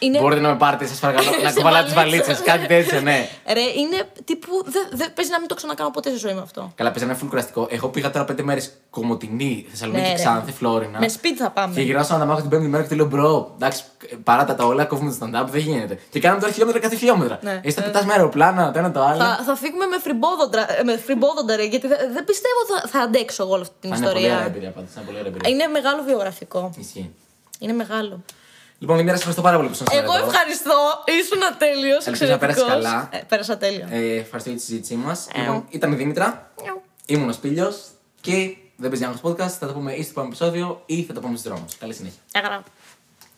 [0.00, 0.18] είναι...
[0.20, 1.30] Μπορείτε να με πάρετε, σας παρακαλώ.
[1.42, 2.24] να Σε κουβαλάτε τις βαλίτσα.
[2.24, 3.28] βαλίτσες, κάτι τέτοιο, ναι.
[3.52, 4.48] Ρε, είναι τύπου.
[4.64, 6.72] Δεν δε, παίζει να μην το ξανακάνω ποτέ στη ζωή μου αυτό.
[6.74, 7.66] Καλά, παίζει ένα full κουραστικό.
[7.70, 10.14] Εγώ πήγα τώρα πέντε μέρες κομμωτινή, Θεσσαλονίκη, Ναι, ρε.
[10.14, 10.98] Ξάνθη, Φλόρινα.
[10.98, 11.74] Με σπίτι θα πάμε.
[11.74, 13.52] Και γυράσαμε να μάθω την πέμπτη μέρα και του λέω μπρο.
[13.54, 13.82] Εντάξει,
[14.24, 15.98] παράτα τα όλα, κόβουμε το stand-up, δεν γίνεται.
[16.10, 17.38] Και κάναμε τώρα χιλιόμετρα κάθε χιλιόμετρα.
[17.42, 17.60] Ναι.
[17.64, 19.18] Εσύ θα πετάς με αεροπλάνα, το ένα το άλλο.
[19.24, 22.98] Θα, θα φύγουμε με φριμπόδοντα, ε, με φριμπόδοντα ρε, γιατί δεν, δεν πιστεύω θα, θα
[23.00, 24.46] αντέξω εγώ όλη αυτή την Θα είναι πολύ ωραία ιστορία.
[24.50, 24.90] εμπειρία πάντως.
[24.96, 25.50] Είναι πολύ ωραία εμπειρία.
[25.50, 26.70] Είναι μεγάλο βιογραφικό.
[26.78, 27.10] Ισχύει.
[27.58, 28.22] Είναι μεγάλο.
[28.82, 30.06] Λοιπόν, Δημήτρη, σε ευχαριστώ πάρα πολύ που ήσουν σήμερα.
[30.06, 30.26] Εγώ εδώ.
[30.26, 30.78] ευχαριστώ.
[31.20, 32.06] Ήσουν ατέλειος.
[32.06, 33.08] Ελπίζω να πέρασες καλά.
[33.12, 33.88] Ε, πέρασα τέλεια.
[33.90, 35.28] Ε, ευχαριστώ για τη συζήτησή μας.
[35.34, 35.38] Ε.
[35.40, 36.82] Λοιπόν, ήταν η Δήμητρα, Νιου.
[37.06, 37.76] ήμουν ο Σπίλιος
[38.20, 39.54] και δεν παίζει άλλος podcast.
[39.60, 41.76] Θα τα πούμε ή στο επόμενο επεισόδιο ή θα τα πούμε στους δρόμους.
[41.78, 42.20] Καλή συνέχεια.
[42.32, 42.62] Αγρά.